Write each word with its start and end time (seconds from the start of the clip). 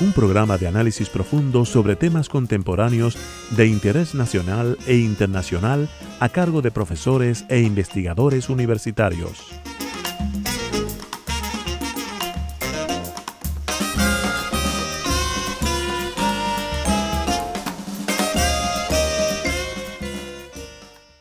Un 0.00 0.12
programa 0.12 0.56
de 0.56 0.66
análisis 0.66 1.10
profundo 1.10 1.66
sobre 1.66 1.94
temas 1.94 2.30
contemporáneos 2.30 3.18
de 3.50 3.66
interés 3.66 4.14
nacional 4.14 4.78
e 4.86 4.96
internacional 4.96 5.88
a 6.18 6.28
cargo 6.30 6.62
de 6.62 6.70
profesores 6.70 7.44
e 7.50 7.60
investigadores 7.60 8.48
universitarios. 8.48 9.60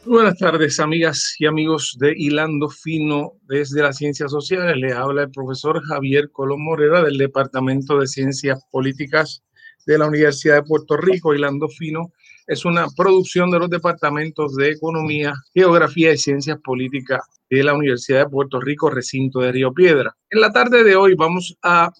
Buenas 0.09 0.39
tardes, 0.39 0.79
amigas 0.79 1.35
y 1.37 1.45
amigos 1.45 1.95
de 1.99 2.15
Hilando 2.17 2.67
Fino 2.67 3.33
desde 3.43 3.83
las 3.83 3.97
Ciencias 3.97 4.31
Sociales. 4.31 4.75
Le 4.75 4.91
habla 4.91 5.21
el 5.21 5.29
profesor 5.29 5.83
Javier 5.83 6.31
Colón 6.31 6.63
Morera 6.63 7.03
del 7.03 7.19
Departamento 7.19 7.99
de 7.99 8.07
Ciencias 8.07 8.59
Políticas 8.71 9.43
de 9.85 9.99
la 9.99 10.07
Universidad 10.07 10.55
de 10.55 10.63
Puerto 10.63 10.97
Rico. 10.97 11.35
Hilando 11.35 11.67
Fino 11.67 12.11
es 12.47 12.65
una 12.65 12.87
producción 12.97 13.51
de 13.51 13.59
los 13.59 13.69
departamentos 13.69 14.55
de 14.55 14.71
Economía, 14.71 15.31
Geografía 15.53 16.11
y 16.11 16.17
Ciencias 16.17 16.57
Políticas 16.63 17.21
de 17.47 17.63
la 17.63 17.75
Universidad 17.75 18.23
de 18.23 18.31
Puerto 18.31 18.59
Rico, 18.59 18.89
recinto 18.89 19.41
de 19.41 19.51
Río 19.51 19.71
Piedra. 19.75 20.17
En 20.31 20.41
la 20.41 20.51
tarde 20.51 20.83
de 20.83 20.95
hoy 20.95 21.13
vamos 21.13 21.55
a 21.61 21.91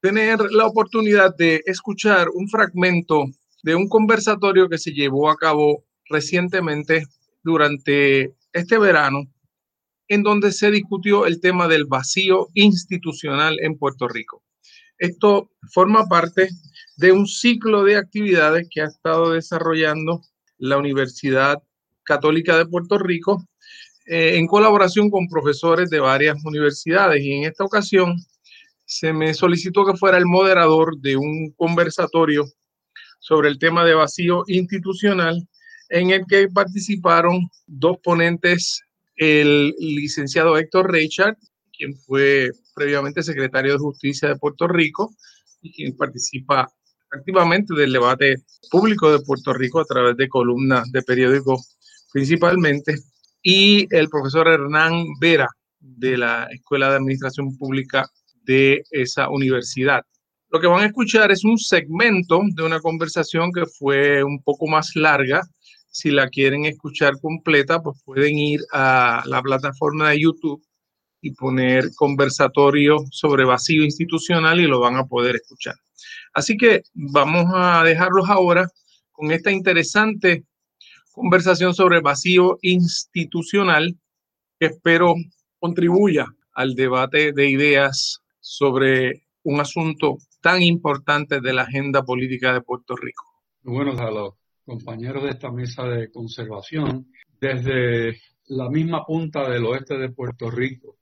tener 0.00 0.40
la 0.50 0.66
oportunidad 0.66 1.36
de 1.36 1.62
escuchar 1.66 2.26
un 2.34 2.48
fragmento 2.48 3.26
de 3.62 3.76
un 3.76 3.88
conversatorio 3.88 4.68
que 4.68 4.78
se 4.78 4.90
llevó 4.90 5.30
a 5.30 5.36
cabo 5.36 5.84
recientemente 6.10 7.04
durante 7.42 8.34
este 8.52 8.78
verano 8.78 9.24
en 10.08 10.22
donde 10.22 10.52
se 10.52 10.70
discutió 10.70 11.26
el 11.26 11.40
tema 11.40 11.68
del 11.68 11.86
vacío 11.86 12.48
institucional 12.54 13.56
en 13.60 13.78
Puerto 13.78 14.08
Rico. 14.08 14.42
Esto 14.98 15.50
forma 15.72 16.06
parte 16.06 16.48
de 16.96 17.12
un 17.12 17.26
ciclo 17.26 17.82
de 17.82 17.96
actividades 17.96 18.68
que 18.70 18.82
ha 18.82 18.86
estado 18.86 19.32
desarrollando 19.32 20.20
la 20.58 20.76
Universidad 20.76 21.62
Católica 22.04 22.56
de 22.58 22.66
Puerto 22.66 22.98
Rico 22.98 23.44
eh, 24.06 24.36
en 24.36 24.46
colaboración 24.46 25.10
con 25.10 25.28
profesores 25.28 25.88
de 25.90 26.00
varias 26.00 26.36
universidades. 26.44 27.22
Y 27.22 27.32
en 27.32 27.44
esta 27.44 27.64
ocasión 27.64 28.16
se 28.84 29.12
me 29.12 29.32
solicitó 29.32 29.84
que 29.86 29.96
fuera 29.96 30.18
el 30.18 30.26
moderador 30.26 30.98
de 30.98 31.16
un 31.16 31.52
conversatorio 31.56 32.44
sobre 33.18 33.48
el 33.48 33.58
tema 33.58 33.84
de 33.84 33.94
vacío 33.94 34.44
institucional 34.46 35.48
en 35.92 36.10
el 36.10 36.24
que 36.26 36.48
participaron 36.48 37.48
dos 37.66 37.98
ponentes, 38.02 38.80
el 39.16 39.74
licenciado 39.78 40.56
Héctor 40.56 40.90
Richard, 40.90 41.36
quien 41.76 41.94
fue 41.94 42.50
previamente 42.74 43.22
secretario 43.22 43.72
de 43.72 43.78
Justicia 43.78 44.30
de 44.30 44.36
Puerto 44.36 44.66
Rico 44.66 45.14
y 45.60 45.70
quien 45.70 45.94
participa 45.94 46.66
activamente 47.10 47.74
del 47.74 47.92
debate 47.92 48.36
público 48.70 49.12
de 49.12 49.22
Puerto 49.22 49.52
Rico 49.52 49.80
a 49.80 49.84
través 49.84 50.16
de 50.16 50.28
columnas 50.28 50.90
de 50.92 51.02
periódicos 51.02 51.76
principalmente, 52.10 52.94
y 53.42 53.86
el 53.94 54.08
profesor 54.08 54.46
Hernán 54.48 55.04
Vera 55.18 55.48
de 55.80 56.16
la 56.16 56.46
Escuela 56.50 56.90
de 56.90 56.96
Administración 56.96 57.56
Pública 57.56 58.08
de 58.44 58.82
esa 58.90 59.28
universidad. 59.28 60.02
Lo 60.50 60.60
que 60.60 60.66
van 60.66 60.82
a 60.82 60.86
escuchar 60.86 61.32
es 61.32 61.44
un 61.44 61.56
segmento 61.56 62.42
de 62.54 62.62
una 62.62 62.80
conversación 62.80 63.50
que 63.52 63.64
fue 63.64 64.22
un 64.22 64.42
poco 64.42 64.66
más 64.66 64.94
larga, 64.94 65.40
si 65.92 66.10
la 66.10 66.28
quieren 66.28 66.64
escuchar 66.64 67.20
completa, 67.20 67.82
pues 67.82 68.02
pueden 68.04 68.38
ir 68.38 68.60
a 68.72 69.22
la 69.26 69.42
plataforma 69.42 70.10
de 70.10 70.22
YouTube 70.22 70.64
y 71.20 71.32
poner 71.32 71.94
conversatorio 71.94 73.04
sobre 73.10 73.44
vacío 73.44 73.84
institucional 73.84 74.58
y 74.58 74.66
lo 74.66 74.80
van 74.80 74.96
a 74.96 75.04
poder 75.04 75.36
escuchar. 75.36 75.76
Así 76.32 76.56
que 76.56 76.82
vamos 76.94 77.44
a 77.54 77.84
dejarlos 77.84 78.28
ahora 78.28 78.66
con 79.12 79.30
esta 79.30 79.52
interesante 79.52 80.44
conversación 81.12 81.74
sobre 81.74 82.00
vacío 82.00 82.58
institucional 82.62 83.94
que 84.58 84.66
espero 84.66 85.14
contribuya 85.58 86.26
al 86.54 86.74
debate 86.74 87.32
de 87.32 87.50
ideas 87.50 88.22
sobre 88.40 89.26
un 89.42 89.60
asunto 89.60 90.16
tan 90.40 90.62
importante 90.62 91.40
de 91.42 91.52
la 91.52 91.62
agenda 91.62 92.02
política 92.02 92.54
de 92.54 92.62
Puerto 92.62 92.96
Rico. 92.96 93.24
Bueno, 93.62 93.94
saludos 93.94 94.41
compañeros 94.72 95.24
de 95.24 95.30
esta 95.30 95.50
mesa 95.50 95.82
de 95.84 96.10
conservación, 96.10 97.06
desde 97.38 98.18
la 98.46 98.70
misma 98.70 99.04
punta 99.04 99.46
del 99.50 99.66
oeste 99.66 99.98
de 99.98 100.08
Puerto 100.08 100.50
Rico. 100.50 100.96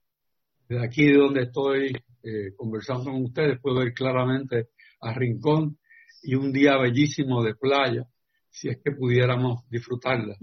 Desde 0.67 0.85
aquí 0.85 1.09
donde 1.13 1.43
estoy 1.43 1.93
eh, 2.23 2.53
conversando 2.57 3.11
con 3.11 3.23
ustedes, 3.23 3.61
puedo 3.61 3.79
ver 3.79 3.93
claramente 3.93 4.69
a 4.99 5.13
Rincón 5.13 5.77
y 6.21 6.35
un 6.35 6.51
día 6.51 6.77
bellísimo 6.77 7.41
de 7.43 7.55
playa, 7.55 8.05
si 8.49 8.67
es 8.67 8.77
que 8.83 8.91
pudiéramos 8.91 9.61
disfrutarla. 9.69 10.35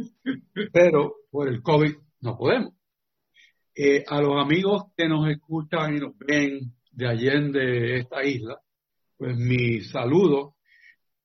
Pero 0.73 1.17
por 1.31 1.49
el 1.49 1.63
COVID 1.63 1.93
no 2.23 2.39
podemos. 2.39 2.73
Eh, 3.75 4.05
a 4.09 4.23
los 4.23 4.43
amigos 4.43 4.85
que 4.97 5.07
nos 5.07 5.29
escuchan 5.29 5.97
y 5.97 6.01
nos 6.01 6.17
ven 6.17 6.61
de 6.93 7.07
allende 7.07 7.99
esta 7.99 8.25
isla, 8.25 8.59
pues 9.19 9.37
mi 9.37 9.83
saludo 9.83 10.55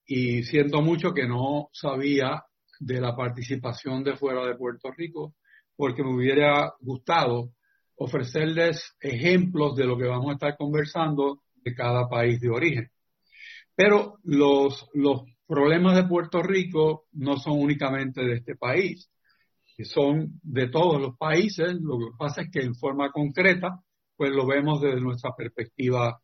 y 0.05 0.43
siento 0.43 0.81
mucho 0.81 1.13
que 1.13 1.27
no 1.27 1.69
sabía 1.71 2.43
de 2.79 2.99
la 2.99 3.15
participación 3.15 4.03
de 4.03 4.15
fuera 4.15 4.45
de 4.45 4.55
Puerto 4.55 4.91
Rico, 4.91 5.35
porque 5.75 6.03
me 6.03 6.15
hubiera 6.15 6.73
gustado 6.79 7.51
ofrecerles 7.95 8.95
ejemplos 8.99 9.75
de 9.75 9.85
lo 9.85 9.97
que 9.97 10.07
vamos 10.07 10.29
a 10.29 10.33
estar 10.33 10.57
conversando 10.57 11.43
de 11.55 11.73
cada 11.73 12.09
país 12.09 12.39
de 12.41 12.49
origen. 12.49 12.91
Pero 13.75 14.19
los, 14.23 14.87
los 14.93 15.23
problemas 15.47 15.95
de 15.95 16.07
Puerto 16.07 16.41
Rico 16.43 17.05
no 17.13 17.37
son 17.37 17.59
únicamente 17.59 18.21
de 18.23 18.35
este 18.35 18.55
país, 18.55 19.09
son 19.83 20.39
de 20.43 20.67
todos 20.67 21.01
los 21.01 21.17
países. 21.17 21.73
Lo 21.81 21.97
que 21.97 22.17
pasa 22.17 22.41
es 22.41 22.51
que 22.51 22.61
en 22.61 22.75
forma 22.75 23.11
concreta, 23.11 23.79
pues 24.15 24.31
lo 24.31 24.45
vemos 24.45 24.81
desde 24.81 25.01
nuestra 25.01 25.31
perspectiva 25.35 26.19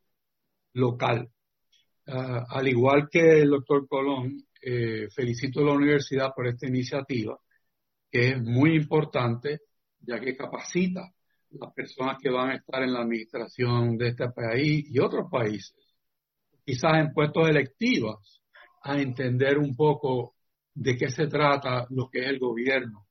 local. 0.74 1.30
Ah, 2.12 2.44
al 2.50 2.68
igual 2.68 3.08
que 3.08 3.42
el 3.42 3.52
doctor 3.52 3.88
Colón, 3.88 4.44
eh, 4.62 5.09
felicito 5.14 5.59
a 5.59 5.66
la 5.66 5.74
universidad 5.74 6.34
por 6.36 6.47
esta 6.47 6.68
iniciativa, 6.68 7.40
que 8.09 8.30
es 8.30 8.42
muy 8.42 8.75
importante, 8.75 9.59
ya 10.00 10.19
que 10.19 10.36
capacita 10.36 11.02
a 11.02 11.12
las 11.52 11.72
personas 11.72 12.18
que 12.19 12.31
van 12.31 12.50
a 12.50 12.56
estar 12.56 12.81
en 12.81 12.94
la 12.94 13.02
administración 13.02 13.96
de 13.96 14.08
este 14.08 14.28
país 14.31 14.86
y 14.90 15.00
otros 15.00 15.30
países, 15.30 15.75
quizás 16.66 16.98
en 16.98 17.14
puestos 17.14 17.48
electivos, 17.48 18.42
a 18.81 19.00
entender 19.00 19.59
un 19.59 19.75
poco 19.75 20.36
de 20.74 20.98
qué 20.98 21.09
se 21.09 21.28
trata 21.28 21.86
lo 21.92 22.09
que 22.09 22.22
es 22.22 22.28
el 22.28 22.40
gobierno. 22.40 23.06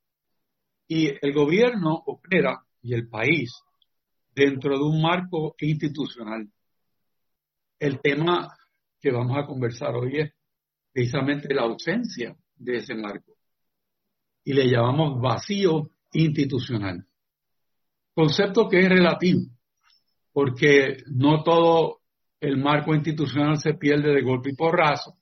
Y 0.89 1.07
el 1.07 1.33
gobierno 1.33 2.03
opera, 2.07 2.65
y 2.83 2.95
el 2.95 3.09
país, 3.09 3.53
dentro 4.35 4.77
de 4.77 4.85
un 4.85 5.01
marco 5.01 5.55
institucional. 5.61 6.51
El 7.79 8.01
tema 8.01 8.58
que 9.01 9.11
vamos 9.11 9.37
a 9.37 9.47
conversar 9.47 9.95
hoy 9.95 10.21
es 10.21 10.33
precisamente 10.93 11.55
la 11.55 11.63
ausencia 11.63 12.37
de 12.57 12.77
ese 12.77 12.95
marco. 12.95 13.33
Y 14.45 14.53
le 14.53 14.69
llamamos 14.69 15.21
vacío 15.21 15.91
institucional. 16.13 17.07
Concepto 18.15 18.69
que 18.69 18.81
es 18.81 18.89
relativo, 18.89 19.43
porque 20.33 21.05
no 21.07 21.43
todo 21.43 22.01
el 22.41 22.57
marco 22.57 22.95
institucional 22.95 23.59
se 23.59 23.75
pierde 23.75 24.13
de 24.13 24.23
golpe 24.23 24.51
y 24.51 24.57
porrazo, 24.57 25.19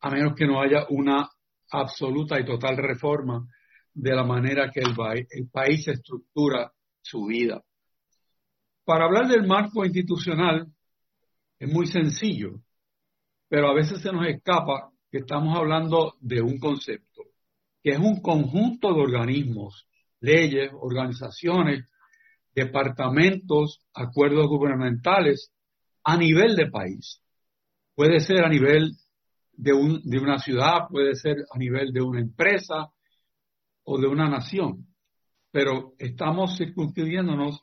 a 0.00 0.10
menos 0.10 0.34
que 0.34 0.46
no 0.46 0.60
haya 0.60 0.86
una 0.90 1.28
absoluta 1.70 2.40
y 2.40 2.44
total 2.44 2.76
reforma 2.76 3.46
de 3.92 4.14
la 4.14 4.24
manera 4.24 4.70
que 4.70 4.80
el, 4.80 4.94
el 5.30 5.48
país 5.50 5.88
estructura 5.88 6.72
su 7.00 7.26
vida. 7.26 7.62
Para 8.84 9.06
hablar 9.06 9.28
del 9.28 9.46
marco 9.46 9.84
institucional 9.84 10.66
es 11.58 11.72
muy 11.72 11.86
sencillo 11.86 12.60
pero 13.48 13.68
a 13.68 13.74
veces 13.74 14.00
se 14.00 14.12
nos 14.12 14.26
escapa 14.26 14.90
que 15.10 15.18
estamos 15.18 15.56
hablando 15.56 16.16
de 16.20 16.42
un 16.42 16.58
concepto, 16.58 17.22
que 17.82 17.92
es 17.92 17.98
un 17.98 18.20
conjunto 18.20 18.92
de 18.92 19.00
organismos, 19.00 19.88
leyes, 20.20 20.70
organizaciones, 20.80 21.86
departamentos, 22.54 23.80
acuerdos 23.94 24.46
gubernamentales 24.48 25.52
a 26.04 26.16
nivel 26.16 26.56
de 26.56 26.70
país. 26.70 27.22
Puede 27.94 28.20
ser 28.20 28.44
a 28.44 28.48
nivel 28.48 28.92
de, 29.52 29.72
un, 29.72 30.02
de 30.04 30.18
una 30.18 30.38
ciudad, 30.38 30.88
puede 30.90 31.14
ser 31.14 31.36
a 31.50 31.58
nivel 31.58 31.92
de 31.92 32.02
una 32.02 32.20
empresa 32.20 32.90
o 33.84 33.98
de 33.98 34.06
una 34.06 34.28
nación, 34.28 34.86
pero 35.50 35.94
estamos 35.98 36.56
circunscribiéndonos 36.58 37.62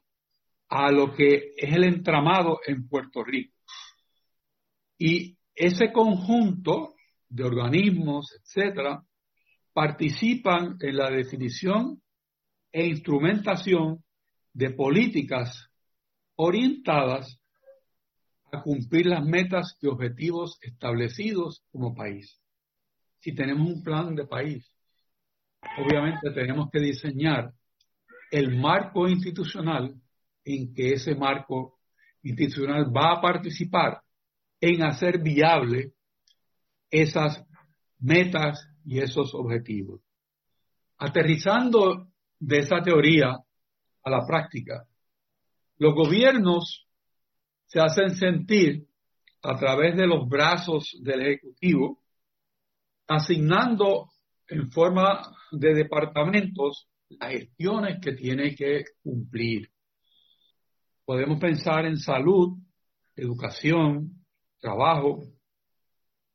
a 0.69 0.91
lo 0.91 1.13
que 1.13 1.53
es 1.55 1.73
el 1.73 1.83
entramado 1.83 2.59
en 2.65 2.87
Puerto 2.87 3.23
Rico. 3.23 3.53
Y 4.97 5.37
ese 5.55 5.91
conjunto 5.91 6.95
de 7.29 7.43
organismos, 7.43 8.33
etcétera, 8.41 9.03
participan 9.73 10.77
en 10.79 10.97
la 10.97 11.09
definición 11.09 12.01
e 12.71 12.85
instrumentación 12.85 14.03
de 14.53 14.71
políticas 14.71 15.69
orientadas 16.35 17.39
a 18.51 18.61
cumplir 18.61 19.07
las 19.07 19.25
metas 19.25 19.77
y 19.81 19.87
objetivos 19.87 20.57
establecidos 20.61 21.63
como 21.71 21.95
país. 21.95 22.39
Si 23.19 23.33
tenemos 23.33 23.67
un 23.67 23.83
plan 23.83 24.15
de 24.15 24.25
país, 24.25 24.71
obviamente 25.77 26.31
tenemos 26.31 26.69
que 26.71 26.79
diseñar 26.79 27.53
el 28.31 28.57
marco 28.57 29.07
institucional 29.07 29.95
en 30.43 30.73
que 30.73 30.93
ese 30.93 31.15
marco 31.15 31.79
institucional 32.21 32.95
va 32.95 33.13
a 33.13 33.21
participar 33.21 34.04
en 34.73 34.83
hacer 34.83 35.21
viable 35.21 35.93
esas 36.89 37.43
metas 37.99 38.67
y 38.83 38.99
esos 38.99 39.33
objetivos. 39.35 40.01
Aterrizando 40.97 42.07
de 42.39 42.57
esa 42.57 42.81
teoría 42.81 43.37
a 44.03 44.09
la 44.09 44.25
práctica, 44.25 44.87
los 45.77 45.93
gobiernos 45.93 46.87
se 47.65 47.79
hacen 47.79 48.15
sentir 48.15 48.87
a 49.43 49.55
través 49.57 49.95
de 49.95 50.07
los 50.07 50.27
brazos 50.27 50.97
del 51.01 51.21
Ejecutivo, 51.21 52.01
asignando 53.07 54.09
en 54.47 54.71
forma 54.71 55.21
de 55.51 55.73
departamentos 55.75 56.87
las 57.09 57.31
gestiones 57.31 57.99
que 58.01 58.13
tiene 58.13 58.55
que 58.55 58.83
cumplir. 59.03 59.69
Podemos 61.03 61.39
pensar 61.39 61.85
en 61.85 61.97
salud, 61.97 62.57
educación, 63.15 64.24
trabajo, 64.65 65.21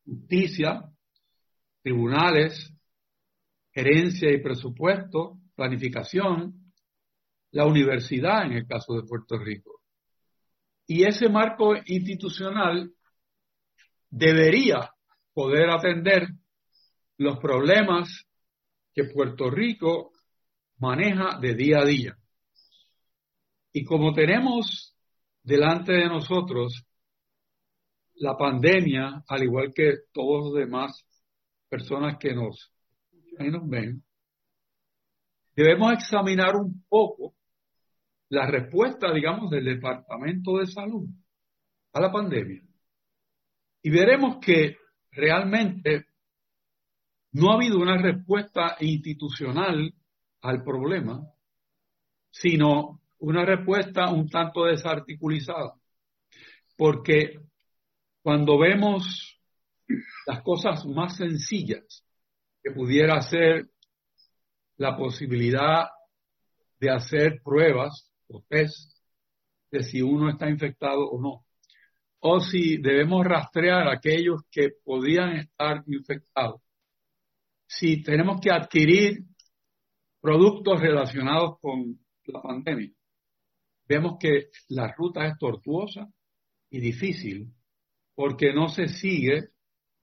justicia, 0.05 0.85
tribunales, 1.83 2.73
gerencia 3.73 4.31
y 4.31 4.41
presupuesto, 4.41 5.41
planificación, 5.57 6.73
la 7.51 7.67
universidad 7.67 8.47
en 8.47 8.53
el 8.53 8.69
caso 8.69 8.95
de 8.95 9.03
Puerto 9.03 9.37
Rico. 9.37 9.81
Y 10.87 11.03
ese 11.03 11.29
marco 11.29 11.75
institucional 11.87 12.93
debería 14.09 14.93
poder 15.33 15.69
atender 15.71 16.29
los 17.17 17.37
problemas 17.39 18.27
que 18.95 19.05
Puerto 19.13 19.51
Rico 19.51 20.13
maneja 20.79 21.37
de 21.41 21.55
día 21.55 21.81
a 21.81 21.85
día. 21.85 22.17
Y 23.73 23.85
como 23.85 24.13
tenemos 24.13 24.97
delante 25.43 25.93
de 25.95 26.07
nosotros 26.07 26.85
la 28.21 28.37
pandemia, 28.37 29.25
al 29.27 29.43
igual 29.43 29.73
que 29.75 29.95
todos 30.13 30.45
los 30.45 30.55
demás 30.55 31.05
personas 31.69 32.19
que 32.19 32.35
nos, 32.35 32.71
nos 33.39 33.69
ven, 33.69 34.05
debemos 35.57 35.93
examinar 35.95 36.55
un 36.55 36.85
poco 36.87 37.35
la 38.29 38.47
respuesta, 38.47 39.13
digamos, 39.13 39.51
del 39.51 39.65
Departamento 39.65 40.59
de 40.59 40.67
Salud 40.67 41.09
a 41.95 42.01
la 42.01 42.13
pandemia. 42.13 42.63
Y 43.83 43.91
veremos 43.91 44.37
que 44.45 44.77
realmente 45.11 46.05
no 47.33 47.51
ha 47.51 47.55
habido 47.55 47.79
una 47.79 47.97
respuesta 47.97 48.77
institucional 48.81 49.95
al 50.43 50.63
problema, 50.63 51.27
sino 52.31 53.01
una 53.19 53.47
respuesta 53.47 54.13
un 54.13 54.29
tanto 54.29 54.65
desarticulizada. 54.65 55.75
Porque 56.77 57.50
cuando 58.23 58.59
vemos 58.59 59.39
las 60.27 60.43
cosas 60.43 60.85
más 60.87 61.17
sencillas 61.17 62.05
que 62.63 62.71
pudiera 62.71 63.21
ser 63.23 63.71
la 64.77 64.97
posibilidad 64.97 65.89
de 66.79 66.91
hacer 66.91 67.41
pruebas 67.43 68.11
o 68.29 68.43
test 68.49 68.97
de 69.71 69.83
si 69.83 70.03
uno 70.03 70.31
está 70.31 70.49
infectado 70.49 71.09
o 71.09 71.21
no, 71.21 71.45
o 72.21 72.41
si 72.41 72.79
debemos 72.79 73.25
rastrear 73.25 73.89
a 73.89 73.95
aquellos 73.95 74.43
que 74.51 74.71
podían 74.85 75.37
estar 75.37 75.83
infectados, 75.87 76.61
si 77.67 78.03
tenemos 78.03 78.41
que 78.41 78.51
adquirir 78.51 79.25
productos 80.21 80.81
relacionados 80.81 81.59
con 81.61 81.99
la 82.25 82.43
pandemia. 82.43 82.91
Vemos 83.87 84.17
que 84.21 84.51
la 84.69 84.93
ruta 84.93 85.27
es 85.27 85.39
tortuosa 85.39 86.09
y 86.69 86.81
difícil 86.81 87.53
porque 88.21 88.53
no 88.53 88.69
se 88.69 88.89
sigue 88.89 89.49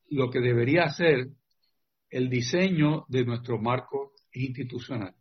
lo 0.09 0.31
que 0.31 0.39
debería 0.39 0.89
ser 0.89 1.27
el 2.09 2.31
diseño 2.31 3.05
de 3.09 3.23
nuestro 3.23 3.59
marco 3.59 4.13
institucional. 4.33 5.13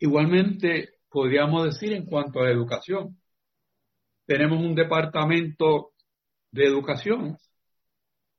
Igualmente, 0.00 0.94
podríamos 1.08 1.64
decir 1.66 1.92
en 1.92 2.06
cuanto 2.06 2.40
a 2.40 2.50
educación, 2.50 3.20
tenemos 4.26 4.58
un 4.64 4.74
departamento 4.74 5.92
de 6.50 6.64
educación, 6.64 7.38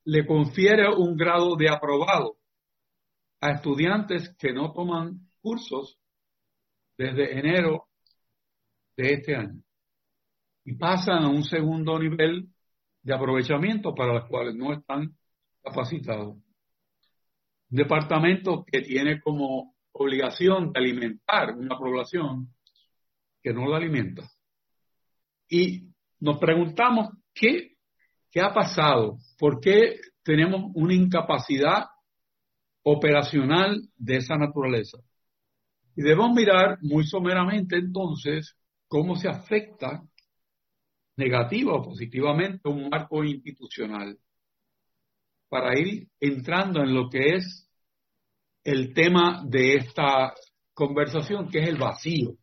le 0.04 0.26
confiere 0.26 0.94
un 0.94 1.16
grado 1.16 1.56
de 1.56 1.70
aprobado 1.70 2.36
a 3.40 3.52
estudiantes 3.52 4.36
que 4.38 4.52
no 4.52 4.74
toman 4.74 5.26
cursos 5.40 5.98
desde 6.98 7.38
enero 7.38 7.88
de 8.94 9.14
este 9.14 9.36
año 9.36 9.62
y 10.66 10.74
pasan 10.74 11.24
a 11.24 11.30
un 11.30 11.44
segundo 11.44 11.98
nivel 11.98 12.52
de 13.08 13.14
aprovechamiento 13.14 13.94
para 13.94 14.12
los 14.12 14.28
cuales 14.28 14.54
no 14.54 14.74
están 14.74 15.16
capacitados. 15.62 16.36
Un 16.36 16.44
departamento 17.70 18.66
que 18.66 18.82
tiene 18.82 19.18
como 19.22 19.74
obligación 19.92 20.72
de 20.72 20.78
alimentar 20.78 21.54
una 21.54 21.78
población 21.78 22.48
que 23.42 23.54
no 23.54 23.66
la 23.66 23.78
alimenta. 23.78 24.28
Y 25.48 25.88
nos 26.20 26.38
preguntamos 26.38 27.08
qué, 27.32 27.76
qué 28.30 28.42
ha 28.42 28.52
pasado, 28.52 29.16
por 29.38 29.58
qué 29.58 29.96
tenemos 30.22 30.70
una 30.74 30.92
incapacidad 30.92 31.86
operacional 32.82 33.88
de 33.96 34.16
esa 34.18 34.36
naturaleza. 34.36 34.98
Y 35.96 36.02
debemos 36.02 36.32
mirar 36.34 36.76
muy 36.82 37.06
someramente 37.06 37.76
entonces 37.76 38.54
cómo 38.86 39.16
se 39.16 39.28
afecta 39.28 40.02
negativa 41.18 41.74
o 41.74 41.82
positivamente 41.82 42.68
un 42.68 42.88
marco 42.88 43.24
institucional 43.24 44.16
para 45.48 45.78
ir 45.78 46.08
entrando 46.20 46.80
en 46.80 46.94
lo 46.94 47.08
que 47.10 47.34
es 47.34 47.68
el 48.62 48.94
tema 48.94 49.42
de 49.44 49.74
esta 49.76 50.32
conversación, 50.72 51.48
que 51.48 51.58
es 51.58 51.68
el 51.68 51.76
vacío 51.76 52.34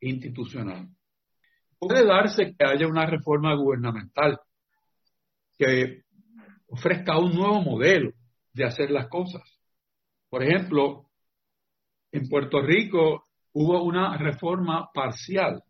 institucional. 0.00 0.88
Puede 1.78 2.06
darse 2.06 2.54
que 2.56 2.64
haya 2.64 2.86
una 2.86 3.04
reforma 3.04 3.54
gubernamental 3.54 4.38
que 5.58 6.04
ofrezca 6.68 7.18
un 7.18 7.34
nuevo 7.34 7.60
modelo 7.60 8.12
de 8.52 8.64
hacer 8.64 8.90
las 8.90 9.08
cosas. 9.08 9.42
Por 10.30 10.42
ejemplo, 10.42 11.10
en 12.12 12.28
Puerto 12.28 12.62
Rico 12.62 13.26
hubo 13.52 13.82
una 13.82 14.16
reforma 14.16 14.88
parcial 14.94 15.62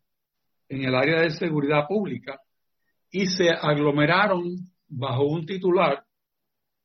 en 0.71 0.85
el 0.85 0.95
área 0.95 1.21
de 1.21 1.31
seguridad 1.31 1.87
pública 1.87 2.41
y 3.11 3.27
se 3.27 3.50
aglomeraron 3.50 4.57
bajo 4.89 5.25
un 5.25 5.45
titular 5.45 6.05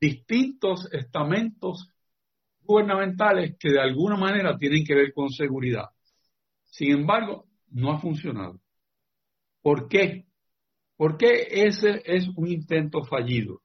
distintos 0.01 0.89
estamentos 0.91 1.87
gubernamentales 2.61 3.55
que 3.59 3.69
de 3.71 3.79
alguna 3.79 4.17
manera 4.17 4.57
tienen 4.57 4.83
que 4.83 4.95
ver 4.95 5.13
con 5.13 5.29
seguridad. 5.29 5.85
Sin 6.63 6.91
embargo, 6.91 7.45
no 7.69 7.91
ha 7.91 7.99
funcionado. 7.99 8.59
¿Por 9.61 9.87
qué? 9.87 10.25
¿Por 10.97 11.17
qué 11.17 11.47
ese 11.51 12.01
es 12.05 12.27
un 12.35 12.47
intento 12.47 13.03
fallido? 13.03 13.61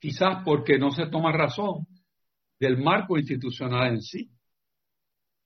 Quizás 0.00 0.42
porque 0.44 0.76
no 0.76 0.90
se 0.90 1.06
toma 1.06 1.32
razón 1.32 1.86
del 2.58 2.78
marco 2.78 3.16
institucional 3.16 3.92
en 3.92 4.02
sí. 4.02 4.30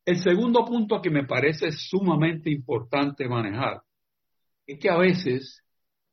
El 0.08 0.22
segundo 0.22 0.64
punto 0.64 1.02
que 1.02 1.10
me 1.10 1.26
parece 1.26 1.70
sumamente 1.70 2.50
importante 2.50 3.28
manejar 3.28 3.82
es 4.66 4.78
que 4.78 4.88
a 4.88 4.96
veces 4.96 5.62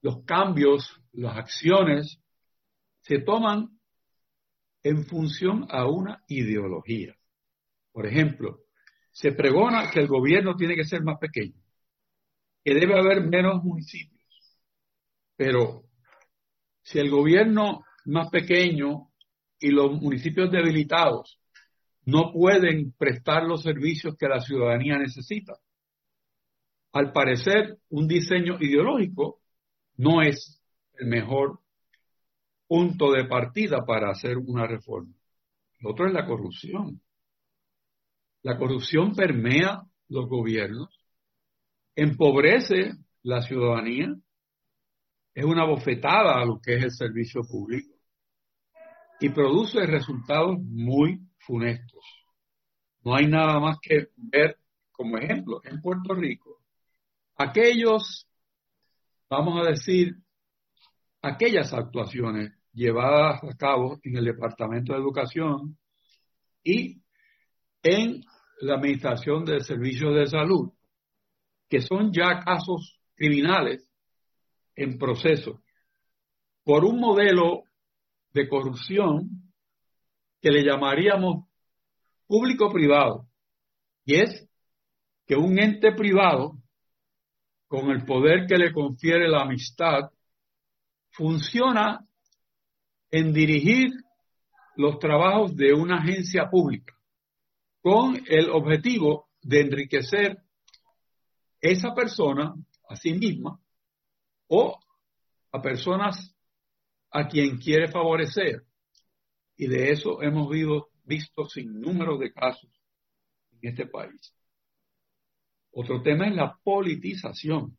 los 0.01 0.25
cambios, 0.25 1.01
las 1.13 1.37
acciones, 1.37 2.21
se 3.03 3.19
toman 3.19 3.79
en 4.83 5.05
función 5.05 5.65
a 5.69 5.87
una 5.87 6.21
ideología. 6.27 7.15
Por 7.93 8.05
ejemplo, 8.05 8.65
se 9.13 9.31
pregona 9.31 9.89
que 9.89 10.01
el 10.01 10.07
gobierno 10.07 10.57
tiene 10.57 10.75
que 10.75 10.83
ser 10.83 11.01
más 11.01 11.17
pequeño, 11.17 11.55
que 12.65 12.73
debe 12.73 12.99
haber 12.99 13.21
menos 13.21 13.63
municipios. 13.63 14.59
Pero 15.37 15.85
si 16.81 16.99
el 16.99 17.09
gobierno 17.09 17.85
más 18.03 18.29
pequeños 18.29 19.03
y 19.57 19.69
los 19.69 20.01
municipios 20.01 20.51
debilitados 20.51 21.39
no 22.05 22.31
pueden 22.31 22.93
prestar 22.93 23.43
los 23.43 23.63
servicios 23.63 24.15
que 24.17 24.27
la 24.27 24.39
ciudadanía 24.39 24.97
necesita. 24.97 25.57
Al 26.93 27.11
parecer, 27.11 27.79
un 27.89 28.07
diseño 28.07 28.57
ideológico 28.59 29.41
no 29.97 30.21
es 30.21 30.61
el 30.93 31.07
mejor 31.07 31.59
punto 32.67 33.11
de 33.11 33.25
partida 33.25 33.85
para 33.85 34.11
hacer 34.11 34.37
una 34.37 34.67
reforma. 34.67 35.13
Lo 35.79 35.91
otro 35.91 36.07
es 36.07 36.13
la 36.13 36.25
corrupción. 36.25 37.01
La 38.43 38.57
corrupción 38.57 39.15
permea 39.15 39.81
los 40.07 40.29
gobiernos, 40.29 40.89
empobrece 41.95 42.91
la 43.23 43.41
ciudadanía, 43.41 44.15
es 45.33 45.43
una 45.43 45.65
bofetada 45.65 46.39
a 46.39 46.45
lo 46.45 46.61
que 46.61 46.75
es 46.75 46.83
el 46.83 46.91
servicio 46.91 47.41
público 47.41 47.95
y 49.19 49.29
produce 49.29 49.85
resultados 49.85 50.59
muy 50.59 51.19
funestos. 51.45 52.03
No 53.03 53.15
hay 53.15 53.27
nada 53.27 53.59
más 53.59 53.77
que 53.81 54.07
ver 54.15 54.57
como 54.91 55.17
ejemplo 55.17 55.61
en 55.63 55.81
Puerto 55.81 56.13
Rico. 56.13 56.61
Aquellos, 57.37 58.27
vamos 59.29 59.61
a 59.61 59.69
decir, 59.69 60.15
aquellas 61.21 61.73
actuaciones 61.73 62.51
llevadas 62.73 63.43
a 63.43 63.55
cabo 63.55 63.99
en 64.03 64.17
el 64.17 64.25
Departamento 64.25 64.93
de 64.93 64.99
Educación 64.99 65.77
y 66.63 67.01
en 67.83 68.23
la 68.61 68.75
Administración 68.75 69.45
de 69.45 69.59
Servicios 69.61 70.15
de 70.15 70.27
Salud, 70.27 70.71
que 71.69 71.81
son 71.81 72.11
ya 72.11 72.39
casos 72.39 72.99
criminales 73.15 73.87
en 74.75 74.97
proceso, 74.97 75.61
por 76.63 76.83
un 76.83 76.99
modelo 76.99 77.63
de 78.33 78.49
corrupción 78.49 79.44
que 80.45 80.51
le 80.51 80.63
llamaríamos 80.63 81.47
público-privado, 82.27 83.27
y 84.05 84.17
es 84.17 84.47
que 85.25 85.35
un 85.35 85.57
ente 85.57 85.91
privado, 85.93 86.61
con 87.67 87.89
el 87.89 88.05
poder 88.05 88.45
que 88.45 88.55
le 88.55 88.71
confiere 88.71 89.27
la 89.27 89.41
amistad, 89.41 90.11
funciona 91.09 92.05
en 93.09 93.33
dirigir 93.33 93.89
los 94.75 94.99
trabajos 94.99 95.55
de 95.55 95.73
una 95.73 95.97
agencia 95.97 96.47
pública 96.47 96.93
con 97.81 98.15
el 98.27 98.51
objetivo 98.51 99.29
de 99.41 99.61
enriquecer 99.61 100.37
esa 101.59 101.95
persona 101.95 102.53
a 102.87 102.95
sí 102.95 103.13
misma 103.13 103.59
o 104.49 104.77
a 105.51 105.59
personas 105.59 106.35
a 107.09 107.27
quien 107.27 107.57
quiere 107.57 107.87
favorecer. 107.87 108.64
Y 109.57 109.67
de 109.67 109.91
eso 109.91 110.21
hemos 110.21 110.49
visto, 110.49 110.89
visto 111.03 111.45
sin 111.47 111.79
número 111.79 112.17
de 112.17 112.33
casos 112.33 112.71
en 113.51 113.69
este 113.69 113.87
país. 113.87 114.33
Otro 115.71 116.01
tema 116.01 116.27
es 116.27 116.35
la 116.35 116.57
politización. 116.63 117.77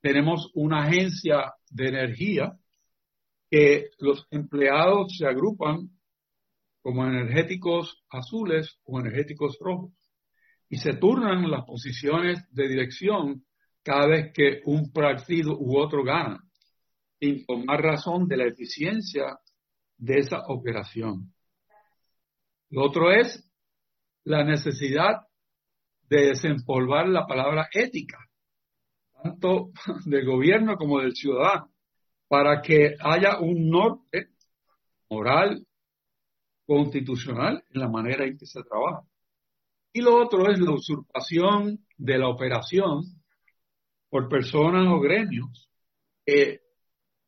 Tenemos 0.00 0.50
una 0.54 0.84
agencia 0.84 1.52
de 1.70 1.88
energía 1.88 2.58
que 3.50 3.90
los 3.98 4.26
empleados 4.30 5.16
se 5.18 5.26
agrupan 5.26 5.90
como 6.80 7.04
energéticos 7.04 8.02
azules 8.08 8.78
o 8.84 9.00
energéticos 9.00 9.58
rojos 9.60 9.92
y 10.68 10.76
se 10.76 10.94
turnan 10.94 11.50
las 11.50 11.64
posiciones 11.64 12.42
de 12.52 12.68
dirección 12.68 13.44
cada 13.82 14.06
vez 14.06 14.32
que 14.32 14.60
un 14.64 14.92
partido 14.92 15.58
u 15.58 15.78
otro 15.78 16.04
gana, 16.04 16.42
sin 17.18 17.44
tomar 17.44 17.82
razón 17.82 18.28
de 18.28 18.36
la 18.36 18.46
eficiencia 18.46 19.38
de 20.00 20.18
esa 20.18 20.40
operación. 20.48 21.32
Lo 22.70 22.84
otro 22.84 23.12
es 23.12 23.48
la 24.24 24.44
necesidad 24.44 25.26
de 26.08 26.28
desempolvar 26.28 27.08
la 27.08 27.26
palabra 27.26 27.68
ética, 27.72 28.18
tanto 29.22 29.70
del 30.06 30.24
gobierno 30.24 30.76
como 30.76 31.00
del 31.00 31.14
ciudadano 31.14 31.70
para 32.28 32.62
que 32.62 32.96
haya 33.00 33.40
un 33.40 33.68
norte 33.68 34.28
moral, 35.08 35.66
constitucional 36.64 37.64
en 37.74 37.80
la 37.80 37.88
manera 37.88 38.24
en 38.24 38.38
que 38.38 38.46
se 38.46 38.62
trabaja. 38.62 39.02
Y 39.92 40.02
lo 40.02 40.22
otro 40.22 40.48
es 40.48 40.60
la 40.60 40.72
usurpación 40.72 41.84
de 41.96 42.18
la 42.18 42.28
operación 42.28 43.02
por 44.08 44.28
personas 44.28 44.86
o 44.88 45.00
gremios 45.00 45.68
que 46.24 46.60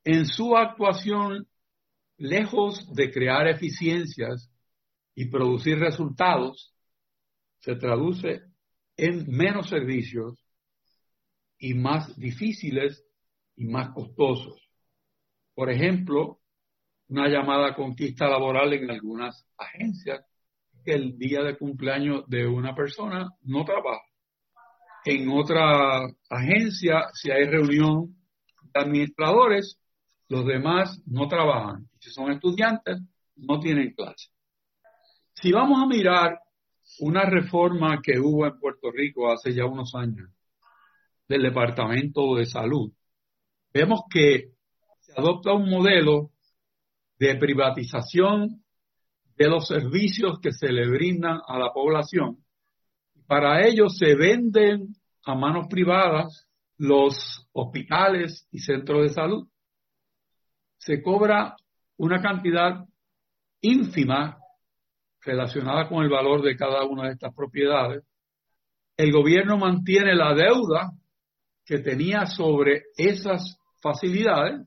en 0.04 0.26
su 0.26 0.56
actuación, 0.56 1.48
lejos 2.16 2.92
de 2.94 3.10
crear 3.10 3.48
eficiencias 3.48 4.50
y 5.14 5.26
producir 5.26 5.78
resultados, 5.78 6.74
se 7.58 7.76
traduce 7.76 8.42
en 8.96 9.26
menos 9.28 9.68
servicios 9.68 10.38
y 11.58 11.74
más 11.74 12.16
difíciles 12.18 13.04
y 13.56 13.66
más 13.66 13.90
costosos. 13.90 14.60
Por 15.54 15.70
ejemplo, 15.70 16.40
una 17.08 17.28
llamada 17.28 17.74
conquista 17.74 18.26
laboral 18.26 18.72
en 18.72 18.90
algunas 18.90 19.46
agencias, 19.58 20.24
que 20.84 20.92
el 20.92 21.16
día 21.16 21.42
de 21.42 21.56
cumpleaños 21.56 22.24
de 22.26 22.46
una 22.46 22.74
persona 22.74 23.28
no 23.42 23.64
trabaja. 23.64 24.02
En 25.04 25.28
otra 25.28 26.06
agencia, 26.28 27.08
si 27.12 27.30
hay 27.30 27.44
reunión 27.44 28.16
de 28.62 28.80
administradores, 28.80 29.78
los 30.32 30.46
demás 30.46 30.98
no 31.04 31.28
trabajan. 31.28 31.90
Si 31.98 32.08
son 32.08 32.32
estudiantes, 32.32 33.02
no 33.36 33.60
tienen 33.60 33.92
clase. 33.92 34.30
Si 35.34 35.52
vamos 35.52 35.82
a 35.82 35.86
mirar 35.86 36.38
una 37.00 37.26
reforma 37.26 38.00
que 38.02 38.18
hubo 38.18 38.46
en 38.46 38.58
Puerto 38.58 38.90
Rico 38.90 39.30
hace 39.30 39.52
ya 39.52 39.66
unos 39.66 39.94
años 39.94 40.30
del 41.28 41.42
Departamento 41.42 42.34
de 42.36 42.46
Salud, 42.46 42.90
vemos 43.74 44.04
que 44.10 44.52
adopta 45.14 45.52
un 45.52 45.68
modelo 45.68 46.30
de 47.18 47.36
privatización 47.36 48.64
de 49.36 49.48
los 49.48 49.68
servicios 49.68 50.38
que 50.40 50.52
se 50.52 50.72
le 50.72 50.88
brindan 50.88 51.40
a 51.46 51.58
la 51.58 51.74
población. 51.74 52.42
Para 53.26 53.66
ello 53.66 53.90
se 53.90 54.14
venden 54.14 54.96
a 55.26 55.34
manos 55.34 55.66
privadas 55.68 56.48
los 56.78 57.46
hospitales 57.52 58.48
y 58.50 58.60
centros 58.60 59.02
de 59.02 59.08
salud. 59.10 59.46
Se 60.84 61.00
cobra 61.00 61.54
una 61.96 62.20
cantidad 62.20 62.84
ínfima 63.60 64.36
relacionada 65.20 65.88
con 65.88 66.02
el 66.02 66.10
valor 66.10 66.42
de 66.42 66.56
cada 66.56 66.84
una 66.84 67.06
de 67.06 67.12
estas 67.12 67.32
propiedades. 67.32 68.02
El 68.96 69.12
gobierno 69.12 69.56
mantiene 69.56 70.14
la 70.16 70.34
deuda 70.34 70.90
que 71.64 71.78
tenía 71.78 72.26
sobre 72.26 72.82
esas 72.96 73.56
facilidades 73.80 74.66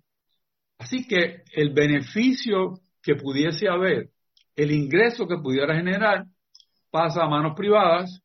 Así 0.77 1.07
que 1.07 1.43
el 1.53 1.73
beneficio 1.73 2.79
que 3.01 3.15
pudiese 3.15 3.67
haber, 3.69 4.09
el 4.55 4.71
ingreso 4.71 5.27
que 5.27 5.37
pudiera 5.37 5.75
generar, 5.75 6.25
pasa 6.89 7.23
a 7.23 7.29
manos 7.29 7.53
privadas 7.55 8.21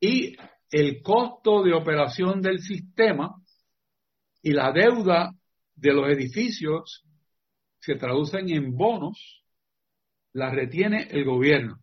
y 0.00 0.36
el 0.70 1.02
costo 1.02 1.62
de 1.62 1.74
operación 1.74 2.40
del 2.40 2.60
sistema 2.60 3.34
y 4.42 4.52
la 4.52 4.72
deuda 4.72 5.32
de 5.78 5.92
los 5.92 6.08
edificios 6.08 7.04
se 7.78 7.94
traducen 7.94 8.50
en 8.50 8.76
bonos, 8.76 9.44
la 10.32 10.50
retiene 10.50 11.08
el 11.10 11.24
gobierno. 11.24 11.78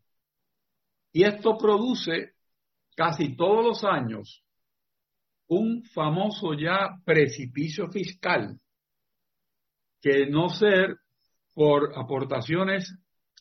Y 1.11 1.23
esto 1.23 1.57
produce 1.57 2.33
casi 2.95 3.35
todos 3.35 3.63
los 3.63 3.83
años 3.83 4.43
un 5.47 5.83
famoso 5.83 6.53
ya 6.53 6.99
precipicio 7.05 7.89
fiscal 7.89 8.59
que 10.01 10.27
no 10.27 10.49
ser 10.49 10.97
por 11.53 11.97
aportaciones 11.97 12.93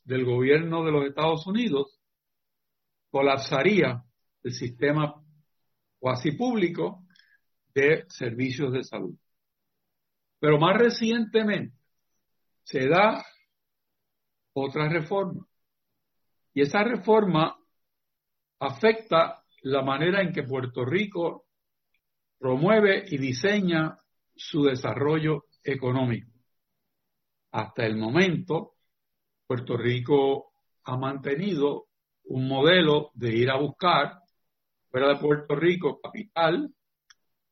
del 0.05 0.25
gobierno 0.25 0.85
de 0.85 0.93
los 0.93 1.07
Estados 1.07 1.47
Unidos, 1.47 1.99
colapsaría 3.11 4.05
el 4.43 4.53
sistema 4.53 5.15
cuasi 5.99 6.33
público 6.33 7.05
de 7.75 8.05
servicios 8.09 8.73
de 8.73 8.85
salud. 8.85 9.17
Pero 10.45 10.59
más 10.59 10.77
recientemente 10.77 11.75
se 12.65 12.87
da 12.87 13.25
otra 14.53 14.91
reforma. 14.91 15.47
Y 16.53 16.61
esa 16.61 16.85
reforma 16.85 17.57
afecta 18.59 19.43
la 19.63 19.81
manera 19.81 20.21
en 20.21 20.35
que 20.35 20.43
Puerto 20.43 20.85
Rico 20.85 21.47
promueve 22.39 23.07
y 23.09 23.17
diseña 23.17 23.99
su 24.37 24.65
desarrollo 24.65 25.47
económico. 25.63 26.31
Hasta 27.53 27.87
el 27.87 27.97
momento, 27.97 28.75
Puerto 29.47 29.79
Rico 29.79 30.53
ha 30.83 30.99
mantenido 30.99 31.87
un 32.25 32.47
modelo 32.47 33.13
de 33.15 33.35
ir 33.35 33.51
a 33.51 33.59
buscar 33.59 34.19
fuera 34.91 35.09
de 35.09 35.21
Puerto 35.21 35.57
Rico 35.57 35.99
capital 36.03 36.71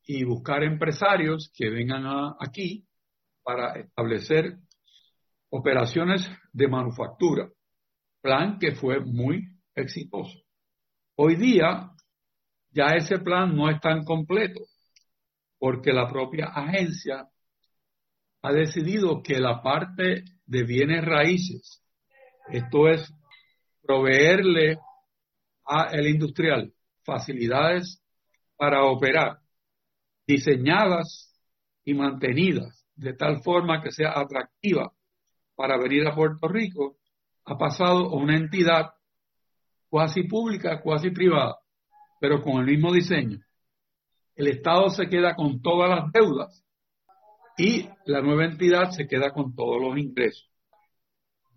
y 0.07 0.25
buscar 0.25 0.63
empresarios 0.63 1.51
que 1.55 1.71
vengan 1.71 2.35
aquí 2.41 2.87
para 3.43 3.79
establecer 3.79 4.59
operaciones 5.51 6.29
de 6.53 6.69
manufactura, 6.69 7.49
plan 8.21 8.59
que 8.59 8.73
fue 8.73 9.01
muy 9.01 9.47
exitoso. 9.75 10.39
Hoy 11.17 11.37
día 11.37 11.91
ya 12.71 12.95
ese 12.97 13.19
plan 13.19 13.55
no 13.55 13.71
es 13.71 13.81
tan 13.81 14.05
completo 14.05 14.61
porque 15.59 15.93
la 15.93 16.09
propia 16.09 16.47
agencia 16.47 17.29
ha 18.43 18.53
decidido 18.53 19.23
que 19.23 19.39
la 19.39 19.63
parte 19.63 20.25
de 20.47 20.65
bienes 20.65 21.05
raíces, 21.05 21.85
esto 22.49 22.89
es 22.89 23.13
proveerle 23.83 24.79
al 25.65 26.07
industrial 26.07 26.73
facilidades 27.05 28.03
para 28.57 28.85
operar, 28.85 29.42
diseñadas 30.27 31.35
y 31.85 31.95
mantenidas 31.95 32.87
de 32.95 33.15
tal 33.15 33.43
forma 33.43 33.83
que 33.83 33.91
sea 33.91 34.19
atractiva 34.19 34.93
para 35.55 35.77
venir 35.79 36.07
a 36.07 36.15
Puerto 36.15 36.49
Rico, 36.49 36.97
ha 37.45 37.59
pasado 37.59 38.07
a 38.07 38.17
una 38.17 38.37
entidad 38.37 38.91
cuasi 39.89 40.25
pública, 40.25 40.81
cuasi 40.81 41.11
privada, 41.11 41.59
pero 42.21 42.43
con 42.43 42.61
el 42.61 42.67
mismo 42.67 42.93
diseño. 42.93 43.39
El 44.35 44.49
Estado 44.49 44.89
se 44.89 45.09
queda 45.09 45.35
con 45.35 45.61
todas 45.61 45.91
las 45.91 46.13
deudas 46.13 46.65
y 47.59 47.89
la 48.07 48.23
nueva 48.23 48.47
entidad 48.47 48.91
se 48.91 49.07
queda 49.07 49.31
con 49.31 49.55
todos 49.55 49.81
los 49.81 49.99
ingresos. 49.99 50.49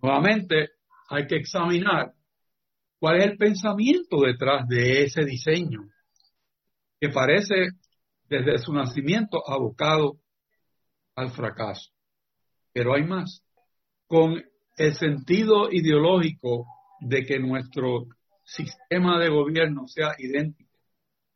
Nuevamente, 0.01 0.71
hay 1.09 1.27
que 1.27 1.37
examinar 1.37 2.13
cuál 2.99 3.17
es 3.17 3.25
el 3.25 3.37
pensamiento 3.37 4.21
detrás 4.21 4.67
de 4.67 5.03
ese 5.03 5.23
diseño, 5.23 5.81
que 6.99 7.09
parece 7.09 7.69
desde 8.29 8.57
su 8.57 8.73
nacimiento 8.73 9.41
abocado 9.47 10.19
al 11.15 11.31
fracaso. 11.31 11.91
Pero 12.73 12.93
hay 12.93 13.03
más. 13.03 13.43
Con 14.07 14.43
el 14.77 14.93
sentido 14.95 15.71
ideológico 15.71 16.65
de 16.99 17.23
que 17.23 17.39
nuestro 17.39 18.07
sistema 18.43 19.19
de 19.19 19.29
gobierno 19.29 19.87
sea 19.87 20.15
idéntico 20.17 20.71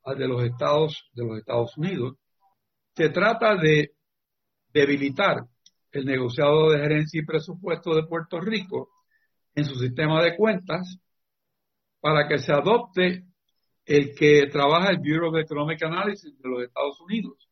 al 0.03 0.17
de 0.17 0.27
los 0.27 0.43
Estados 0.43 1.09
de 1.13 1.25
los 1.25 1.39
Estados 1.39 1.77
Unidos, 1.77 2.17
se 2.95 3.09
trata 3.09 3.55
de 3.55 3.93
debilitar 4.73 5.45
el 5.91 6.05
negociado 6.05 6.69
de 6.69 6.79
gerencia 6.79 7.21
y 7.21 7.25
presupuesto 7.25 7.95
de 7.95 8.05
Puerto 8.05 8.39
Rico 8.39 8.89
en 9.55 9.65
su 9.65 9.75
sistema 9.75 10.21
de 10.23 10.35
cuentas 10.35 10.99
para 11.99 12.27
que 12.27 12.37
se 12.37 12.53
adopte 12.53 13.25
el 13.89 14.13
que 14.13 14.45
trabaja 14.51 14.91
el 14.91 14.99
Bureau 14.99 15.29
of 15.29 15.39
Economic 15.39 15.81
Analysis 15.81 16.37
de 16.39 16.47
los 16.47 16.61
Estados 16.61 17.01
Unidos, 17.01 17.49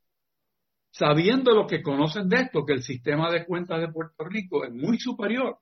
sabiendo 0.91 1.51
lo 1.51 1.65
que 1.65 1.81
conocen 1.81 2.29
de 2.29 2.41
esto, 2.41 2.63
que 2.63 2.73
el 2.73 2.83
sistema 2.83 3.31
de 3.31 3.43
cuentas 3.43 3.81
de 3.81 3.91
Puerto 3.91 4.23
Rico 4.23 4.63
es 4.63 4.71
muy 4.71 4.99
superior 4.99 5.57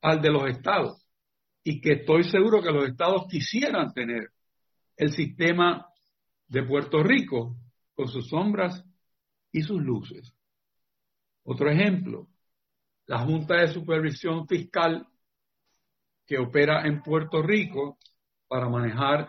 al 0.00 0.22
de 0.22 0.30
los 0.30 0.48
estados 0.48 1.06
y 1.62 1.82
que 1.82 1.96
estoy 1.96 2.24
seguro 2.24 2.62
que 2.62 2.72
los 2.72 2.88
estados 2.88 3.26
quisieran 3.28 3.92
tener 3.92 4.30
el 4.96 5.12
sistema 5.12 5.86
de 6.48 6.62
Puerto 6.62 7.02
Rico 7.02 7.54
con 7.94 8.08
sus 8.08 8.26
sombras 8.30 8.82
y 9.52 9.60
sus 9.60 9.82
luces. 9.82 10.34
Otro 11.42 11.70
ejemplo, 11.70 12.28
la 13.04 13.18
Junta 13.18 13.56
de 13.56 13.68
Supervisión 13.68 14.48
Fiscal 14.48 15.06
que 16.24 16.38
opera 16.38 16.86
en 16.86 17.02
Puerto 17.02 17.42
Rico 17.42 17.98
para 18.48 18.70
manejar 18.70 19.28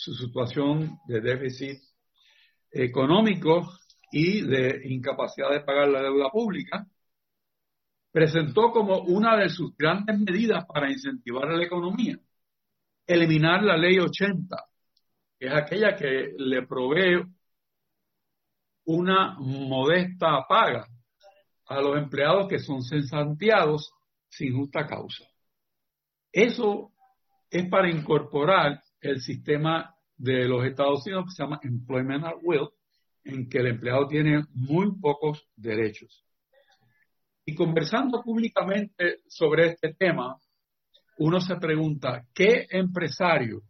su 0.00 0.14
situación 0.14 0.98
de 1.06 1.20
déficit 1.20 1.78
económico 2.70 3.70
y 4.10 4.40
de 4.40 4.80
incapacidad 4.84 5.50
de 5.50 5.60
pagar 5.60 5.88
la 5.88 6.00
deuda 6.00 6.30
pública, 6.30 6.86
presentó 8.10 8.72
como 8.72 9.00
una 9.00 9.36
de 9.36 9.50
sus 9.50 9.76
grandes 9.76 10.18
medidas 10.18 10.64
para 10.64 10.90
incentivar 10.90 11.50
a 11.50 11.56
la 11.56 11.64
economía 11.64 12.18
eliminar 13.06 13.62
la 13.62 13.76
ley 13.76 13.98
80, 13.98 14.56
que 15.38 15.46
es 15.46 15.52
aquella 15.52 15.96
que 15.96 16.32
le 16.38 16.66
provee 16.66 17.22
una 18.84 19.36
modesta 19.38 20.46
paga 20.48 20.86
a 21.66 21.80
los 21.80 21.98
empleados 21.98 22.48
que 22.48 22.58
son 22.58 22.82
cesanteados 22.82 23.92
sin 24.28 24.56
justa 24.56 24.86
causa. 24.86 25.24
Eso 26.32 26.92
es 27.50 27.68
para 27.68 27.90
incorporar 27.90 28.80
el 29.00 29.20
sistema 29.20 29.94
de 30.20 30.46
los 30.46 30.66
Estados 30.66 31.06
Unidos 31.06 31.24
que 31.26 31.30
se 31.30 31.42
llama 31.42 31.60
Employment 31.62 32.24
at 32.24 32.34
Will, 32.42 32.68
en 33.24 33.48
que 33.48 33.58
el 33.58 33.68
empleado 33.68 34.06
tiene 34.06 34.44
muy 34.52 34.92
pocos 35.00 35.48
derechos. 35.56 36.24
Y 37.46 37.54
conversando 37.54 38.22
públicamente 38.22 39.20
sobre 39.26 39.68
este 39.68 39.94
tema, 39.94 40.38
uno 41.18 41.40
se 41.40 41.56
pregunta, 41.56 42.26
¿qué 42.34 42.66
empresario 42.70 43.62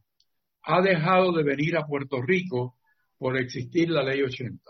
ha 0.63 0.83
dejado 0.83 1.33
de 1.33 1.45
venir 1.45 1.77
a 1.77 1.87
Puerto 1.87 2.21
Rico 2.21 2.77
por 3.17 3.39
existir 3.39 3.89
la 3.89 4.03
ley 4.03 4.21
80? 4.23 4.61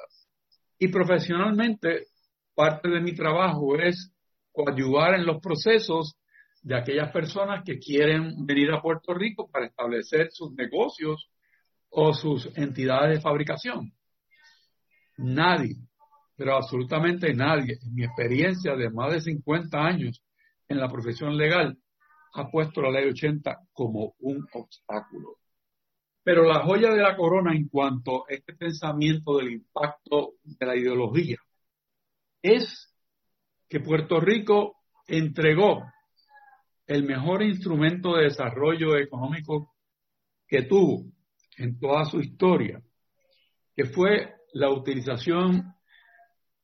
Y 0.79 0.89
profesionalmente, 0.89 2.09
parte 2.55 2.91
de 2.91 3.01
mi 3.01 3.15
trabajo 3.15 3.77
es 3.77 4.13
coadyuvar 4.53 5.15
en 5.15 5.25
los 5.25 5.41
procesos 5.41 6.15
de 6.61 6.77
aquellas 6.77 7.11
personas 7.11 7.63
que 7.65 7.79
quieren 7.79 8.45
venir 8.45 8.71
a 8.71 8.83
Puerto 8.83 9.15
Rico 9.15 9.49
para 9.51 9.67
establecer 9.67 10.29
sus 10.31 10.53
negocios 10.53 11.31
o 11.91 12.15
sus 12.15 12.49
entidades 12.57 13.17
de 13.17 13.21
fabricación. 13.21 13.93
Nadie, 15.19 15.77
pero 16.37 16.57
absolutamente 16.57 17.35
nadie, 17.35 17.79
en 17.83 17.95
mi 17.95 18.05
experiencia 18.05 18.75
de 18.75 18.91
más 18.91 19.13
de 19.13 19.21
50 19.21 19.79
años 19.79 20.23
en 20.69 20.79
la 20.79 20.89
profesión 20.89 21.37
legal, 21.37 21.77
ha 22.35 22.49
puesto 22.49 22.81
la 22.81 22.91
ley 22.91 23.11
80 23.11 23.59
como 23.73 24.15
un 24.21 24.47
obstáculo. 24.53 25.37
Pero 26.23 26.45
la 26.45 26.63
joya 26.63 26.91
de 26.91 27.03
la 27.03 27.17
corona 27.17 27.55
en 27.55 27.69
cuanto 27.69 28.25
a 28.27 28.33
este 28.33 28.55
pensamiento 28.55 29.39
del 29.39 29.53
impacto 29.53 30.35
de 30.45 30.67
la 30.67 30.77
ideología 30.77 31.39
es 32.43 32.95
que 33.69 33.81
Puerto 33.81 34.21
Rico 34.21 34.77
entregó 35.07 35.85
el 36.87 37.05
mejor 37.05 37.43
instrumento 37.43 38.17
de 38.17 38.25
desarrollo 38.25 38.97
económico 38.97 39.75
que 40.47 40.63
tuvo 40.63 41.05
en 41.57 41.79
toda 41.79 42.05
su 42.05 42.21
historia, 42.21 42.83
que 43.75 43.85
fue 43.85 44.35
la 44.53 44.71
utilización 44.71 45.75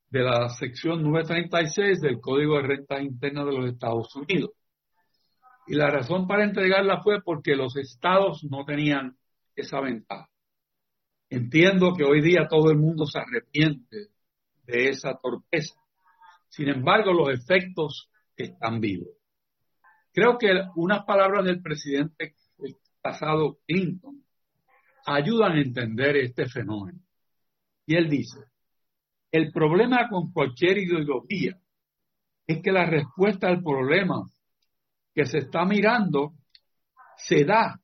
de 0.09 0.21
la 0.21 0.49
sección 0.49 1.03
936 1.03 2.01
del 2.01 2.19
Código 2.19 2.55
de 2.55 2.67
Rentas 2.67 3.01
Internas 3.01 3.45
de 3.45 3.51
los 3.51 3.69
Estados 3.71 4.15
Unidos. 4.15 4.51
Y 5.67 5.75
la 5.75 5.89
razón 5.89 6.27
para 6.27 6.45
entregarla 6.45 7.01
fue 7.01 7.21
porque 7.21 7.55
los 7.55 7.75
estados 7.75 8.45
no 8.49 8.63
tenían 8.65 9.17
esa 9.55 9.81
ventaja. 9.81 10.29
Entiendo 11.29 11.93
que 11.93 12.05
hoy 12.05 12.21
día 12.21 12.47
todo 12.49 12.71
el 12.71 12.77
mundo 12.77 13.05
se 13.05 13.19
arrepiente 13.19 14.07
de 14.65 14.89
esa 14.89 15.19
torpeza. 15.21 15.75
Sin 16.47 16.69
embargo, 16.69 17.11
los 17.11 17.29
efectos 17.29 18.09
están 18.35 18.79
vivos. 18.79 19.09
Creo 20.13 20.37
que 20.37 20.47
unas 20.75 21.03
palabras 21.03 21.43
del 21.45 21.61
presidente 21.61 22.33
pasado 23.01 23.59
Clinton 23.67 24.23
ayudan 25.07 25.53
a 25.53 25.61
entender 25.61 26.17
este 26.17 26.47
fenómeno. 26.47 26.99
Y 27.85 27.95
él 27.95 28.09
dice, 28.09 28.39
el 29.31 29.51
problema 29.51 30.09
con 30.09 30.31
cualquier 30.31 30.77
ideología 30.77 31.57
es 32.45 32.61
que 32.61 32.71
la 32.71 32.85
respuesta 32.85 33.47
al 33.47 33.63
problema 33.63 34.29
que 35.13 35.25
se 35.25 35.39
está 35.39 35.65
mirando 35.65 36.33
se 37.17 37.45
da 37.45 37.79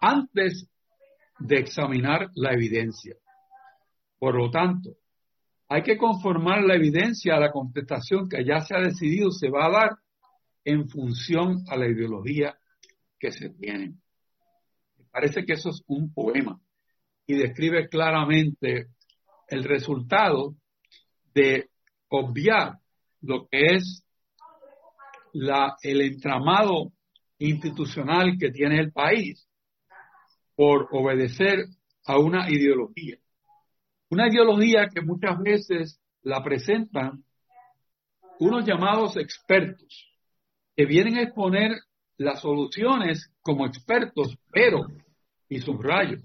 antes 0.00 0.68
de 1.38 1.58
examinar 1.58 2.30
la 2.34 2.52
evidencia. 2.52 3.14
Por 4.18 4.34
lo 4.34 4.50
tanto, 4.50 4.90
hay 5.68 5.82
que 5.82 5.98
conformar 5.98 6.62
la 6.62 6.74
evidencia 6.74 7.36
a 7.36 7.40
la 7.40 7.52
contestación 7.52 8.28
que 8.28 8.44
ya 8.44 8.60
se 8.60 8.74
ha 8.74 8.80
decidido 8.80 9.30
se 9.30 9.50
va 9.50 9.66
a 9.66 9.70
dar 9.70 9.90
en 10.64 10.88
función 10.88 11.62
a 11.68 11.76
la 11.76 11.88
ideología 11.88 12.56
que 13.18 13.32
se 13.32 13.50
tiene. 13.50 13.96
Parece 15.14 15.44
que 15.44 15.52
eso 15.52 15.70
es 15.70 15.80
un 15.86 16.12
poema 16.12 16.60
y 17.24 17.36
describe 17.36 17.88
claramente 17.88 18.88
el 19.46 19.62
resultado 19.62 20.56
de 21.32 21.70
obviar 22.08 22.80
lo 23.20 23.46
que 23.46 23.76
es 23.76 24.04
la, 25.32 25.76
el 25.82 26.00
entramado 26.00 26.90
institucional 27.38 28.36
que 28.40 28.50
tiene 28.50 28.80
el 28.80 28.90
país 28.90 29.46
por 30.56 30.88
obedecer 30.90 31.66
a 32.06 32.18
una 32.18 32.50
ideología. 32.50 33.16
Una 34.10 34.26
ideología 34.26 34.88
que 34.92 35.00
muchas 35.00 35.38
veces 35.38 36.00
la 36.22 36.42
presentan 36.42 37.22
unos 38.40 38.66
llamados 38.66 39.16
expertos, 39.16 40.12
que 40.74 40.86
vienen 40.86 41.18
a 41.18 41.22
exponer 41.22 41.70
las 42.16 42.40
soluciones 42.40 43.30
como 43.42 43.64
expertos, 43.64 44.36
pero, 44.50 44.88
y 45.48 45.60
subrayo, 45.60 46.18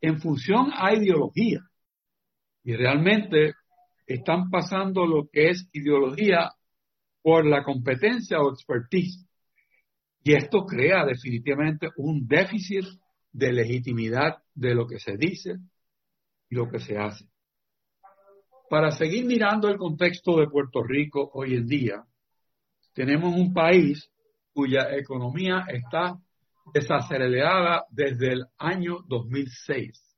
en 0.00 0.20
función 0.20 0.70
a 0.74 0.94
ideología. 0.94 1.60
Y 2.64 2.74
realmente 2.74 3.54
están 4.06 4.50
pasando 4.50 5.06
lo 5.06 5.28
que 5.30 5.50
es 5.50 5.68
ideología 5.72 6.50
por 7.22 7.46
la 7.46 7.62
competencia 7.62 8.40
o 8.40 8.52
expertise. 8.52 9.26
Y 10.22 10.34
esto 10.34 10.64
crea 10.64 11.04
definitivamente 11.04 11.88
un 11.96 12.26
déficit 12.26 12.84
de 13.32 13.52
legitimidad 13.52 14.38
de 14.54 14.74
lo 14.74 14.86
que 14.86 14.98
se 14.98 15.16
dice 15.16 15.56
y 16.48 16.54
lo 16.54 16.68
que 16.68 16.80
se 16.80 16.96
hace. 16.96 17.26
Para 18.68 18.90
seguir 18.90 19.24
mirando 19.24 19.68
el 19.68 19.78
contexto 19.78 20.38
de 20.38 20.48
Puerto 20.48 20.82
Rico 20.82 21.30
hoy 21.32 21.54
en 21.54 21.66
día, 21.66 22.04
tenemos 22.92 23.34
un 23.34 23.54
país 23.54 24.10
cuya 24.52 24.94
economía 24.96 25.64
está 25.68 26.18
desacelerada 26.72 27.84
desde 27.90 28.32
el 28.32 28.46
año 28.58 28.98
2006. 29.06 30.16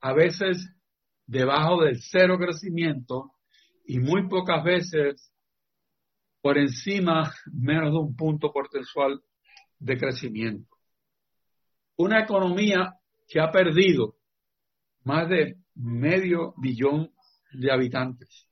A 0.00 0.12
veces 0.12 0.68
debajo 1.26 1.82
del 1.82 2.00
cero 2.00 2.36
crecimiento 2.38 3.32
y 3.86 3.98
muy 3.98 4.28
pocas 4.28 4.64
veces 4.64 5.32
por 6.40 6.58
encima 6.58 7.32
menos 7.52 7.92
de 7.92 7.98
un 7.98 8.16
punto 8.16 8.52
porcentual 8.52 9.22
de 9.78 9.96
crecimiento. 9.96 10.76
Una 11.96 12.20
economía 12.20 12.94
que 13.28 13.40
ha 13.40 13.50
perdido 13.50 14.16
más 15.04 15.28
de 15.28 15.56
medio 15.74 16.54
billón 16.58 17.12
de 17.52 17.72
habitantes 17.72 18.48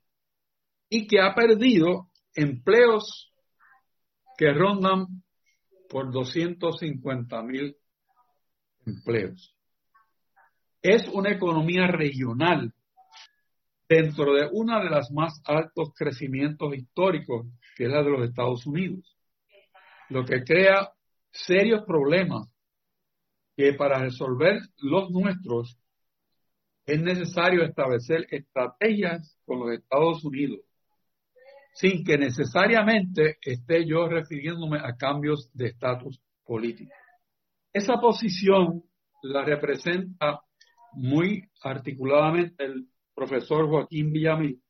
y 0.89 1.07
que 1.07 1.19
ha 1.21 1.33
perdido 1.33 2.09
empleos 2.33 3.33
que 4.37 4.53
rondan 4.53 5.23
por 5.91 6.09
250 6.09 7.43
mil 7.43 7.75
empleos. 8.85 9.53
Es 10.81 11.07
una 11.09 11.31
economía 11.31 11.85
regional 11.87 12.73
dentro 13.89 14.33
de 14.33 14.47
uno 14.53 14.81
de 14.81 14.89
los 14.89 15.11
más 15.11 15.41
altos 15.43 15.91
crecimientos 15.93 16.73
históricos, 16.73 17.45
que 17.75 17.83
es 17.83 17.89
la 17.89 18.03
de 18.03 18.09
los 18.09 18.29
Estados 18.29 18.65
Unidos, 18.65 19.17
lo 20.07 20.23
que 20.23 20.43
crea 20.45 20.93
serios 21.29 21.83
problemas 21.85 22.47
que 23.57 23.73
para 23.73 23.99
resolver 23.99 24.61
los 24.77 25.11
nuestros 25.11 25.77
es 26.85 27.01
necesario 27.01 27.63
establecer 27.63 28.27
estrategias 28.31 29.37
con 29.45 29.59
los 29.59 29.71
Estados 29.73 30.23
Unidos, 30.23 30.61
sin 31.73 32.03
que 32.03 32.17
necesariamente 32.17 33.37
esté 33.41 33.85
yo 33.85 34.07
refiriéndome 34.07 34.79
a 34.79 34.95
cambios 34.95 35.49
de 35.53 35.67
estatus 35.67 36.21
político. 36.43 36.91
Esa 37.73 37.99
posición 37.99 38.83
la 39.23 39.43
representa 39.43 40.41
muy 40.93 41.43
articuladamente 41.61 42.65
el 42.65 42.87
profesor 43.13 43.67
Joaquín 43.69 44.11
Villamil, 44.11 44.61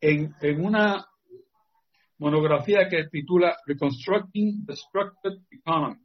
en, 0.00 0.34
una 0.60 1.06
monografía 2.18 2.88
que 2.88 3.04
titula 3.08 3.56
Reconstructing 3.66 4.66
the 4.66 4.74
Structured 4.74 5.38
Economy, 5.50 6.00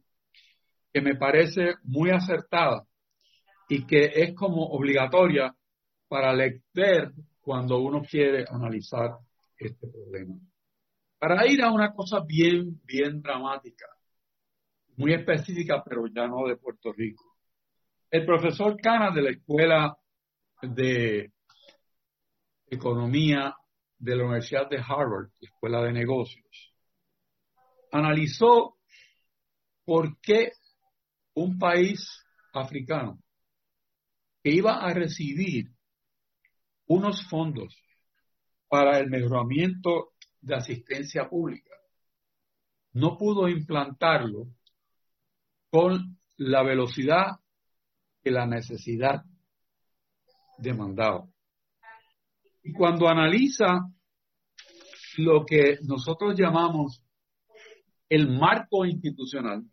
que 0.92 1.00
me 1.00 1.16
parece 1.16 1.74
muy 1.82 2.10
acertada 2.10 2.84
y 3.68 3.84
que 3.84 4.12
es 4.14 4.34
como 4.34 4.64
obligatoria 4.66 5.54
para 6.06 6.32
leer 6.32 7.12
cuando 7.40 7.78
uno 7.78 8.02
quiere 8.02 8.44
analizar 8.48 9.18
este 9.58 9.88
problema. 9.88 10.38
Para 11.18 11.46
ir 11.46 11.62
a 11.62 11.72
una 11.72 11.92
cosa 11.92 12.20
bien, 12.20 12.80
bien 12.84 13.20
dramática, 13.20 13.86
muy 14.96 15.12
específica, 15.14 15.82
pero 15.84 16.06
ya 16.06 16.26
no 16.26 16.46
de 16.46 16.56
Puerto 16.56 16.92
Rico. 16.92 17.36
El 18.10 18.24
profesor 18.24 18.76
Cana 18.80 19.10
de 19.10 19.22
la 19.22 19.30
Escuela 19.30 19.96
de 20.62 21.32
Economía 22.66 23.54
de 23.98 24.16
la 24.16 24.24
Universidad 24.24 24.68
de 24.68 24.78
Harvard, 24.78 25.30
Escuela 25.40 25.82
de 25.82 25.92
Negocios, 25.92 26.74
analizó 27.90 28.78
por 29.84 30.20
qué 30.20 30.52
un 31.34 31.58
país 31.58 32.24
africano 32.52 33.18
que 34.42 34.50
iba 34.50 34.84
a 34.84 34.92
recibir 34.92 35.70
unos 36.86 37.26
fondos 37.28 37.76
para 38.68 38.98
el 38.98 39.08
mejoramiento 39.08 40.12
de 40.40 40.54
asistencia 40.54 41.28
pública 41.28 41.78
no 42.98 43.16
pudo 43.16 43.48
implantarlo 43.48 44.48
con 45.70 46.18
la 46.36 46.62
velocidad 46.62 47.38
que 48.22 48.30
la 48.30 48.46
necesidad 48.46 49.22
demandaba. 50.58 51.26
Y 52.62 52.72
cuando 52.72 53.08
analiza 53.08 53.88
lo 55.18 55.44
que 55.44 55.78
nosotros 55.82 56.34
llamamos 56.36 57.02
el 58.08 58.28
marco 58.28 58.84
institucional, 58.84 59.64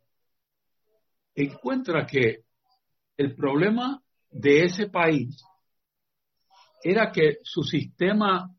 encuentra 1.34 2.06
que 2.06 2.44
el 3.18 3.36
problema 3.36 4.02
de 4.30 4.66
ese 4.66 4.90
país 4.90 5.44
era 6.84 7.12
que 7.12 7.40
su 7.44 7.64
sistema 7.64 8.55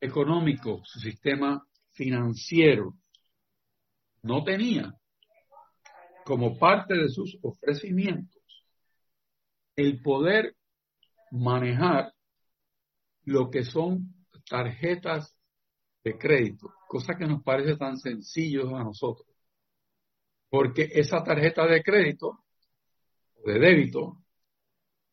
económico, 0.00 0.82
su 0.84 1.00
sistema 1.00 1.66
financiero, 1.92 2.94
no 4.22 4.44
tenía 4.44 4.94
como 6.24 6.58
parte 6.58 6.94
de 6.94 7.08
sus 7.08 7.38
ofrecimientos 7.42 8.42
el 9.76 10.02
poder 10.02 10.56
manejar 11.30 12.12
lo 13.24 13.50
que 13.50 13.64
son 13.64 14.14
tarjetas 14.48 15.36
de 16.02 16.16
crédito, 16.16 16.72
cosa 16.88 17.16
que 17.16 17.26
nos 17.26 17.42
parece 17.42 17.76
tan 17.76 17.98
sencillo 17.98 18.76
a 18.76 18.84
nosotros. 18.84 19.28
Porque 20.48 20.88
esa 20.92 21.22
tarjeta 21.22 21.66
de 21.66 21.82
crédito 21.82 22.44
o 23.34 23.48
de 23.48 23.58
débito, 23.58 24.22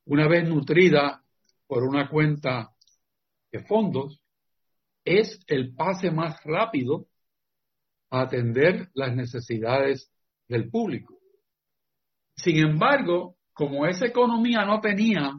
una 0.05 0.27
vez 0.27 0.47
nutrida 0.47 1.23
por 1.67 1.83
una 1.83 2.09
cuenta 2.09 2.73
de 3.51 3.63
fondos, 3.65 4.22
es 5.05 5.39
el 5.47 5.75
pase 5.75 6.11
más 6.11 6.41
rápido 6.43 7.07
a 8.09 8.21
atender 8.21 8.89
las 8.93 9.15
necesidades 9.15 10.11
del 10.47 10.69
público. 10.69 11.19
Sin 12.35 12.57
embargo, 12.57 13.37
como 13.53 13.85
esa 13.85 14.05
economía 14.05 14.65
no 14.65 14.81
tenía 14.81 15.33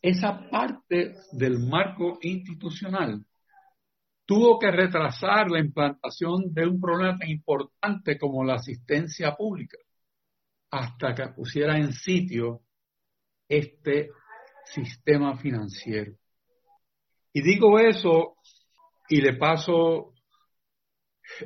esa 0.00 0.48
parte 0.48 1.16
del 1.32 1.58
marco 1.58 2.18
institucional 2.22 3.24
tuvo 4.28 4.58
que 4.58 4.70
retrasar 4.70 5.50
la 5.50 5.58
implantación 5.58 6.52
de 6.52 6.66
un 6.66 6.78
problema 6.78 7.18
tan 7.18 7.30
importante 7.30 8.18
como 8.18 8.44
la 8.44 8.56
asistencia 8.56 9.34
pública 9.34 9.78
hasta 10.70 11.14
que 11.14 11.28
pusiera 11.28 11.78
en 11.78 11.94
sitio 11.94 12.60
este 13.48 14.10
sistema 14.66 15.34
financiero. 15.38 16.12
Y 17.32 17.42
digo 17.42 17.78
eso 17.78 18.36
y 19.08 19.20
le 19.20 19.34
paso 19.34 20.12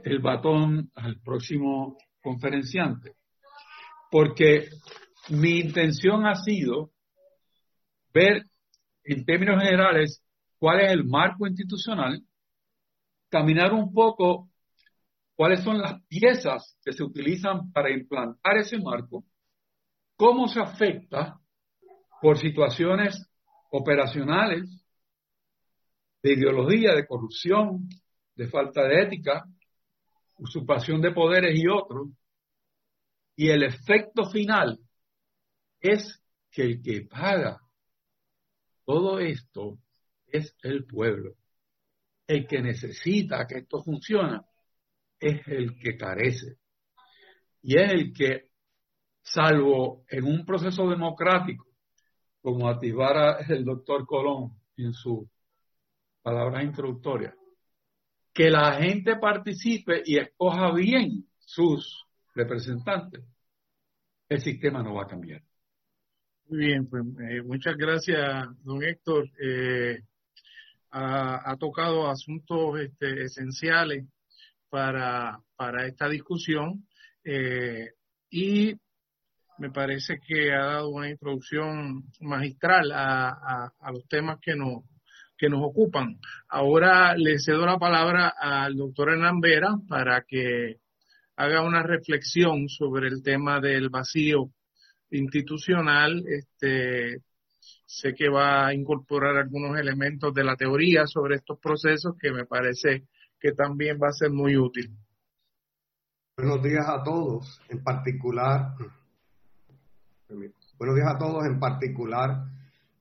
el 0.04 0.20
batón 0.20 0.90
al 0.94 1.20
próximo 1.20 1.96
conferenciante, 2.22 3.16
porque 4.10 4.68
mi 5.30 5.60
intención 5.60 6.26
ha 6.26 6.34
sido 6.36 6.92
ver 8.12 8.44
en 9.04 9.24
términos 9.24 9.62
generales 9.62 10.22
cuál 10.58 10.80
es 10.80 10.92
el 10.92 11.04
marco 11.04 11.46
institucional, 11.46 12.22
caminar 13.28 13.72
un 13.72 13.92
poco 13.92 14.50
cuáles 15.34 15.64
son 15.64 15.78
las 15.80 16.00
piezas 16.06 16.76
que 16.84 16.92
se 16.92 17.02
utilizan 17.02 17.72
para 17.72 17.90
implantar 17.90 18.58
ese 18.58 18.78
marco, 18.78 19.24
cómo 20.16 20.46
se 20.46 20.60
afecta 20.60 21.40
por 22.20 22.38
situaciones 22.38 23.28
operacionales, 23.70 24.81
de 26.22 26.32
ideología, 26.34 26.94
de 26.94 27.06
corrupción, 27.06 27.88
de 28.34 28.48
falta 28.48 28.84
de 28.84 29.02
ética, 29.02 29.44
usurpación 30.38 31.00
de 31.00 31.12
poderes 31.12 31.58
y 31.58 31.66
otros, 31.68 32.08
y 33.36 33.48
el 33.48 33.62
efecto 33.62 34.30
final 34.30 34.78
es 35.80 36.22
que 36.50 36.62
el 36.62 36.82
que 36.82 37.02
paga 37.02 37.60
todo 38.84 39.18
esto 39.18 39.78
es 40.26 40.54
el 40.62 40.84
pueblo. 40.84 41.34
El 42.26 42.46
que 42.46 42.60
necesita 42.60 43.46
que 43.46 43.58
esto 43.58 43.82
funcione 43.82 44.40
es 45.18 45.46
el 45.46 45.78
que 45.78 45.96
carece. 45.96 46.58
Y 47.62 47.78
es 47.78 47.92
el 47.92 48.12
que, 48.12 48.50
salvo 49.22 50.04
en 50.08 50.24
un 50.24 50.44
proceso 50.44 50.88
democrático, 50.88 51.66
como 52.40 52.68
activara 52.68 53.38
el 53.48 53.64
doctor 53.64 54.04
Colón 54.04 54.60
en 54.76 54.92
su 54.92 55.28
palabra 56.22 56.62
introductoria, 56.62 57.34
que 58.32 58.50
la 58.50 58.74
gente 58.74 59.16
participe 59.16 60.02
y 60.04 60.18
escoja 60.18 60.72
bien 60.72 61.26
sus 61.38 62.06
representantes, 62.34 63.24
el 64.28 64.40
sistema 64.40 64.82
no 64.82 64.94
va 64.94 65.02
a 65.02 65.08
cambiar. 65.08 65.42
Muy 66.46 66.66
bien, 66.66 66.88
pues 66.88 67.04
eh, 67.28 67.42
muchas 67.42 67.76
gracias, 67.76 68.46
don 68.62 68.82
Héctor. 68.82 69.28
Eh, 69.40 70.00
ha, 70.90 71.56
tocado 71.58 72.08
asuntos 72.08 72.80
este, 72.80 73.24
esenciales 73.24 74.06
para, 74.68 75.40
para 75.56 75.86
esta 75.86 76.08
discusión 76.08 76.86
eh, 77.24 77.92
y 78.30 78.74
me 79.58 79.70
parece 79.70 80.18
que 80.26 80.52
ha 80.52 80.64
dado 80.64 80.90
una 80.90 81.08
introducción 81.08 82.04
magistral 82.20 82.90
a, 82.92 83.72
a, 83.80 83.92
los 83.92 84.06
temas 84.08 84.38
que 84.40 84.54
nos, 84.56 84.82
que 85.36 85.48
nos 85.48 85.60
ocupan. 85.62 86.18
Ahora 86.48 87.16
le 87.16 87.38
cedo 87.38 87.66
la 87.66 87.78
palabra 87.78 88.34
al 88.38 88.76
doctor 88.76 89.10
Hernán 89.10 89.40
Vera 89.40 89.76
para 89.88 90.22
que 90.22 90.76
haga 91.36 91.62
una 91.62 91.82
reflexión 91.82 92.68
sobre 92.68 93.08
el 93.08 93.22
tema 93.22 93.60
del 93.60 93.88
vacío 93.88 94.50
institucional. 95.10 96.22
Este, 96.26 97.22
sé 97.86 98.14
que 98.14 98.28
va 98.28 98.66
a 98.66 98.74
incorporar 98.74 99.36
algunos 99.36 99.78
elementos 99.78 100.32
de 100.32 100.44
la 100.44 100.56
teoría 100.56 101.06
sobre 101.06 101.36
estos 101.36 101.58
procesos 101.58 102.14
que 102.18 102.32
me 102.32 102.46
parece 102.46 103.04
que 103.38 103.52
también 103.52 103.98
va 104.00 104.08
a 104.08 104.12
ser 104.12 104.30
muy 104.30 104.56
útil. 104.56 104.96
Buenos 106.36 106.62
días 106.62 106.88
a 106.88 107.02
todos, 107.02 107.60
en 107.68 107.82
particular, 107.82 108.74
buenos 110.78 110.96
días 110.96 111.08
a 111.14 111.18
todos, 111.18 111.44
en 111.44 111.60
particular 111.60 112.44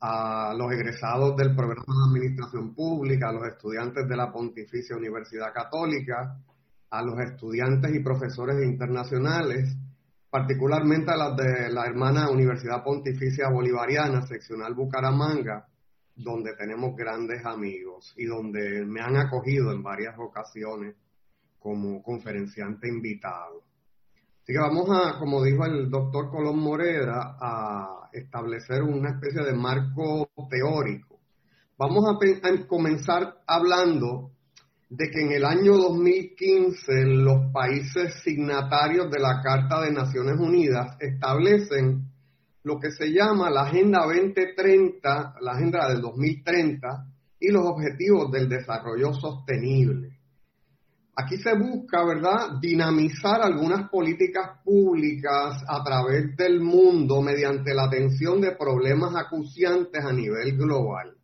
a 0.01 0.53
los 0.57 0.71
egresados 0.71 1.37
del 1.37 1.55
programa 1.55 1.85
de 1.85 2.09
Administración 2.09 2.73
Pública, 2.73 3.29
a 3.29 3.33
los 3.33 3.47
estudiantes 3.47 4.07
de 4.07 4.15
la 4.17 4.31
Pontificia 4.31 4.95
Universidad 4.95 5.53
Católica, 5.53 6.37
a 6.89 7.03
los 7.03 7.19
estudiantes 7.19 7.93
y 7.93 7.99
profesores 7.99 8.65
internacionales, 8.65 9.75
particularmente 10.29 11.11
a 11.11 11.17
las 11.17 11.37
de 11.37 11.71
la 11.71 11.85
hermana 11.85 12.29
Universidad 12.29 12.83
Pontificia 12.83 13.49
Bolivariana, 13.49 14.25
seccional 14.25 14.73
Bucaramanga, 14.73 15.67
donde 16.15 16.55
tenemos 16.55 16.95
grandes 16.95 17.45
amigos 17.45 18.13
y 18.17 18.25
donde 18.25 18.83
me 18.85 19.01
han 19.01 19.17
acogido 19.17 19.71
en 19.71 19.83
varias 19.83 20.15
ocasiones 20.17 20.95
como 21.59 22.01
conferenciante 22.01 22.87
invitado. 22.87 23.61
Así 24.41 24.53
que 24.53 24.59
vamos 24.59 24.89
a, 24.89 25.19
como 25.19 25.43
dijo 25.43 25.65
el 25.65 25.89
doctor 25.89 26.31
Colón 26.31 26.59
Morera, 26.59 27.37
a 27.39 28.09
establecer 28.11 28.81
una 28.81 29.11
especie 29.11 29.43
de 29.43 29.53
marco 29.53 30.29
teórico. 30.49 31.19
Vamos 31.77 32.05
a, 32.05 32.13
a 32.13 32.67
comenzar 32.67 33.41
hablando 33.45 34.31
de 34.89 35.09
que 35.09 35.21
en 35.21 35.31
el 35.31 35.45
año 35.45 35.77
2015 35.77 37.05
los 37.05 37.51
países 37.53 38.15
signatarios 38.23 39.09
de 39.11 39.19
la 39.19 39.41
Carta 39.41 39.81
de 39.81 39.91
Naciones 39.91 40.37
Unidas 40.39 40.97
establecen 40.99 42.11
lo 42.63 42.79
que 42.79 42.91
se 42.91 43.11
llama 43.11 43.49
la 43.49 43.61
Agenda 43.61 44.03
2030, 44.05 45.35
la 45.39 45.51
Agenda 45.51 45.87
del 45.87 46.01
2030 46.01 47.05
y 47.39 47.51
los 47.51 47.63
Objetivos 47.65 48.31
del 48.31 48.49
Desarrollo 48.49 49.13
Sostenible. 49.13 50.20
Aquí 51.15 51.37
se 51.37 51.53
busca, 51.53 52.05
¿verdad?, 52.05 52.59
dinamizar 52.61 53.41
algunas 53.41 53.89
políticas 53.89 54.59
públicas 54.63 55.61
a 55.67 55.83
través 55.83 56.35
del 56.37 56.61
mundo 56.61 57.21
mediante 57.21 57.73
la 57.73 57.83
atención 57.83 58.39
de 58.39 58.55
problemas 58.55 59.13
acuciantes 59.15 60.03
a 60.03 60.13
nivel 60.13 60.55
global. 60.57 61.17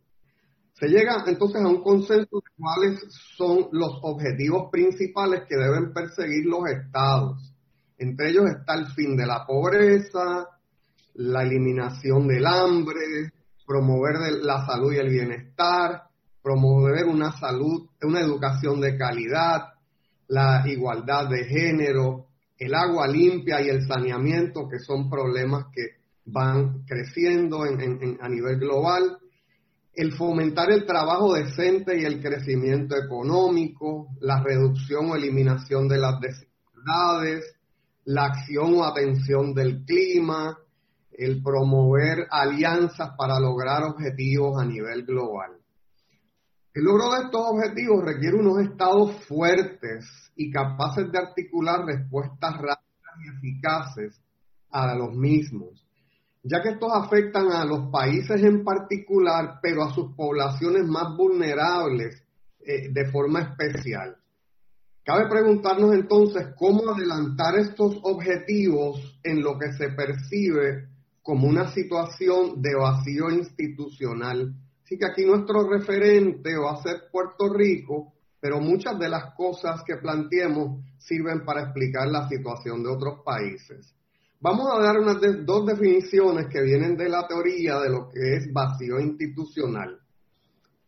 Se 0.74 0.88
llega 0.88 1.24
entonces 1.26 1.62
a 1.62 1.68
un 1.68 1.82
consenso 1.82 2.36
de 2.36 2.50
cuáles 2.56 3.00
son 3.36 3.68
los 3.72 3.98
objetivos 4.02 4.70
principales 4.70 5.42
que 5.48 5.56
deben 5.56 5.92
perseguir 5.92 6.44
los 6.46 6.68
estados. 6.68 7.52
Entre 7.96 8.30
ellos 8.30 8.44
está 8.46 8.74
el 8.74 8.86
fin 8.88 9.16
de 9.16 9.26
la 9.26 9.44
pobreza, 9.44 10.46
la 11.14 11.42
eliminación 11.42 12.28
del 12.28 12.46
hambre, 12.46 13.32
promover 13.66 14.34
la 14.42 14.64
salud 14.66 14.92
y 14.92 14.98
el 14.98 15.08
bienestar, 15.08 16.04
promover 16.42 17.06
una 17.06 17.32
salud, 17.32 17.88
una 18.02 18.20
educación 18.20 18.80
de 18.80 18.96
calidad, 18.96 19.77
la 20.28 20.62
igualdad 20.66 21.28
de 21.28 21.44
género, 21.44 22.26
el 22.58 22.74
agua 22.74 23.06
limpia 23.06 23.60
y 23.62 23.68
el 23.68 23.86
saneamiento, 23.86 24.68
que 24.68 24.78
son 24.78 25.08
problemas 25.08 25.66
que 25.72 25.98
van 26.24 26.84
creciendo 26.86 27.62
a 27.62 28.28
nivel 28.28 28.58
global, 28.58 29.18
el 29.94 30.12
fomentar 30.12 30.70
el 30.70 30.86
trabajo 30.86 31.34
decente 31.34 31.98
y 32.00 32.04
el 32.04 32.20
crecimiento 32.20 32.96
económico, 32.96 34.08
la 34.20 34.42
reducción 34.42 35.10
o 35.10 35.16
eliminación 35.16 35.88
de 35.88 35.98
las 35.98 36.20
desigualdades, 36.20 37.56
la 38.04 38.26
acción 38.26 38.74
o 38.74 38.84
atención 38.84 39.54
del 39.54 39.84
clima, 39.84 40.56
el 41.10 41.42
promover 41.42 42.28
alianzas 42.30 43.10
para 43.18 43.40
lograr 43.40 43.82
objetivos 43.82 44.60
a 44.60 44.64
nivel 44.64 45.04
global. 45.04 45.57
El 46.78 46.84
logro 46.84 47.10
de 47.12 47.24
estos 47.24 47.40
objetivos 47.44 48.04
requiere 48.04 48.36
unos 48.36 48.60
estados 48.60 49.12
fuertes 49.24 50.06
y 50.36 50.50
capaces 50.50 51.10
de 51.10 51.18
articular 51.18 51.84
respuestas 51.84 52.54
rápidas 52.54 53.14
y 53.24 53.36
eficaces 53.36 54.20
a 54.70 54.94
los 54.94 55.12
mismos 55.14 55.88
ya 56.42 56.62
que 56.62 56.70
estos 56.70 56.90
afectan 56.92 57.50
a 57.52 57.64
los 57.64 57.90
países 57.90 58.42
en 58.42 58.64
particular, 58.64 59.58
pero 59.60 59.82
a 59.82 59.92
sus 59.92 60.14
poblaciones 60.14 60.86
más 60.86 61.16
vulnerables 61.16 62.22
eh, 62.60 62.88
de 62.90 63.10
forma 63.10 63.40
especial. 63.40 64.16
Cabe 65.04 65.28
preguntarnos 65.28 65.94
entonces 65.94 66.48
cómo 66.56 66.90
adelantar 66.90 67.58
estos 67.58 67.98
objetivos 68.02 69.18
en 69.22 69.42
lo 69.42 69.58
que 69.58 69.72
se 69.72 69.88
percibe 69.90 70.88
como 71.22 71.48
una 71.48 71.72
situación 71.72 72.60
de 72.62 72.74
vacío 72.74 73.30
institucional. 73.30 74.54
Así 74.88 74.96
que 74.96 75.04
aquí 75.04 75.26
nuestro 75.26 75.68
referente 75.68 76.56
va 76.56 76.72
a 76.72 76.82
ser 76.82 77.10
Puerto 77.12 77.52
Rico, 77.52 78.14
pero 78.40 78.58
muchas 78.58 78.98
de 78.98 79.10
las 79.10 79.34
cosas 79.34 79.82
que 79.84 79.96
planteemos 79.96 80.82
sirven 80.96 81.44
para 81.44 81.64
explicar 81.64 82.08
la 82.08 82.26
situación 82.26 82.82
de 82.82 82.88
otros 82.88 83.20
países. 83.22 83.94
Vamos 84.40 84.66
a 84.72 84.80
dar 84.80 84.96
unas 84.96 85.18
dos 85.44 85.66
definiciones 85.66 86.46
que 86.46 86.62
vienen 86.62 86.96
de 86.96 87.10
la 87.10 87.28
teoría 87.28 87.78
de 87.80 87.90
lo 87.90 88.08
que 88.08 88.36
es 88.36 88.50
vacío 88.50 88.98
institucional. 88.98 90.00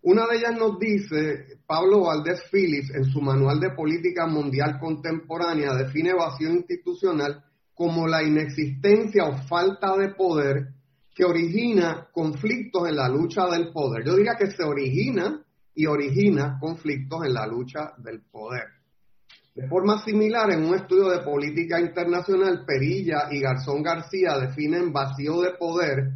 Una 0.00 0.26
de 0.26 0.36
ellas 0.38 0.58
nos 0.58 0.78
dice, 0.78 1.58
Pablo 1.66 2.04
Valdés 2.04 2.42
Phillips, 2.50 2.94
en 2.94 3.04
su 3.04 3.20
Manual 3.20 3.60
de 3.60 3.72
Política 3.72 4.26
Mundial 4.26 4.78
Contemporánea, 4.80 5.74
define 5.74 6.14
vacío 6.14 6.48
institucional 6.48 7.44
como 7.74 8.08
la 8.08 8.22
inexistencia 8.22 9.24
o 9.24 9.36
falta 9.46 9.94
de 9.98 10.14
poder 10.14 10.79
que 11.20 11.26
origina 11.26 12.08
conflictos 12.10 12.88
en 12.88 12.96
la 12.96 13.06
lucha 13.06 13.46
del 13.48 13.70
poder. 13.72 14.02
Yo 14.06 14.16
diría 14.16 14.36
que 14.38 14.50
se 14.52 14.64
origina 14.64 15.44
y 15.74 15.84
origina 15.84 16.56
conflictos 16.58 17.26
en 17.26 17.34
la 17.34 17.46
lucha 17.46 17.92
del 17.98 18.22
poder. 18.22 18.64
De 19.54 19.68
forma 19.68 20.02
similar, 20.02 20.50
en 20.50 20.64
un 20.64 20.76
estudio 20.76 21.10
de 21.10 21.18
política 21.18 21.78
internacional, 21.78 22.64
Perilla 22.64 23.28
y 23.30 23.38
Garzón 23.38 23.82
García 23.82 24.38
definen 24.38 24.94
vacío 24.94 25.42
de 25.42 25.50
poder 25.58 26.10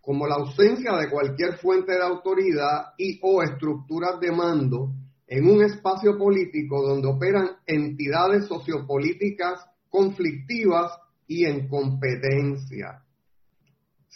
como 0.00 0.26
la 0.26 0.36
ausencia 0.36 0.96
de 0.96 1.10
cualquier 1.10 1.58
fuente 1.58 1.92
de 1.92 2.02
autoridad 2.02 2.94
y 2.96 3.20
o 3.20 3.42
estructuras 3.42 4.18
de 4.18 4.32
mando 4.32 4.94
en 5.26 5.46
un 5.46 5.62
espacio 5.62 6.16
político 6.16 6.80
donde 6.80 7.06
operan 7.06 7.50
entidades 7.66 8.46
sociopolíticas 8.46 9.60
conflictivas 9.90 10.90
y 11.26 11.44
en 11.44 11.68
competencia. 11.68 13.02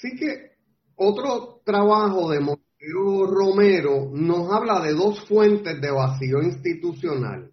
Así 0.03 0.17
que 0.17 0.57
otro 0.97 1.61
trabajo 1.65 2.29
de 2.29 2.41
Monteiro 2.41 3.25
Romero 3.25 4.11
nos 4.13 4.53
habla 4.53 4.81
de 4.81 4.95
dos 4.95 5.25
fuentes 5.29 5.81
de 5.81 5.93
vacío 5.93 6.43
institucional. 6.43 7.53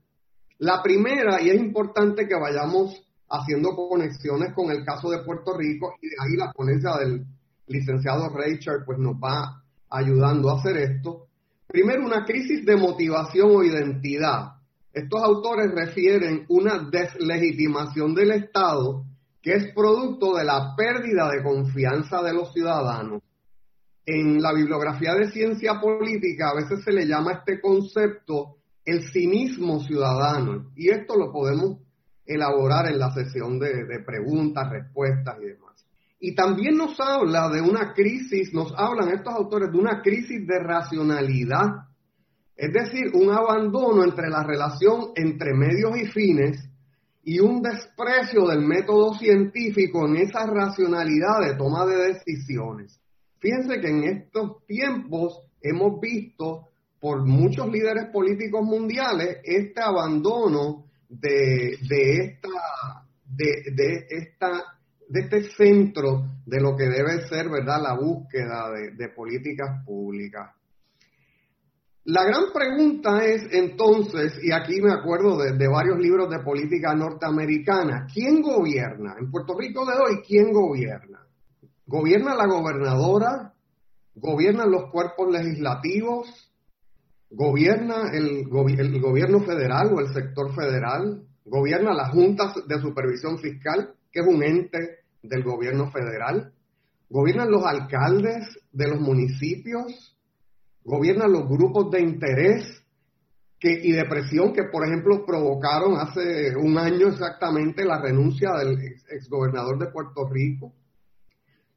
La 0.57 0.81
primera, 0.81 1.39
y 1.43 1.51
es 1.51 1.59
importante 1.59 2.27
que 2.27 2.33
vayamos 2.33 3.03
haciendo 3.29 3.75
conexiones 3.75 4.51
con 4.55 4.71
el 4.71 4.83
caso 4.83 5.11
de 5.11 5.19
Puerto 5.19 5.55
Rico, 5.55 5.93
y 6.01 6.07
de 6.07 6.15
ahí 6.19 6.35
la 6.37 6.51
ponencia 6.51 6.95
del 6.97 7.23
licenciado 7.67 8.29
Richard 8.35 8.83
pues 8.83 8.97
nos 8.97 9.13
va 9.17 9.63
ayudando 9.91 10.49
a 10.49 10.57
hacer 10.57 10.77
esto. 10.77 11.27
Primero, 11.67 12.03
una 12.03 12.25
crisis 12.25 12.65
de 12.65 12.75
motivación 12.77 13.51
o 13.51 13.63
identidad. 13.63 14.53
Estos 14.91 15.21
autores 15.21 15.69
refieren 15.75 16.45
una 16.49 16.79
deslegitimación 16.79 18.15
del 18.15 18.31
Estado 18.31 19.05
que 19.41 19.53
es 19.53 19.73
producto 19.73 20.35
de 20.35 20.43
la 20.43 20.75
pérdida 20.75 21.29
de 21.29 21.43
confianza 21.43 22.21
de 22.21 22.33
los 22.33 22.51
ciudadanos. 22.53 23.23
En 24.05 24.41
la 24.41 24.53
bibliografía 24.53 25.13
de 25.13 25.31
ciencia 25.31 25.79
política 25.79 26.49
a 26.49 26.55
veces 26.55 26.83
se 26.83 26.91
le 26.91 27.05
llama 27.05 27.33
este 27.33 27.61
concepto 27.61 28.57
el 28.85 29.09
cinismo 29.11 29.81
ciudadano. 29.81 30.71
Y 30.75 30.89
esto 30.89 31.15
lo 31.15 31.31
podemos 31.31 31.77
elaborar 32.25 32.87
en 32.87 32.99
la 32.99 33.11
sesión 33.11 33.59
de, 33.59 34.03
preguntas, 34.05 34.69
respuestas 34.69 35.37
y 35.41 35.45
demás. 35.45 35.85
Y 36.19 36.35
también 36.35 36.75
nos 36.75 36.99
habla 36.99 37.49
de 37.49 37.61
una 37.61 37.93
crisis, 37.93 38.53
nos 38.53 38.73
hablan 38.75 39.09
estos 39.09 39.33
autores 39.33 39.71
de 39.71 39.77
una 39.77 40.01
crisis 40.01 40.45
de 40.45 40.59
racionalidad, 40.59 41.87
es 42.55 42.73
decir, 42.73 43.11
un 43.13 43.31
abandono 43.31 44.03
entre 44.03 44.29
la 44.29 44.43
relación 44.43 45.11
entre 45.15 45.53
medios 45.53 45.97
y 45.97 46.05
fines 46.07 46.68
y 47.23 47.39
un 47.39 47.61
desprecio 47.61 48.47
del 48.47 48.61
método 48.61 49.13
científico 49.13 50.07
en 50.07 50.17
esa 50.17 50.45
racionalidad 50.45 51.41
de 51.41 51.55
toma 51.55 51.85
de 51.85 52.13
decisiones. 52.13 52.99
Fíjense 53.39 53.79
que 53.79 53.89
en 53.89 54.03
estos 54.03 54.65
tiempos 54.65 55.41
hemos 55.61 55.99
visto 55.99 56.69
por 56.99 57.25
muchos 57.25 57.69
líderes 57.69 58.07
políticos 58.11 58.61
mundiales 58.63 59.37
este 59.43 59.81
abandono 59.81 60.85
de, 61.07 61.77
esta, 61.79 63.05
de, 63.25 64.05
esta, 64.09 64.63
de 65.07 65.19
este 65.21 65.43
centro 65.51 66.25
de 66.45 66.59
lo 66.59 66.75
que 66.75 66.83
debe 66.83 67.27
ser, 67.27 67.49
¿verdad?, 67.49 67.81
la 67.81 67.95
búsqueda 67.95 68.69
de, 68.95 69.09
políticas 69.09 69.83
públicas. 69.85 70.51
La 72.05 72.23
gran 72.23 72.51
pregunta 72.53 73.23
es 73.23 73.43
entonces, 73.51 74.33
y 74.41 74.51
aquí 74.51 74.81
me 74.81 74.91
acuerdo 74.91 75.37
de, 75.37 75.67
varios 75.67 75.99
libros 75.99 76.29
de 76.29 76.39
política 76.39 76.95
norteamericana, 76.95 78.07
¿quién 78.11 78.41
gobierna? 78.41 79.15
En 79.19 79.29
Puerto 79.29 79.53
Rico 79.57 79.85
de 79.85 79.93
hoy, 79.93 80.21
¿quién 80.25 80.51
gobierna? 80.51 81.19
¿Gobierna 81.85 82.35
la 82.35 82.47
gobernadora? 82.47 83.53
¿Gobiernan 84.15 84.71
los 84.71 84.91
cuerpos 84.91 85.31
legislativos? 85.31 86.49
gobierna 87.29 88.09
el, 88.11 88.47
el, 88.79 89.01
gobierno 89.01 89.41
federal 89.41 89.93
o 89.93 89.99
el 89.99 90.13
sector 90.13 90.53
federal, 90.53 91.23
gobierna 91.45 91.93
la 91.93 92.09
Junta 92.09 92.53
de 92.65 92.79
Supervisión 92.79 93.37
Fiscal, 93.37 93.93
que 94.11 94.21
es 94.21 94.27
un 94.27 94.43
ente 94.43 94.99
del 95.21 95.43
gobierno 95.43 95.91
federal, 95.91 96.53
gobiernan 97.09 97.51
los 97.51 97.63
alcaldes 97.65 98.59
de 98.71 98.87
los 98.87 98.99
municipios, 98.99 100.17
gobiernan 100.83 101.31
los 101.31 101.47
grupos 101.47 101.91
de 101.91 102.01
interés 102.01 102.83
que, 103.59 103.71
y 103.71 103.91
de 103.91 104.05
presión 104.05 104.53
que, 104.53 104.63
por 104.71 104.85
ejemplo, 104.85 105.25
provocaron 105.25 105.97
hace 105.97 106.55
un 106.55 106.77
año 106.77 107.07
exactamente 107.09 107.83
la 107.85 108.01
renuncia 108.01 108.51
del 108.53 108.77
exgobernador 109.09 109.77
de 109.77 109.91
Puerto 109.91 110.27
Rico, 110.29 110.73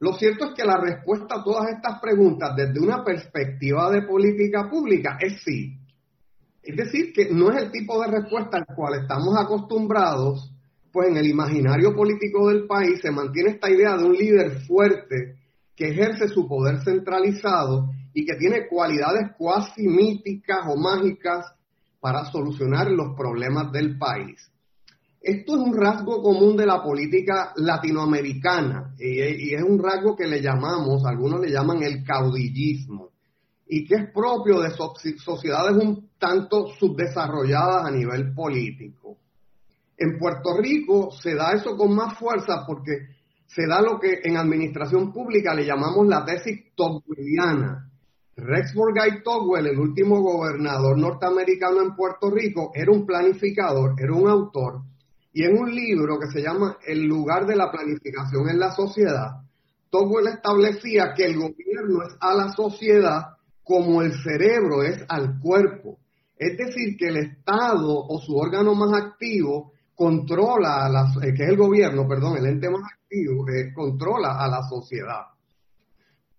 lo 0.03 0.11
cierto 0.15 0.49
es 0.49 0.53
que 0.53 0.65
la 0.65 0.81
respuesta 0.81 1.35
a 1.35 1.43
todas 1.45 1.69
estas 1.69 2.01
preguntas 2.01 2.53
desde 2.57 2.77
una 2.77 3.05
perspectiva 3.05 3.89
de 3.89 4.01
política 4.01 4.69
pública 4.69 5.17
es 5.17 5.41
sí. 5.45 5.77
Es 6.61 6.75
decir, 6.75 7.13
que 7.13 7.29
no 7.29 7.51
es 7.51 7.63
el 7.63 7.71
tipo 7.71 8.01
de 8.01 8.11
respuesta 8.11 8.57
al 8.57 8.65
cual 8.75 9.01
estamos 9.01 9.33
acostumbrados, 9.37 10.53
pues 10.91 11.07
en 11.07 11.15
el 11.15 11.27
imaginario 11.27 11.95
político 11.95 12.49
del 12.49 12.67
país 12.67 12.99
se 13.01 13.11
mantiene 13.11 13.51
esta 13.51 13.71
idea 13.71 13.95
de 13.95 14.03
un 14.03 14.11
líder 14.11 14.59
fuerte 14.67 15.37
que 15.73 15.91
ejerce 15.91 16.27
su 16.27 16.49
poder 16.49 16.83
centralizado 16.83 17.89
y 18.13 18.25
que 18.25 18.35
tiene 18.35 18.67
cualidades 18.67 19.31
cuasi 19.37 19.87
míticas 19.87 20.65
o 20.67 20.75
mágicas 20.75 21.53
para 21.99 22.25
solucionar 22.25 22.91
los 22.91 23.15
problemas 23.15 23.71
del 23.71 23.97
país. 23.97 24.51
Esto 25.23 25.55
es 25.55 25.61
un 25.61 25.73
rasgo 25.73 26.21
común 26.21 26.57
de 26.57 26.65
la 26.65 26.83
política 26.83 27.53
latinoamericana 27.55 28.93
y, 28.99 29.53
es 29.53 29.63
un 29.63 29.81
rasgo 29.81 30.17
que 30.17 30.27
le 30.27 30.41
llamamos, 30.41 31.05
algunos 31.05 31.39
le 31.39 31.49
llaman 31.49 31.81
el 31.81 32.03
caudillismo, 32.03 33.11
y 33.65 33.85
que 33.85 33.95
es 33.95 34.11
propio 34.13 34.59
de 34.59 34.71
sociedades 34.71 35.81
un 35.81 36.09
tanto 36.19 36.67
subdesarrolladas 36.77 37.85
a 37.85 37.91
nivel 37.91 38.33
político. 38.33 39.17
En 39.97 40.17
Puerto 40.19 40.57
Rico 40.57 41.11
se 41.11 41.35
da 41.35 41.53
eso 41.53 41.77
con 41.77 41.95
más 41.95 42.17
fuerza 42.19 42.65
porque 42.67 43.07
se 43.47 43.65
da 43.65 43.81
lo 43.81 43.99
que 43.99 44.19
en 44.23 44.35
administración 44.35 45.13
pública 45.13 45.53
le 45.53 45.65
llamamos 45.65 46.05
la 46.05 46.25
tesis 46.25 46.75
tocqueviliana. 46.75 47.89
Rex 48.35 48.73
Burgay 48.73 49.21
Togwell, 49.23 49.67
el 49.67 49.79
último 49.79 50.21
gobernador 50.21 50.97
norteamericano 50.97 51.81
en 51.81 51.95
Puerto 51.95 52.31
Rico, 52.31 52.71
era 52.73 52.91
un 52.91 53.05
planificador, 53.05 53.95
era 53.97 54.13
un 54.13 54.27
autor 54.27 54.81
y 55.33 55.43
en 55.43 55.57
un 55.57 55.73
libro 55.73 56.19
que 56.19 56.27
se 56.27 56.41
llama 56.41 56.77
El 56.85 57.03
lugar 57.05 57.47
de 57.47 57.55
la 57.55 57.71
planificación 57.71 58.49
en 58.49 58.59
la 58.59 58.71
sociedad, 58.71 59.41
Tocqueville 59.89 60.35
establecía 60.35 61.13
que 61.15 61.25
el 61.25 61.37
gobierno 61.37 62.03
es 62.07 62.15
a 62.19 62.33
la 62.33 62.49
sociedad 62.49 63.37
como 63.63 64.01
el 64.01 64.13
cerebro 64.21 64.83
es 64.83 65.03
al 65.07 65.39
cuerpo. 65.39 65.99
Es 66.37 66.57
decir, 66.57 66.97
que 66.97 67.07
el 67.07 67.17
Estado 67.17 67.95
o 67.95 68.19
su 68.19 68.35
órgano 68.35 68.75
más 68.75 68.91
activo 68.93 69.71
controla, 69.95 70.85
a 70.85 70.89
la, 70.89 71.13
eh, 71.21 71.33
que 71.33 71.43
es 71.43 71.49
el 71.49 71.57
gobierno, 71.57 72.07
perdón, 72.07 72.37
el 72.37 72.45
ente 72.45 72.69
más 72.69 72.81
activo, 72.91 73.47
eh, 73.49 73.71
controla 73.73 74.39
a 74.39 74.47
la 74.47 74.63
sociedad. 74.67 75.21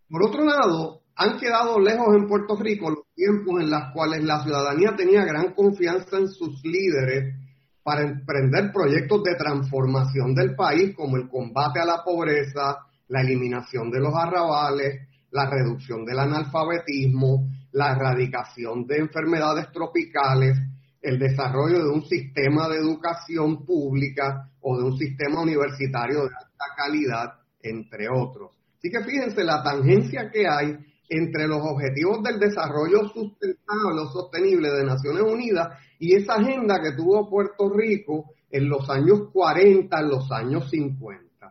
Por 0.08 0.24
otro 0.24 0.44
lado, 0.44 1.03
han 1.16 1.38
quedado 1.38 1.78
lejos 1.78 2.14
en 2.16 2.26
Puerto 2.26 2.56
Rico 2.56 2.90
los 2.90 3.06
tiempos 3.14 3.60
en 3.62 3.70
los 3.70 3.82
cuales 3.92 4.24
la 4.24 4.42
ciudadanía 4.42 4.94
tenía 4.96 5.24
gran 5.24 5.52
confianza 5.54 6.18
en 6.18 6.28
sus 6.28 6.62
líderes 6.64 7.34
para 7.82 8.02
emprender 8.02 8.72
proyectos 8.72 9.22
de 9.22 9.36
transformación 9.36 10.34
del 10.34 10.54
país 10.54 10.94
como 10.96 11.16
el 11.16 11.28
combate 11.28 11.80
a 11.80 11.84
la 11.84 12.02
pobreza, 12.02 12.78
la 13.08 13.20
eliminación 13.20 13.90
de 13.90 14.00
los 14.00 14.14
arrabales, 14.14 15.06
la 15.30 15.48
reducción 15.48 16.04
del 16.04 16.18
analfabetismo, 16.18 17.48
la 17.72 17.92
erradicación 17.92 18.86
de 18.86 18.98
enfermedades 18.98 19.70
tropicales, 19.70 20.56
el 21.00 21.18
desarrollo 21.18 21.84
de 21.84 21.90
un 21.90 22.04
sistema 22.06 22.68
de 22.68 22.78
educación 22.78 23.64
pública 23.64 24.50
o 24.60 24.78
de 24.78 24.84
un 24.84 24.96
sistema 24.96 25.42
universitario 25.42 26.22
de 26.22 26.34
alta 26.34 26.64
calidad, 26.76 27.34
entre 27.60 28.06
otros. 28.08 28.52
Así 28.78 28.90
que 28.90 29.04
fíjense 29.04 29.44
la 29.44 29.62
tangencia 29.62 30.30
que 30.30 30.48
hay 30.48 30.76
entre 31.08 31.46
los 31.46 31.60
objetivos 31.62 32.22
del 32.22 32.38
desarrollo 32.38 33.08
sustentable 33.08 34.00
o 34.00 34.10
sostenible 34.10 34.70
de 34.70 34.84
Naciones 34.84 35.22
Unidas 35.22 35.78
y 35.98 36.14
esa 36.14 36.34
agenda 36.34 36.80
que 36.82 36.92
tuvo 36.92 37.28
Puerto 37.28 37.70
Rico 37.70 38.32
en 38.50 38.68
los 38.68 38.88
años 38.88 39.30
40, 39.32 40.00
en 40.00 40.08
los 40.08 40.30
años 40.32 40.70
50. 40.70 41.50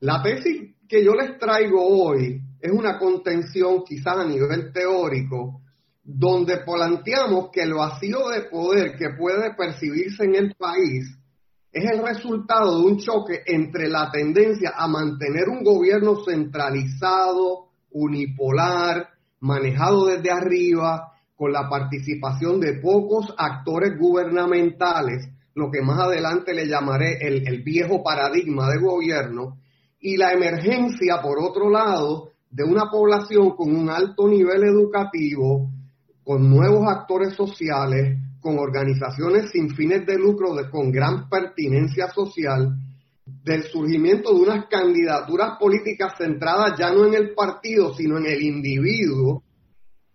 La 0.00 0.22
tesis 0.22 0.74
que 0.88 1.04
yo 1.04 1.14
les 1.14 1.38
traigo 1.38 1.84
hoy 1.84 2.40
es 2.60 2.72
una 2.72 2.98
contención 2.98 3.84
quizás 3.84 4.18
a 4.18 4.24
nivel 4.24 4.72
teórico, 4.72 5.60
donde 6.02 6.58
planteamos 6.58 7.50
que 7.50 7.62
el 7.62 7.74
vacío 7.74 8.28
de 8.28 8.42
poder 8.42 8.96
que 8.96 9.10
puede 9.10 9.54
percibirse 9.54 10.24
en 10.24 10.34
el 10.36 10.54
país 10.54 11.18
es 11.70 11.90
el 11.90 12.02
resultado 12.02 12.78
de 12.78 12.86
un 12.86 12.98
choque 12.98 13.42
entre 13.46 13.88
la 13.88 14.10
tendencia 14.10 14.72
a 14.74 14.88
mantener 14.88 15.48
un 15.48 15.62
gobierno 15.62 16.24
centralizado, 16.24 17.67
unipolar, 17.90 19.08
manejado 19.40 20.06
desde 20.06 20.30
arriba, 20.30 21.12
con 21.38 21.52
la 21.52 21.68
participación 21.68 22.58
de 22.58 22.80
pocos 22.80 23.32
actores 23.38 23.96
gubernamentales, 23.96 25.28
lo 25.54 25.70
que 25.70 25.82
más 25.82 26.00
adelante 26.00 26.52
le 26.52 26.66
llamaré 26.66 27.18
el, 27.20 27.62
viejo 27.62 28.02
paradigma 28.02 28.68
de 28.68 28.78
gobierno, 28.78 29.58
y 30.00 30.16
la 30.16 30.32
emergencia, 30.32 31.20
por 31.22 31.38
otro 31.38 31.70
lado, 31.70 32.30
de 32.50 32.64
una 32.64 32.90
población 32.90 33.50
con 33.50 33.74
un 33.74 33.88
alto 33.90 34.26
nivel 34.28 34.64
educativo, 34.64 35.70
con 36.24 36.48
nuevos 36.50 36.86
actores 36.88 37.34
sociales, 37.34 38.18
con 38.40 38.58
organizaciones 38.58 39.50
sin 39.52 39.70
fines 39.70 40.06
de 40.06 40.16
lucro, 40.16 40.54
con 40.70 40.90
gran 40.90 41.28
pertinencia 41.28 42.08
social, 42.08 42.76
del 43.48 43.64
surgimiento 43.64 44.34
de 44.34 44.40
unas 44.40 44.66
candidaturas 44.66 45.58
políticas 45.58 46.18
centradas 46.18 46.78
ya 46.78 46.92
no 46.92 47.06
en 47.06 47.14
el 47.14 47.34
partido, 47.34 47.94
sino 47.94 48.18
en 48.18 48.26
el 48.26 48.42
individuo, 48.42 49.42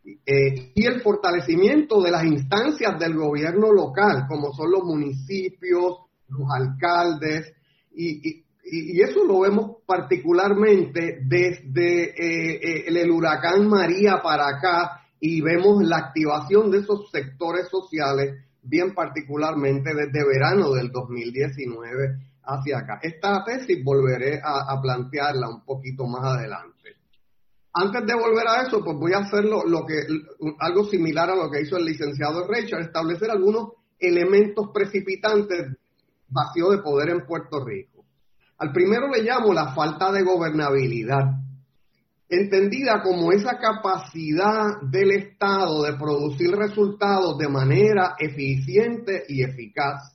eh, 0.05 0.71
y 0.75 0.85
el 0.85 1.01
fortalecimiento 1.01 2.01
de 2.01 2.11
las 2.11 2.25
instancias 2.25 2.99
del 2.99 3.15
gobierno 3.15 3.71
local, 3.71 4.25
como 4.27 4.53
son 4.53 4.69
los 4.69 4.83
municipios, 4.83 5.97
los 6.27 6.47
alcaldes, 6.53 7.53
y, 7.95 8.41
eso 8.65 9.25
lo 9.25 9.41
vemos 9.41 9.77
particularmente 9.85 11.19
desde 11.25 12.03
eh, 12.11 12.59
eh, 12.63 12.83
el 12.87 13.11
huracán 13.11 13.67
María 13.67 14.21
para 14.23 14.47
acá, 14.47 15.01
y 15.19 15.41
vemos 15.41 15.83
la 15.83 15.97
activación 15.97 16.71
de 16.71 16.79
esos 16.79 17.11
sectores 17.11 17.67
sociales, 17.69 18.45
bien 18.61 18.93
particularmente 18.93 19.93
desde 19.93 20.25
verano 20.25 20.71
del 20.71 20.91
2019 20.91 22.32
hacia 22.45 22.79
acá. 22.79 22.99
Esta 23.01 23.43
tesis 23.43 23.83
volveré 23.83 24.41
a, 24.43 24.79
plantearla 24.81 25.49
un 25.49 25.63
poquito 25.63 26.05
más 26.05 26.23
adelante. 26.23 26.97
Antes 27.73 28.05
de 28.05 28.13
volver 28.13 28.47
a 28.47 28.61
eso, 28.61 28.83
pues 28.83 28.97
voy 28.97 29.13
a 29.13 29.19
hacer 29.19 29.45
lo, 29.45 29.85
que, 29.85 30.01
algo 30.59 30.85
similar 30.85 31.29
a 31.29 31.35
lo 31.35 31.49
que 31.49 31.61
hizo 31.61 31.77
el 31.77 31.85
licenciado 31.85 32.47
Richard, 32.47 32.81
establecer 32.81 33.31
algunos 33.31 33.69
elementos 33.97 34.69
precipitantes 34.73 35.75
vacío 36.27 36.69
de 36.69 36.79
poder 36.79 37.09
en 37.09 37.25
Puerto 37.25 37.63
Rico. 37.63 38.05
Al 38.59 38.71
primero 38.71 39.07
le 39.07 39.23
llamo 39.23 39.53
la 39.53 39.73
falta 39.73 40.11
de 40.11 40.23
gobernabilidad, 40.23 41.23
entendida 42.29 43.01
como 43.01 43.31
esa 43.31 43.57
capacidad 43.57 44.81
del 44.81 45.11
Estado 45.11 45.83
de 45.83 45.93
producir 45.93 46.51
resultados 46.51 47.37
de 47.37 47.49
manera 47.49 48.15
eficiente 48.19 49.23
y 49.27 49.43
eficaz 49.43 50.12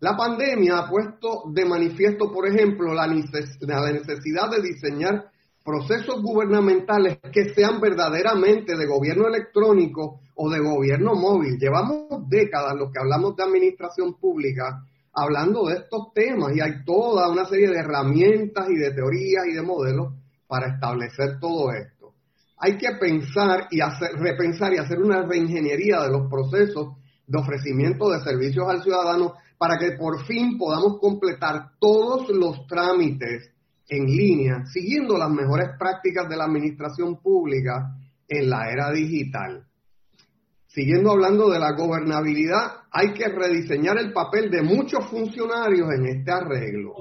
la 0.00 0.16
pandemia 0.16 0.78
ha 0.78 0.88
puesto 0.88 1.44
de 1.52 1.64
manifiesto, 1.64 2.32
por 2.32 2.46
ejemplo, 2.46 2.94
la 2.94 3.06
necesidad 3.08 4.50
de 4.50 4.62
diseñar 4.62 5.30
procesos 5.64 6.22
gubernamentales 6.22 7.18
que 7.32 7.52
sean 7.52 7.80
verdaderamente 7.80 8.76
de 8.76 8.86
gobierno 8.86 9.26
electrónico 9.26 10.20
o 10.36 10.48
de 10.48 10.60
gobierno 10.60 11.14
móvil. 11.14 11.58
Llevamos 11.58 12.28
décadas 12.28 12.74
los 12.76 12.90
que 12.92 13.00
hablamos 13.00 13.36
de 13.36 13.42
administración 13.42 14.14
pública 14.14 14.82
hablando 15.12 15.66
de 15.66 15.74
estos 15.74 16.12
temas 16.14 16.56
y 16.56 16.60
hay 16.60 16.84
toda 16.84 17.28
una 17.28 17.44
serie 17.44 17.68
de 17.68 17.80
herramientas 17.80 18.70
y 18.70 18.76
de 18.76 18.92
teorías 18.92 19.46
y 19.50 19.54
de 19.54 19.62
modelos 19.62 20.14
para 20.46 20.74
establecer 20.74 21.38
todo 21.40 21.72
esto. 21.72 22.14
hay 22.60 22.78
que 22.78 22.88
pensar 22.98 23.68
y 23.70 23.80
hacer, 23.80 24.12
repensar 24.14 24.72
y 24.72 24.78
hacer 24.78 24.98
una 24.98 25.22
reingeniería 25.22 26.02
de 26.02 26.10
los 26.10 26.28
procesos 26.30 26.96
de 27.26 27.38
ofrecimiento 27.38 28.10
de 28.10 28.20
servicios 28.20 28.66
al 28.68 28.82
ciudadano 28.82 29.34
para 29.58 29.76
que 29.76 29.92
por 29.98 30.24
fin 30.24 30.56
podamos 30.56 30.98
completar 31.00 31.72
todos 31.80 32.28
los 32.30 32.66
trámites 32.66 33.50
en 33.88 34.06
línea, 34.06 34.64
siguiendo 34.66 35.18
las 35.18 35.30
mejores 35.30 35.70
prácticas 35.78 36.28
de 36.28 36.36
la 36.36 36.44
administración 36.44 37.20
pública 37.20 37.96
en 38.28 38.48
la 38.48 38.70
era 38.70 38.90
digital. 38.92 39.64
Siguiendo 40.66 41.10
hablando 41.10 41.50
de 41.50 41.58
la 41.58 41.72
gobernabilidad, 41.72 42.82
hay 42.92 43.12
que 43.14 43.26
rediseñar 43.28 43.98
el 43.98 44.12
papel 44.12 44.50
de 44.50 44.62
muchos 44.62 45.08
funcionarios 45.08 45.88
en 45.92 46.06
este 46.06 46.30
arreglo. 46.30 46.94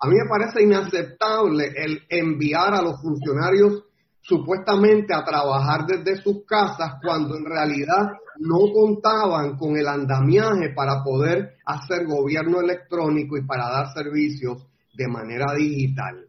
A 0.00 0.08
mí 0.08 0.14
me 0.14 0.28
parece 0.28 0.62
inaceptable 0.62 1.72
el 1.76 2.02
enviar 2.08 2.74
a 2.74 2.82
los 2.82 3.00
funcionarios 3.02 3.84
supuestamente 4.28 5.14
a 5.14 5.24
trabajar 5.24 5.86
desde 5.86 6.20
sus 6.22 6.44
casas 6.44 6.96
cuando 7.02 7.34
en 7.34 7.46
realidad 7.46 8.12
no 8.38 8.58
contaban 8.74 9.56
con 9.56 9.78
el 9.78 9.88
andamiaje 9.88 10.74
para 10.76 11.02
poder 11.02 11.54
hacer 11.64 12.06
gobierno 12.06 12.60
electrónico 12.60 13.38
y 13.38 13.46
para 13.46 13.70
dar 13.70 13.86
servicios 13.94 14.66
de 14.92 15.08
manera 15.08 15.54
digital. 15.54 16.26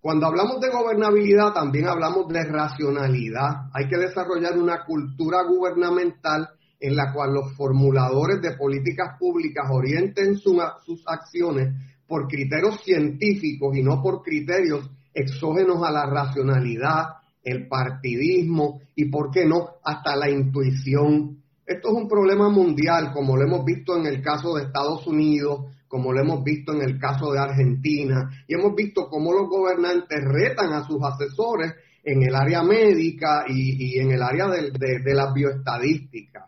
Cuando 0.00 0.26
hablamos 0.26 0.60
de 0.60 0.68
gobernabilidad 0.68 1.52
también 1.52 1.86
hablamos 1.86 2.26
de 2.28 2.44
racionalidad. 2.44 3.70
Hay 3.72 3.88
que 3.88 3.98
desarrollar 3.98 4.58
una 4.58 4.84
cultura 4.84 5.44
gubernamental 5.44 6.48
en 6.80 6.96
la 6.96 7.12
cual 7.12 7.34
los 7.34 7.54
formuladores 7.56 8.42
de 8.42 8.56
políticas 8.56 9.16
públicas 9.16 9.64
orienten 9.70 10.36
sus 10.36 11.04
acciones 11.06 11.72
por 12.06 12.26
criterios 12.26 12.80
científicos 12.82 13.76
y 13.76 13.82
no 13.82 14.02
por 14.02 14.22
criterios 14.22 14.90
exógenos 15.14 15.82
a 15.84 15.90
la 15.90 16.06
racionalidad, 16.06 17.17
el 17.48 17.68
partidismo 17.68 18.80
y, 18.94 19.06
¿por 19.06 19.30
qué 19.30 19.46
no?, 19.46 19.76
hasta 19.84 20.16
la 20.16 20.30
intuición. 20.30 21.38
Esto 21.66 21.88
es 21.88 21.94
un 21.94 22.08
problema 22.08 22.48
mundial, 22.48 23.12
como 23.12 23.36
lo 23.36 23.44
hemos 23.44 23.64
visto 23.64 23.96
en 23.96 24.06
el 24.06 24.22
caso 24.22 24.54
de 24.54 24.64
Estados 24.64 25.06
Unidos, 25.06 25.66
como 25.86 26.12
lo 26.12 26.20
hemos 26.20 26.44
visto 26.44 26.72
en 26.72 26.82
el 26.82 26.98
caso 26.98 27.32
de 27.32 27.38
Argentina, 27.38 28.30
y 28.46 28.54
hemos 28.54 28.74
visto 28.74 29.08
cómo 29.08 29.32
los 29.32 29.48
gobernantes 29.48 30.18
retan 30.24 30.72
a 30.72 30.86
sus 30.86 30.98
asesores 31.02 31.74
en 32.04 32.22
el 32.22 32.34
área 32.34 32.62
médica 32.62 33.44
y, 33.48 33.98
en 33.98 34.12
el 34.12 34.22
área 34.22 34.48
de, 34.48 34.70
de 34.70 35.14
la 35.14 35.32
bioestadística. 35.32 36.44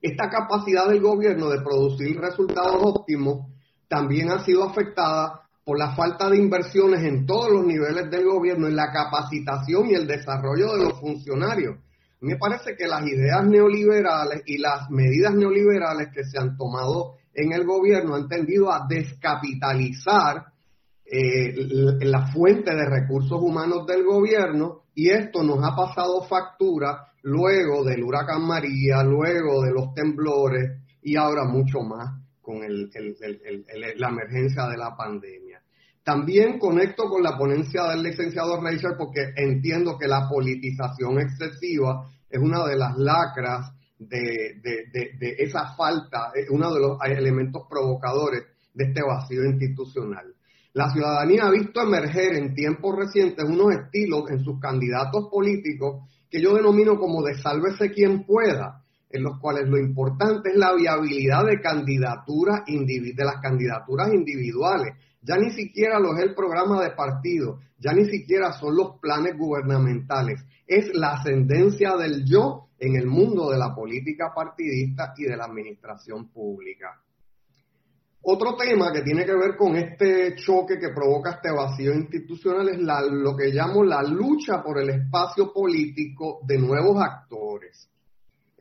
Esta 0.00 0.28
capacidad 0.28 0.88
del 0.88 1.00
gobierno 1.00 1.48
de 1.48 1.62
producir 1.62 2.18
resultados 2.18 2.76
óptimos 2.82 3.46
también 3.88 4.30
ha 4.30 4.44
sido 4.44 4.64
afectada 4.64 5.43
por 5.64 5.78
la 5.78 5.94
falta 5.94 6.28
de 6.28 6.36
inversiones 6.36 7.02
en 7.02 7.24
todos 7.24 7.50
los 7.50 7.64
niveles 7.64 8.10
del 8.10 8.26
gobierno 8.26 8.66
en 8.68 8.76
la 8.76 8.92
capacitación 8.92 9.90
y 9.90 9.94
el 9.94 10.06
desarrollo 10.06 10.72
de 10.74 10.84
los 10.84 11.00
funcionarios. 11.00 11.78
Me 12.20 12.36
parece 12.36 12.76
que 12.76 12.86
las 12.86 13.06
ideas 13.06 13.46
neoliberales 13.46 14.42
y 14.46 14.58
las 14.58 14.90
medidas 14.90 15.34
neoliberales 15.34 16.08
que 16.12 16.24
se 16.24 16.38
han 16.38 16.56
tomado 16.56 17.16
en 17.34 17.52
el 17.52 17.64
gobierno 17.64 18.14
han 18.14 18.28
tendido 18.28 18.72
a 18.72 18.86
descapitalizar 18.88 20.44
eh, 21.04 21.54
la 22.00 22.26
fuente 22.32 22.74
de 22.74 22.86
recursos 22.86 23.38
humanos 23.40 23.86
del 23.86 24.04
gobierno 24.04 24.84
y 24.94 25.10
esto 25.10 25.42
nos 25.42 25.58
ha 25.62 25.74
pasado 25.74 26.22
factura 26.22 27.08
luego 27.22 27.84
del 27.84 28.02
huracán 28.02 28.46
María, 28.46 29.02
luego 29.02 29.62
de 29.62 29.72
los 29.72 29.92
temblores 29.94 30.80
y 31.02 31.16
ahora 31.16 31.44
mucho 31.44 31.80
más 31.80 32.22
con 32.40 32.60
la 32.60 34.08
emergencia 34.08 34.66
de 34.66 34.76
la 34.76 34.94
pandemia. 34.96 35.43
También 36.04 36.58
conecto 36.58 37.08
con 37.08 37.22
la 37.22 37.36
ponencia 37.38 37.84
del 37.84 38.02
licenciado 38.02 38.60
Reicher 38.60 38.92
porque 38.98 39.32
entiendo 39.36 39.96
que 39.98 40.06
la 40.06 40.28
politización 40.28 41.18
excesiva 41.18 42.06
es 42.28 42.38
una 42.38 42.66
de 42.66 42.76
las 42.76 42.94
lacras 42.98 43.72
de, 43.98 44.60
esa 45.38 45.74
falta, 45.74 46.30
uno 46.50 46.74
de 46.74 46.80
los 46.80 46.98
elementos 47.06 47.62
provocadores 47.70 48.42
de 48.74 48.84
este 48.84 49.02
vacío 49.02 49.44
institucional. 49.44 50.34
La 50.74 50.90
ciudadanía 50.90 51.46
ha 51.46 51.50
visto 51.50 51.80
emerger 51.80 52.34
en 52.34 52.54
tiempos 52.54 52.96
recientes 52.96 53.44
unos 53.48 53.72
estilos 53.72 54.30
en 54.30 54.44
sus 54.44 54.60
candidatos 54.60 55.28
políticos 55.30 56.06
que 56.28 56.42
yo 56.42 56.54
denomino 56.54 56.98
como 56.98 57.22
de 57.22 57.40
sálvese 57.40 57.92
quien 57.92 58.26
pueda, 58.26 58.83
en 59.14 59.22
los 59.22 59.38
cuales 59.38 59.68
lo 59.68 59.78
importante 59.78 60.50
es 60.50 60.56
la 60.56 60.74
viabilidad 60.74 61.46
de 61.46 61.60
candidaturas 61.60 62.62
de 62.66 63.24
las 63.24 63.36
candidaturas 63.40 64.12
individuales. 64.12 64.94
Ya 65.22 65.36
ni 65.36 65.52
siquiera 65.52 66.00
lo 66.00 66.16
es 66.16 66.24
el 66.24 66.34
programa 66.34 66.82
de 66.82 66.90
partido, 66.90 67.60
ya 67.78 67.92
ni 67.92 68.06
siquiera 68.06 68.52
son 68.52 68.74
los 68.74 68.98
planes 69.00 69.38
gubernamentales, 69.38 70.44
es 70.66 70.92
la 70.94 71.12
ascendencia 71.12 71.96
del 71.96 72.24
yo 72.24 72.70
en 72.76 72.96
el 72.96 73.06
mundo 73.06 73.50
de 73.50 73.58
la 73.58 73.72
política 73.72 74.32
partidista 74.34 75.14
y 75.16 75.24
de 75.24 75.36
la 75.36 75.44
administración 75.44 76.28
pública. 76.30 77.00
Otro 78.22 78.56
tema 78.56 78.92
que 78.92 79.02
tiene 79.02 79.24
que 79.24 79.36
ver 79.36 79.54
con 79.56 79.76
este 79.76 80.34
choque 80.34 80.78
que 80.78 80.88
provoca 80.88 81.32
este 81.32 81.52
vacío 81.52 81.94
institucional 81.94 82.68
es 82.68 82.78
lo 82.80 83.36
que 83.36 83.50
llamo 83.52 83.84
la 83.84 84.02
lucha 84.02 84.60
por 84.60 84.80
el 84.80 84.90
espacio 84.90 85.52
político 85.52 86.40
de 86.42 86.58
nuevos 86.58 87.00
actores. 87.00 87.88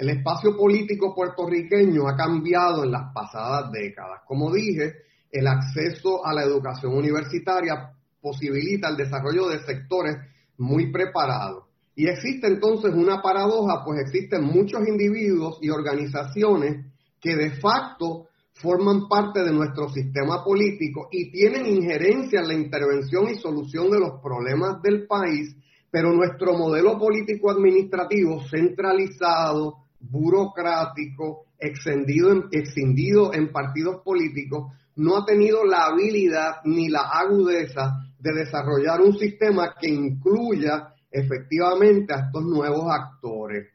El 0.03 0.09
espacio 0.09 0.57
político 0.57 1.15
puertorriqueño 1.15 2.09
ha 2.09 2.17
cambiado 2.17 2.83
en 2.83 2.91
las 2.91 3.13
pasadas 3.13 3.71
décadas. 3.71 4.19
Como 4.27 4.51
dije, 4.51 4.95
el 5.31 5.47
acceso 5.47 6.25
a 6.25 6.33
la 6.33 6.43
educación 6.43 6.93
universitaria 6.93 7.93
posibilita 8.19 8.89
el 8.89 8.97
desarrollo 8.97 9.47
de 9.47 9.63
sectores 9.63 10.17
muy 10.57 10.91
preparados 10.91 11.67
y 11.95 12.07
existe 12.07 12.47
entonces 12.47 12.93
una 12.93 13.21
paradoja, 13.21 13.85
pues 13.85 14.01
existen 14.01 14.43
muchos 14.43 14.85
individuos 14.85 15.59
y 15.61 15.69
organizaciones 15.69 16.85
que 17.21 17.37
de 17.37 17.51
facto 17.51 18.27
forman 18.55 19.07
parte 19.07 19.41
de 19.41 19.53
nuestro 19.53 19.87
sistema 19.87 20.43
político 20.43 21.07
y 21.13 21.31
tienen 21.31 21.65
injerencia 21.65 22.41
en 22.41 22.47
la 22.49 22.55
intervención 22.55 23.29
y 23.29 23.35
solución 23.35 23.89
de 23.89 24.01
los 24.01 24.19
problemas 24.21 24.81
del 24.81 25.07
país, 25.07 25.55
pero 25.89 26.11
nuestro 26.11 26.57
modelo 26.57 26.99
político 26.99 27.51
administrativo 27.51 28.41
centralizado, 28.49 29.82
burocrático, 30.09 31.45
extendido 31.57 32.31
en, 32.31 32.43
extendido 32.51 33.33
en 33.33 33.51
partidos 33.51 34.01
políticos, 34.03 34.71
no 34.95 35.17
ha 35.17 35.25
tenido 35.25 35.63
la 35.65 35.85
habilidad 35.85 36.57
ni 36.65 36.89
la 36.89 37.01
agudeza 37.01 38.03
de 38.19 38.33
desarrollar 38.33 39.01
un 39.01 39.17
sistema 39.17 39.75
que 39.79 39.89
incluya 39.89 40.93
efectivamente 41.09 42.13
a 42.13 42.25
estos 42.25 42.43
nuevos 42.43 42.85
actores. 42.91 43.69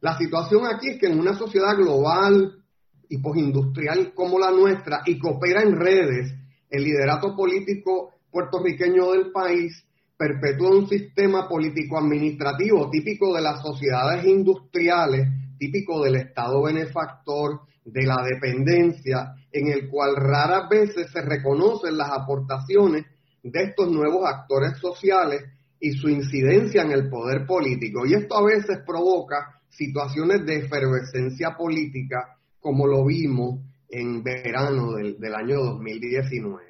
La 0.00 0.16
situación 0.16 0.66
aquí 0.66 0.90
es 0.90 1.00
que 1.00 1.06
en 1.06 1.18
una 1.18 1.34
sociedad 1.34 1.76
global 1.76 2.62
y 3.08 3.18
postindustrial 3.18 4.12
como 4.14 4.38
la 4.38 4.50
nuestra 4.50 5.02
y 5.06 5.18
que 5.18 5.28
opera 5.28 5.62
en 5.62 5.76
redes, 5.76 6.34
el 6.70 6.84
liderato 6.84 7.34
político 7.34 8.14
puertorriqueño 8.30 9.12
del 9.12 9.32
país 9.32 9.84
perpetúa 10.18 10.76
un 10.76 10.88
sistema 10.88 11.48
político-administrativo 11.48 12.90
típico 12.90 13.34
de 13.34 13.40
las 13.40 13.62
sociedades 13.62 14.26
industriales, 14.26 15.28
típico 15.58 16.02
del 16.02 16.16
Estado 16.16 16.64
benefactor, 16.64 17.60
de 17.84 18.02
la 18.04 18.22
dependencia, 18.22 19.34
en 19.52 19.68
el 19.68 19.88
cual 19.88 20.16
raras 20.16 20.68
veces 20.68 21.10
se 21.12 21.22
reconocen 21.22 21.96
las 21.96 22.10
aportaciones 22.10 23.06
de 23.42 23.62
estos 23.62 23.90
nuevos 23.90 24.28
actores 24.28 24.76
sociales 24.78 25.44
y 25.80 25.92
su 25.92 26.08
incidencia 26.08 26.82
en 26.82 26.90
el 26.90 27.08
poder 27.08 27.46
político. 27.46 28.04
Y 28.04 28.14
esto 28.14 28.36
a 28.36 28.44
veces 28.44 28.80
provoca 28.84 29.60
situaciones 29.68 30.44
de 30.44 30.56
efervescencia 30.56 31.56
política, 31.56 32.36
como 32.60 32.86
lo 32.86 33.04
vimos 33.04 33.60
en 33.88 34.22
verano 34.22 34.94
del, 34.94 35.34
año 35.34 35.60
2019. 35.60 36.67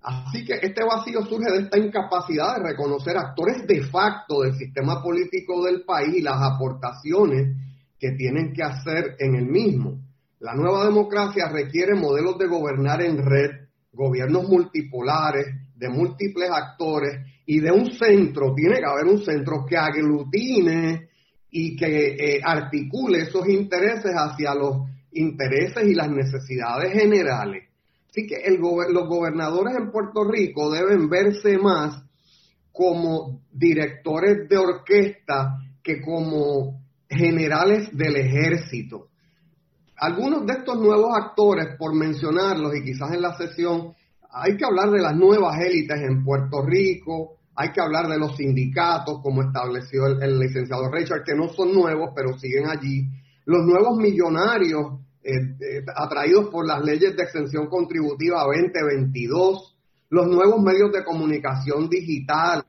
Así 0.00 0.44
que 0.44 0.54
este 0.62 0.84
vacío 0.84 1.22
surge 1.24 1.50
de 1.50 1.58
esta 1.64 1.78
incapacidad 1.78 2.56
de 2.56 2.70
reconocer 2.70 3.16
actores 3.16 3.66
de 3.66 3.82
facto 3.82 4.42
del 4.42 4.54
sistema 4.54 5.02
político 5.02 5.64
del 5.64 5.82
país 5.82 6.16
y 6.16 6.22
las 6.22 6.40
aportaciones 6.40 7.56
que 7.98 8.12
tienen 8.12 8.52
que 8.52 8.62
hacer 8.62 9.16
en 9.18 9.34
el 9.34 9.46
mismo. 9.46 9.98
La 10.40 10.54
nueva 10.54 10.84
democracia 10.84 11.48
requiere 11.48 11.94
modelos 11.94 12.38
de 12.38 12.46
gobernar 12.46 13.02
en 13.02 13.18
red, 13.18 13.50
gobiernos 13.92 14.48
multipolares, 14.48 15.46
de 15.74 15.88
múltiples 15.88 16.50
actores 16.50 17.24
y 17.46 17.60
de 17.60 17.70
un 17.72 17.90
centro, 17.92 18.54
tiene 18.54 18.78
que 18.78 18.84
haber 18.84 19.06
un 19.06 19.24
centro 19.24 19.64
que 19.66 19.76
aglutine 19.76 21.08
y 21.50 21.76
que 21.76 22.08
eh, 22.08 22.40
articule 22.44 23.22
esos 23.22 23.48
intereses 23.48 24.12
hacia 24.14 24.54
los 24.54 24.88
intereses 25.12 25.84
y 25.86 25.94
las 25.94 26.10
necesidades 26.10 26.92
generales. 26.92 27.67
Así 28.10 28.26
que 28.26 28.36
los 28.50 29.08
gobernadores 29.08 29.76
en 29.76 29.90
Puerto 29.90 30.24
Rico 30.24 30.70
deben 30.70 31.08
verse 31.08 31.58
más 31.58 32.02
como 32.72 33.42
directores 33.52 34.48
de 34.48 34.56
orquesta 34.56 35.58
que 35.82 36.00
como 36.00 36.80
generales 37.08 37.88
del 37.92 38.16
ejército. 38.16 39.08
Algunos 39.96 40.46
de 40.46 40.52
estos 40.54 40.78
nuevos 40.78 41.12
actores, 41.16 41.76
por 41.76 41.94
mencionarlos 41.94 42.76
y 42.76 42.84
quizás 42.84 43.12
en 43.12 43.22
la 43.22 43.36
sesión, 43.36 43.94
hay 44.30 44.56
que 44.56 44.64
hablar 44.64 44.90
de 44.90 45.00
las 45.00 45.16
nuevas 45.16 45.58
élites 45.60 46.00
en 46.00 46.22
Puerto 46.22 46.64
Rico, 46.64 47.38
hay 47.56 47.72
que 47.72 47.80
hablar 47.80 48.06
de 48.06 48.18
los 48.18 48.36
sindicatos, 48.36 49.20
como 49.20 49.42
estableció 49.42 50.06
el, 50.06 50.38
licenciado 50.38 50.88
Richard, 50.92 51.24
que 51.24 51.34
no 51.34 51.48
son 51.48 51.74
nuevos, 51.74 52.10
pero 52.14 52.38
siguen 52.38 52.68
allí. 52.68 53.08
Los 53.46 53.64
nuevos 53.64 53.96
millonarios 53.98 55.00
eh, 55.22 55.32
eh, 55.60 55.84
atraídos 55.96 56.48
por 56.48 56.66
las 56.66 56.84
leyes 56.84 57.16
de 57.16 57.22
exención 57.22 57.66
contributiva 57.66 58.44
2022, 58.44 59.76
los 60.10 60.26
nuevos 60.28 60.60
medios 60.62 60.92
de 60.92 61.04
comunicación 61.04 61.88
digital, 61.88 62.64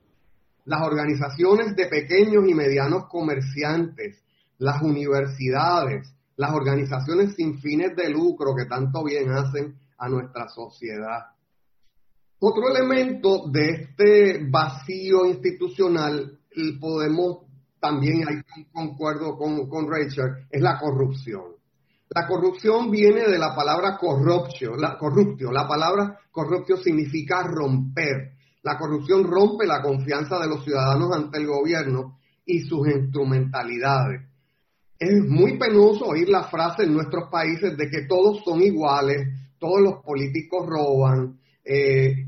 las 0.65 0.81
organizaciones 0.81 1.75
de 1.75 1.85
pequeños 1.87 2.47
y 2.47 2.53
medianos 2.53 3.05
comerciantes, 3.07 4.23
las 4.57 4.81
universidades, 4.81 6.13
las 6.35 6.51
organizaciones 6.51 7.35
sin 7.35 7.59
fines 7.59 7.95
de 7.95 8.09
lucro 8.09 8.55
que 8.55 8.65
tanto 8.65 9.03
bien 9.03 9.31
hacen 9.31 9.75
a 9.97 10.09
nuestra 10.09 10.47
sociedad. 10.49 11.25
Otro 12.39 12.69
elemento 12.69 13.49
de 13.49 13.69
este 13.69 14.49
vacío 14.49 15.25
institucional, 15.25 16.39
podemos 16.79 17.45
también, 17.79 18.27
ahí 18.27 18.65
concuerdo 18.71 19.37
con, 19.37 19.67
con 19.69 19.91
Richard, 19.91 20.47
es 20.49 20.61
la 20.61 20.77
corrupción. 20.79 21.58
La 22.09 22.27
corrupción 22.27 22.89
viene 22.89 23.27
de 23.27 23.37
la 23.37 23.55
palabra 23.55 23.97
corrupción, 23.97 24.81
la, 24.81 24.97
corruptio. 24.97 25.51
La 25.51 25.67
palabra 25.67 26.19
corruptio 26.31 26.77
significa 26.77 27.43
romper. 27.43 28.33
La 28.63 28.77
corrupción 28.77 29.23
rompe 29.23 29.65
la 29.67 29.81
confianza 29.81 30.39
de 30.39 30.47
los 30.47 30.63
ciudadanos 30.63 31.15
ante 31.15 31.37
el 31.37 31.47
gobierno 31.47 32.17
y 32.45 32.61
sus 32.61 32.87
instrumentalidades. 32.87 34.21
Es 34.97 35.23
muy 35.23 35.57
penoso 35.57 36.07
oír 36.07 36.29
la 36.29 36.43
frase 36.43 36.83
en 36.83 36.93
nuestros 36.93 37.29
países 37.29 37.77
de 37.77 37.89
que 37.89 38.05
todos 38.07 38.43
son 38.43 38.61
iguales, 38.61 39.27
todos 39.59 39.79
los 39.79 40.03
políticos 40.03 40.65
roban, 40.67 41.39
eh, 41.63 42.25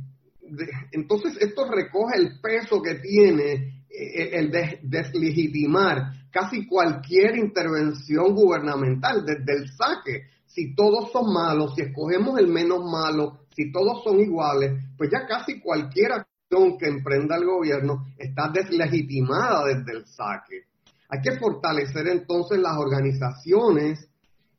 entonces 0.92 1.38
esto 1.40 1.70
recoge 1.70 2.18
el 2.18 2.40
peso 2.40 2.82
que 2.82 2.96
tiene 2.96 3.86
eh, 3.90 4.30
el 4.34 4.52
de 4.52 4.80
deslegitimar 4.84 6.14
casi 6.32 6.66
cualquier 6.66 7.36
intervención 7.38 8.34
gubernamental 8.34 9.26
desde 9.26 9.54
el 9.54 9.70
saque. 9.70 10.24
Si 10.46 10.74
todos 10.76 11.12
son 11.12 11.32
malos, 11.34 11.76
si 11.76 11.82
escogemos 11.82 12.40
el 12.40 12.48
menos 12.48 12.84
malo, 12.84 13.42
si 13.56 13.72
todos 13.72 14.04
son 14.04 14.20
iguales, 14.20 14.84
pues 14.98 15.10
ya 15.12 15.26
casi 15.28 15.60
cualquier 15.60 16.14
acción 16.14 16.78
que 16.78 16.88
emprenda 16.88 17.36
el 17.36 17.46
gobierno 17.46 18.06
está 18.18 18.50
deslegitimada 18.50 19.66
desde 19.66 19.92
el 19.92 20.06
saque. 20.06 20.66
Hay 21.10 21.22
que 21.22 21.38
fortalecer 21.38 22.08
entonces 22.08 22.60
las 22.60 22.78
organizaciones 22.78 24.08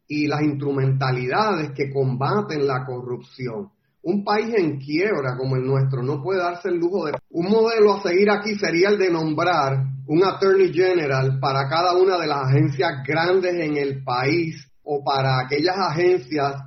y 0.06 0.26
las 0.26 0.42
instrumentalidades 0.42 1.70
que 1.72 1.90
combaten 1.90 2.66
la 2.66 2.84
corrupción. 2.84 3.70
Un 4.02 4.24
país 4.24 4.52
en 4.56 4.78
quiebra 4.78 5.36
como 5.36 5.56
el 5.56 5.64
nuestro 5.64 6.02
no 6.02 6.22
puede 6.22 6.40
darse 6.40 6.68
el 6.68 6.76
lujo 6.76 7.06
de... 7.06 7.12
Un 7.30 7.50
modelo 7.50 7.94
a 7.94 8.02
seguir 8.02 8.30
aquí 8.30 8.56
sería 8.56 8.90
el 8.90 8.98
de 8.98 9.10
nombrar 9.10 9.91
un 10.06 10.24
Attorney 10.24 10.72
General 10.72 11.38
para 11.38 11.68
cada 11.68 11.96
una 11.96 12.18
de 12.18 12.26
las 12.26 12.48
agencias 12.48 13.02
grandes 13.06 13.54
en 13.54 13.76
el 13.76 14.02
país 14.02 14.66
o 14.82 15.02
para 15.04 15.40
aquellas 15.40 15.76
agencias 15.78 16.62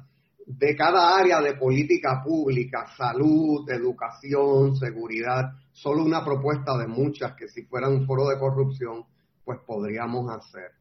de 0.45 0.75
cada 0.75 1.17
área 1.17 1.41
de 1.41 1.55
política 1.55 2.21
pública, 2.23 2.85
salud, 2.95 3.69
educación, 3.69 4.75
seguridad, 4.75 5.51
solo 5.71 6.03
una 6.03 6.23
propuesta 6.23 6.77
de 6.77 6.87
muchas 6.87 7.35
que 7.35 7.47
si 7.47 7.63
fuera 7.63 7.89
un 7.89 8.05
foro 8.05 8.29
de 8.29 8.39
corrupción, 8.39 9.03
pues 9.43 9.59
podríamos 9.65 10.31
hacer. 10.31 10.71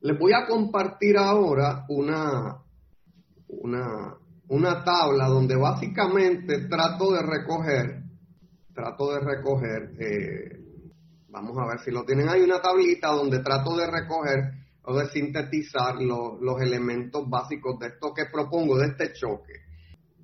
Les 0.00 0.16
voy 0.18 0.32
a 0.32 0.46
compartir 0.46 1.16
ahora 1.16 1.84
una, 1.88 2.58
una, 3.48 4.14
una 4.48 4.84
tabla 4.84 5.26
donde 5.26 5.56
básicamente 5.56 6.68
trato 6.68 7.12
de 7.12 7.22
recoger, 7.22 8.02
trato 8.72 9.12
de 9.12 9.20
recoger, 9.20 9.92
eh, 9.98 10.57
vamos 11.28 11.56
a 11.58 11.66
ver 11.66 11.78
si 11.80 11.90
lo 11.90 12.04
tienen 12.04 12.28
ahí, 12.28 12.42
una 12.42 12.60
tablita 12.60 13.08
donde 13.08 13.40
trato 13.40 13.76
de 13.76 13.86
recoger 13.86 14.52
o 14.82 14.98
de 14.98 15.08
sintetizar 15.10 15.96
los 16.00 16.60
elementos 16.60 17.28
básicos 17.28 17.78
de 17.78 17.88
esto 17.88 18.12
que 18.14 18.24
propongo, 18.32 18.78
de 18.78 18.86
este 18.86 19.12
choque. 19.12 19.52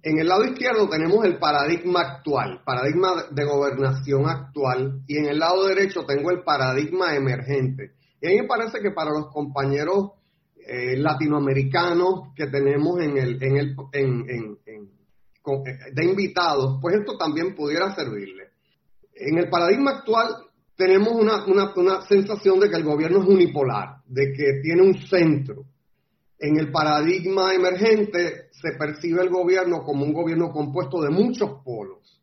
En 0.02 0.18
el 0.18 0.28
lado 0.28 0.44
izquierdo 0.44 0.88
tenemos 0.88 1.24
el 1.24 1.38
paradigma 1.38 2.00
actual, 2.00 2.62
paradigma 2.64 3.24
de 3.30 3.44
gobernación 3.44 4.28
actual, 4.28 5.02
y 5.06 5.18
en 5.18 5.26
el 5.26 5.38
lado 5.38 5.66
derecho 5.66 6.04
tengo 6.06 6.30
el 6.30 6.42
paradigma 6.42 7.14
emergente. 7.14 7.92
Y 8.20 8.26
a 8.26 8.30
mí 8.30 8.42
me 8.42 8.46
parece 8.46 8.80
que 8.80 8.90
para 8.90 9.10
los 9.10 9.30
compañeros 9.32 10.12
eh, 10.56 10.96
latinoamericanos 10.96 12.34
que 12.34 12.46
tenemos 12.46 13.00
en 13.00 13.18
el, 13.18 13.42
en 13.42 13.56
el, 13.56 13.76
en, 13.92 14.58
eh, 14.66 15.78
de 15.92 16.04
invitados, 16.04 16.78
pues 16.80 16.96
esto 16.96 17.18
también 17.18 17.54
pudiera 17.54 17.94
servirle. 17.94 18.48
En 19.14 19.38
el 19.38 19.48
paradigma 19.48 19.98
actual 19.98 20.43
tenemos 20.76 21.12
una, 21.12 21.44
una, 21.46 22.02
sensación 22.02 22.60
de 22.60 22.68
que 22.68 22.76
el 22.76 22.84
gobierno 22.84 23.22
es 23.22 23.28
unipolar, 23.28 24.02
de 24.06 24.32
que 24.32 24.60
tiene 24.62 24.82
un 24.82 24.94
centro. 24.94 25.64
En 26.38 26.58
el 26.58 26.70
paradigma 26.72 27.54
emergente 27.54 28.48
se 28.50 28.72
percibe 28.78 29.22
el 29.22 29.30
gobierno 29.30 29.82
como 29.82 30.04
un 30.04 30.12
gobierno 30.12 30.50
compuesto 30.50 31.00
de 31.00 31.10
muchos 31.10 31.62
polos. 31.64 32.20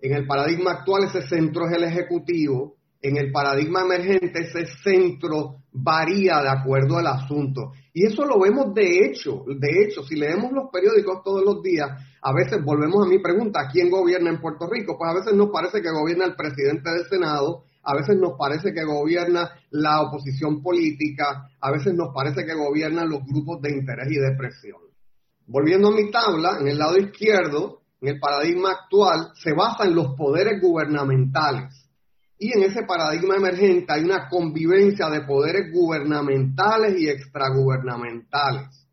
En 0.00 0.14
el 0.14 0.26
paradigma 0.26 0.72
actual 0.72 1.04
ese 1.04 1.22
centro 1.22 1.66
es 1.66 1.76
el 1.76 1.84
ejecutivo 1.84 2.76
en 3.02 3.16
el 3.18 3.30
paradigma 3.30 3.82
emergente 3.82 4.40
ese 4.40 4.66
centro 4.82 5.62
varía 5.72 6.40
de 6.40 6.48
acuerdo 6.48 6.98
al 6.98 7.06
asunto. 7.06 7.72
Y 7.92 8.06
eso 8.06 8.24
lo 8.24 8.40
vemos 8.40 8.74
de 8.74 9.04
hecho, 9.04 9.44
de 9.46 9.84
hecho, 9.84 10.02
si 10.02 10.16
leemos 10.16 10.50
los 10.52 10.70
periódicos 10.72 11.22
todos 11.22 11.44
los 11.44 11.62
días, 11.62 11.88
a 12.20 12.32
veces 12.32 12.64
volvemos 12.64 13.06
a 13.06 13.08
mi 13.08 13.20
pregunta, 13.20 13.68
¿quién 13.70 13.90
gobierna 13.90 14.30
en 14.30 14.40
Puerto 14.40 14.68
Rico? 14.68 14.96
Pues 14.98 15.10
a 15.10 15.14
veces 15.14 15.34
nos 15.34 15.50
parece 15.50 15.80
que 15.80 15.90
gobierna 15.90 16.24
el 16.24 16.34
presidente 16.34 16.90
del 16.90 17.06
Senado, 17.08 17.64
a 17.86 17.94
veces 17.94 18.16
nos 18.18 18.32
parece 18.36 18.74
que 18.74 18.84
gobierna 18.84 19.48
la 19.70 20.02
oposición 20.02 20.60
política, 20.60 21.48
a 21.60 21.70
veces 21.70 21.94
nos 21.94 22.12
parece 22.12 22.44
que 22.44 22.54
gobiernan 22.54 23.08
los 23.08 23.24
grupos 23.24 23.62
de 23.62 23.70
interés 23.70 24.08
y 24.10 24.16
de 24.16 24.36
presión. 24.36 24.80
Volviendo 25.46 25.88
a 25.88 25.94
mi 25.94 26.10
tabla, 26.10 26.58
en 26.60 26.66
el 26.66 26.78
lado 26.78 26.98
izquierdo, 26.98 27.82
en 28.00 28.08
el 28.08 28.18
paradigma 28.18 28.72
actual, 28.72 29.30
se 29.34 29.52
basa 29.54 29.84
en 29.84 29.94
los 29.94 30.16
poderes 30.16 30.60
gubernamentales 30.60 31.86
y 32.38 32.52
en 32.52 32.64
ese 32.64 32.82
paradigma 32.82 33.36
emergente 33.36 33.92
hay 33.92 34.02
una 34.02 34.28
convivencia 34.28 35.08
de 35.08 35.22
poderes 35.22 35.72
gubernamentales 35.72 37.00
y 37.00 37.08
extragubernamentales. 37.08 38.86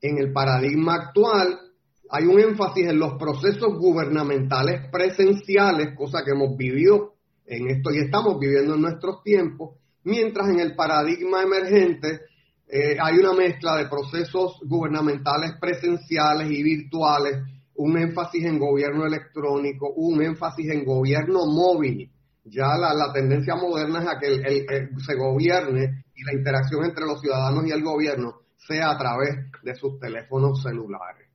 En 0.00 0.16
el 0.16 0.32
paradigma 0.32 0.94
actual 0.94 1.60
hay 2.08 2.24
un 2.24 2.40
énfasis 2.40 2.88
en 2.88 2.98
los 2.98 3.18
procesos 3.18 3.78
gubernamentales 3.78 4.90
presenciales, 4.90 5.94
cosa 5.94 6.24
que 6.24 6.30
hemos 6.30 6.56
vivido 6.56 7.19
en 7.50 7.68
esto 7.68 7.90
y 7.92 7.98
estamos 7.98 8.38
viviendo 8.38 8.74
en 8.74 8.82
nuestros 8.82 9.22
tiempos, 9.22 9.76
mientras 10.04 10.48
en 10.48 10.60
el 10.60 10.74
paradigma 10.74 11.42
emergente 11.42 12.20
eh, 12.68 12.96
hay 13.00 13.18
una 13.18 13.34
mezcla 13.34 13.76
de 13.76 13.88
procesos 13.88 14.60
gubernamentales 14.62 15.52
presenciales 15.60 16.50
y 16.50 16.62
virtuales, 16.62 17.42
un 17.74 17.98
énfasis 17.98 18.44
en 18.44 18.58
gobierno 18.58 19.04
electrónico, 19.04 19.92
un 19.96 20.22
énfasis 20.22 20.70
en 20.70 20.84
gobierno 20.84 21.46
móvil 21.46 22.10
ya 22.44 22.76
la, 22.76 23.12
tendencia 23.12 23.54
moderna 23.54 24.00
es 24.02 24.08
a 24.08 24.18
que 24.18 24.26
el, 24.26 25.00
se 25.00 25.14
gobierne 25.14 26.04
y 26.14 26.24
la 26.24 26.32
interacción 26.32 26.84
entre 26.84 27.04
los 27.04 27.20
ciudadanos 27.20 27.66
y 27.66 27.70
el 27.70 27.82
gobierno 27.82 28.40
sea 28.56 28.90
a 28.90 28.98
través 28.98 29.50
de 29.62 29.74
sus 29.74 29.98
teléfonos 29.98 30.62
celulares. 30.62 31.28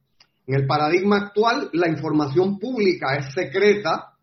En 0.47 0.55
el 0.55 0.67
paradigma 0.67 1.17
actual, 1.17 1.69
la 1.73 1.89
información 1.89 2.59
pública 2.59 3.15
es 3.15 3.33
secreta. 3.33 4.14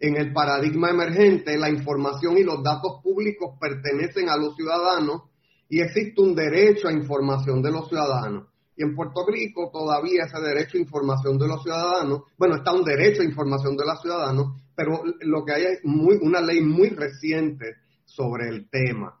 En 0.00 0.16
el 0.16 0.32
paradigma 0.32 0.88
emergente, 0.88 1.58
la 1.58 1.68
información 1.68 2.38
y 2.38 2.42
los 2.42 2.62
datos 2.62 3.02
públicos 3.02 3.58
pertenecen 3.60 4.30
a 4.30 4.36
los 4.36 4.56
ciudadanos 4.56 5.24
y 5.68 5.80
existe 5.80 6.22
un 6.22 6.34
derecho 6.34 6.88
a 6.88 6.92
información 6.92 7.60
de 7.60 7.70
los 7.70 7.86
ciudadanos. 7.88 8.48
Y 8.76 8.82
en 8.82 8.94
Puerto 8.94 9.26
Rico 9.30 9.70
todavía 9.70 10.24
ese 10.24 10.40
derecho 10.40 10.78
a 10.78 10.80
información 10.80 11.38
de 11.38 11.46
los 11.46 11.62
ciudadanos, 11.62 12.22
bueno, 12.38 12.56
está 12.56 12.72
un 12.72 12.82
derecho 12.82 13.20
a 13.20 13.26
información 13.26 13.76
de 13.76 13.84
los 13.84 14.00
ciudadanos, 14.00 14.58
pero 14.74 15.02
lo 15.20 15.44
que 15.44 15.52
hay 15.52 15.64
es 15.64 15.80
una 15.84 16.40
ley 16.40 16.62
muy 16.62 16.88
reciente 16.88 17.76
sobre 18.06 18.48
el 18.48 18.70
tema. 18.70 19.20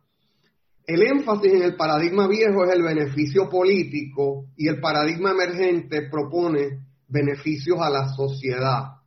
El 0.86 1.02
énfasis 1.02 1.52
en 1.52 1.62
el 1.62 1.76
paradigma 1.76 2.26
viejo 2.26 2.64
es 2.64 2.74
el 2.74 2.82
beneficio 2.82 3.50
político 3.50 4.46
y 4.56 4.66
el 4.66 4.80
paradigma 4.80 5.32
emergente 5.32 6.08
propone 6.10 6.86
beneficios 7.06 7.78
a 7.80 7.90
la 7.90 8.08
sociedad. 8.08 8.99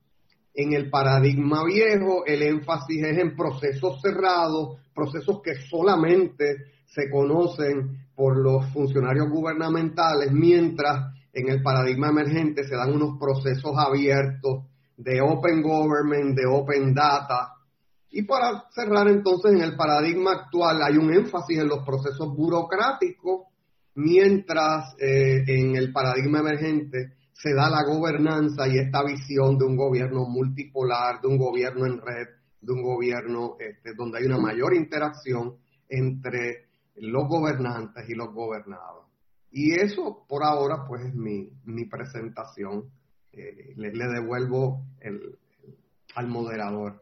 En 0.53 0.73
el 0.73 0.89
paradigma 0.89 1.63
viejo 1.63 2.25
el 2.25 2.43
énfasis 2.43 3.03
es 3.03 3.17
en 3.17 3.35
procesos 3.35 3.99
cerrados, 4.01 4.77
procesos 4.93 5.41
que 5.41 5.55
solamente 5.55 6.73
se 6.85 7.09
conocen 7.09 8.05
por 8.15 8.37
los 8.37 8.71
funcionarios 8.71 9.29
gubernamentales, 9.29 10.31
mientras 10.31 11.11
en 11.33 11.49
el 11.49 11.63
paradigma 11.63 12.09
emergente 12.09 12.63
se 12.63 12.75
dan 12.75 12.93
unos 12.93 13.17
procesos 13.19 13.73
abiertos 13.75 14.65
de 14.95 15.19
Open 15.21 15.63
Government, 15.63 16.37
de 16.37 16.45
Open 16.45 16.93
Data. 16.93 17.53
Y 18.11 18.21
para 18.21 18.65
cerrar 18.75 19.07
entonces, 19.07 19.53
en 19.53 19.61
el 19.61 19.75
paradigma 19.75 20.33
actual 20.33 20.83
hay 20.83 20.97
un 20.97 21.11
énfasis 21.11 21.57
en 21.57 21.67
los 21.67 21.83
procesos 21.83 22.35
burocráticos, 22.35 23.47
mientras 23.95 24.95
eh, 24.99 25.43
en 25.47 25.75
el 25.75 25.91
paradigma 25.91 26.39
emergente 26.39 27.13
se 27.33 27.53
da 27.53 27.69
la 27.69 27.83
gobernanza 27.83 28.67
y 28.67 28.77
esta 28.77 29.03
visión 29.03 29.57
de 29.57 29.65
un 29.65 29.75
gobierno 29.75 30.25
multipolar, 30.25 31.19
de 31.21 31.27
un 31.27 31.37
gobierno 31.37 31.85
en 31.85 31.99
red, 31.99 32.27
de 32.61 32.73
un 32.73 32.81
gobierno 32.81 33.57
este, 33.59 33.93
donde 33.95 34.19
hay 34.19 34.25
una 34.25 34.37
mayor 34.37 34.73
interacción 34.73 35.57
entre 35.89 36.67
los 36.95 37.27
gobernantes 37.27 38.07
y 38.07 38.15
los 38.15 38.33
gobernados. 38.33 39.07
Y 39.51 39.73
eso 39.73 40.25
por 40.27 40.43
ahora 40.43 40.85
pues 40.87 41.05
es 41.05 41.13
mi, 41.13 41.49
mi 41.65 41.85
presentación. 41.85 42.85
Eh, 43.31 43.73
le, 43.75 43.91
devuelvo 43.91 44.85
el, 45.01 45.37
al 46.15 46.27
moderador. 46.27 47.01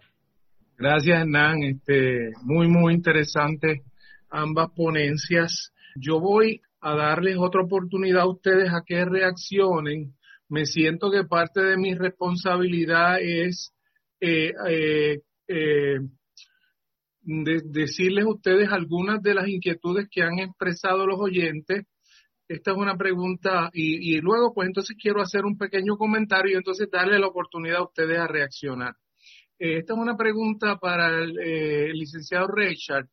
Gracias 0.77 1.19
Hernán, 1.19 1.61
este, 1.63 2.31
muy 2.43 2.67
muy 2.67 2.93
interesante 2.93 3.83
ambas 4.31 4.69
ponencias. 4.71 5.73
Yo 5.95 6.19
voy 6.19 6.61
a 6.79 6.95
darles 6.95 7.35
otra 7.37 7.61
oportunidad 7.61 8.21
a 8.21 8.29
ustedes 8.29 8.71
a 8.73 8.81
que 8.85 9.05
reaccionen. 9.05 10.13
Me 10.51 10.65
siento 10.65 11.09
que 11.09 11.23
parte 11.23 11.61
de 11.61 11.77
mi 11.77 11.95
responsabilidad 11.95 13.21
es 13.21 13.71
eh, 14.19 14.51
eh, 14.67 15.21
eh, 15.47 15.99
decirles 17.21 18.25
a 18.25 18.31
ustedes 18.31 18.67
algunas 18.69 19.21
de 19.21 19.33
las 19.33 19.47
inquietudes 19.47 20.09
que 20.11 20.23
han 20.23 20.39
expresado 20.39 21.07
los 21.07 21.21
oyentes. 21.21 21.85
Esta 22.49 22.71
es 22.71 22.77
una 22.77 22.97
pregunta 22.97 23.69
y, 23.71 24.19
luego 24.19 24.53
pues 24.53 24.67
entonces 24.67 24.97
quiero 25.01 25.21
hacer 25.21 25.45
un 25.45 25.57
pequeño 25.57 25.95
comentario 25.95 26.51
y 26.51 26.57
entonces 26.57 26.89
darle 26.91 27.17
la 27.17 27.27
oportunidad 27.27 27.77
a 27.77 27.85
ustedes 27.85 28.19
a 28.19 28.27
reaccionar. 28.27 28.93
esta 29.57 29.93
es 29.93 29.99
una 29.99 30.17
pregunta 30.17 30.75
para 30.79 31.17
el, 31.17 31.39
el 31.39 31.93
licenciado 31.93 32.47
Richard. 32.47 33.07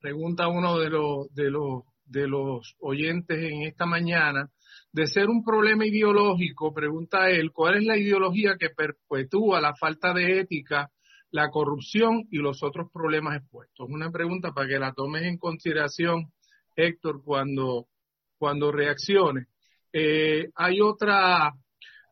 Pregunta 0.00 0.48
uno 0.48 0.78
de 0.78 0.88
los, 0.88 1.34
de 1.34 1.50
los 1.50 1.82
de 2.12 2.28
los 2.28 2.76
oyentes 2.80 3.38
en 3.38 3.62
esta 3.62 3.86
mañana, 3.86 4.48
de 4.92 5.06
ser 5.06 5.28
un 5.28 5.42
problema 5.42 5.86
ideológico, 5.86 6.72
pregunta 6.72 7.30
él, 7.30 7.50
¿cuál 7.52 7.78
es 7.78 7.84
la 7.84 7.96
ideología 7.96 8.56
que 8.58 8.70
perpetúa 8.70 9.60
la 9.60 9.74
falta 9.74 10.12
de 10.12 10.40
ética, 10.40 10.90
la 11.30 11.48
corrupción 11.48 12.26
y 12.30 12.38
los 12.38 12.62
otros 12.62 12.90
problemas 12.92 13.38
expuestos? 13.38 13.88
Una 13.88 14.10
pregunta 14.10 14.52
para 14.52 14.68
que 14.68 14.78
la 14.78 14.92
tomes 14.92 15.22
en 15.22 15.38
consideración, 15.38 16.32
Héctor, 16.76 17.22
cuando, 17.24 17.88
cuando 18.36 18.70
reaccione. 18.70 19.46
Eh, 19.92 20.50
hay 20.54 20.80
otra, 20.82 21.52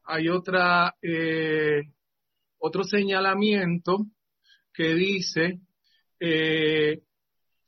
hay 0.04 0.28
otra, 0.28 0.94
eh, 1.02 1.82
otro 2.58 2.82
señalamiento 2.84 4.06
que 4.72 4.94
dice, 4.94 5.60
eh, 6.18 7.02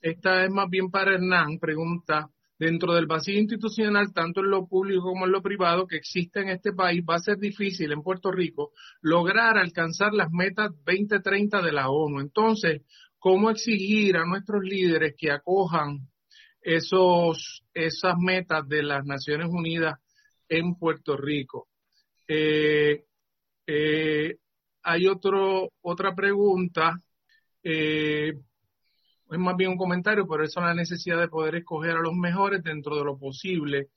esta 0.00 0.44
es 0.44 0.50
más 0.50 0.70
bien 0.70 0.90
para 0.90 1.14
Hernán, 1.14 1.58
pregunta, 1.58 2.30
dentro 2.62 2.94
del 2.94 3.06
vacío 3.06 3.40
institucional, 3.40 4.12
tanto 4.12 4.38
en 4.38 4.50
lo 4.50 4.68
público 4.68 5.02
como 5.02 5.24
en 5.26 5.32
lo 5.32 5.42
privado 5.42 5.88
que 5.88 5.96
existe 5.96 6.38
en 6.38 6.48
este 6.48 6.72
país, 6.72 7.02
va 7.02 7.16
a 7.16 7.18
ser 7.18 7.36
difícil 7.38 7.90
en 7.90 8.04
Puerto 8.04 8.30
Rico 8.30 8.70
lograr 9.00 9.58
alcanzar 9.58 10.14
las 10.14 10.30
metas 10.30 10.70
2030 10.84 11.60
de 11.60 11.72
la 11.72 11.90
ONU. 11.90 12.20
Entonces, 12.20 12.82
¿cómo 13.18 13.50
exigir 13.50 14.16
a 14.16 14.24
nuestros 14.24 14.62
líderes 14.62 15.16
que 15.18 15.32
acojan 15.32 16.08
esos, 16.60 17.64
esas 17.74 18.14
metas 18.18 18.68
de 18.68 18.84
las 18.84 19.04
Naciones 19.04 19.48
Unidas 19.50 19.98
en 20.48 20.76
Puerto 20.76 21.16
Rico? 21.16 21.66
Eh, 22.28 23.06
eh, 23.66 24.36
hay 24.84 25.08
otro, 25.08 25.68
otra 25.80 26.14
pregunta. 26.14 27.02
Eh, 27.64 28.34
es 29.33 29.39
más 29.39 29.57
bien 29.57 29.70
un 29.70 29.76
comentario, 29.76 30.26
por 30.26 30.43
eso 30.45 30.61
la 30.61 30.74
necesidad 30.74 31.18
de 31.18 31.28
poder 31.28 31.57
escoger 31.57 31.97
a 31.97 32.01
los 32.03 32.14
mejores 32.14 32.62
dentro 32.62 32.97
de 32.97 33.05
lo 33.05 33.18
posible. 33.18 33.89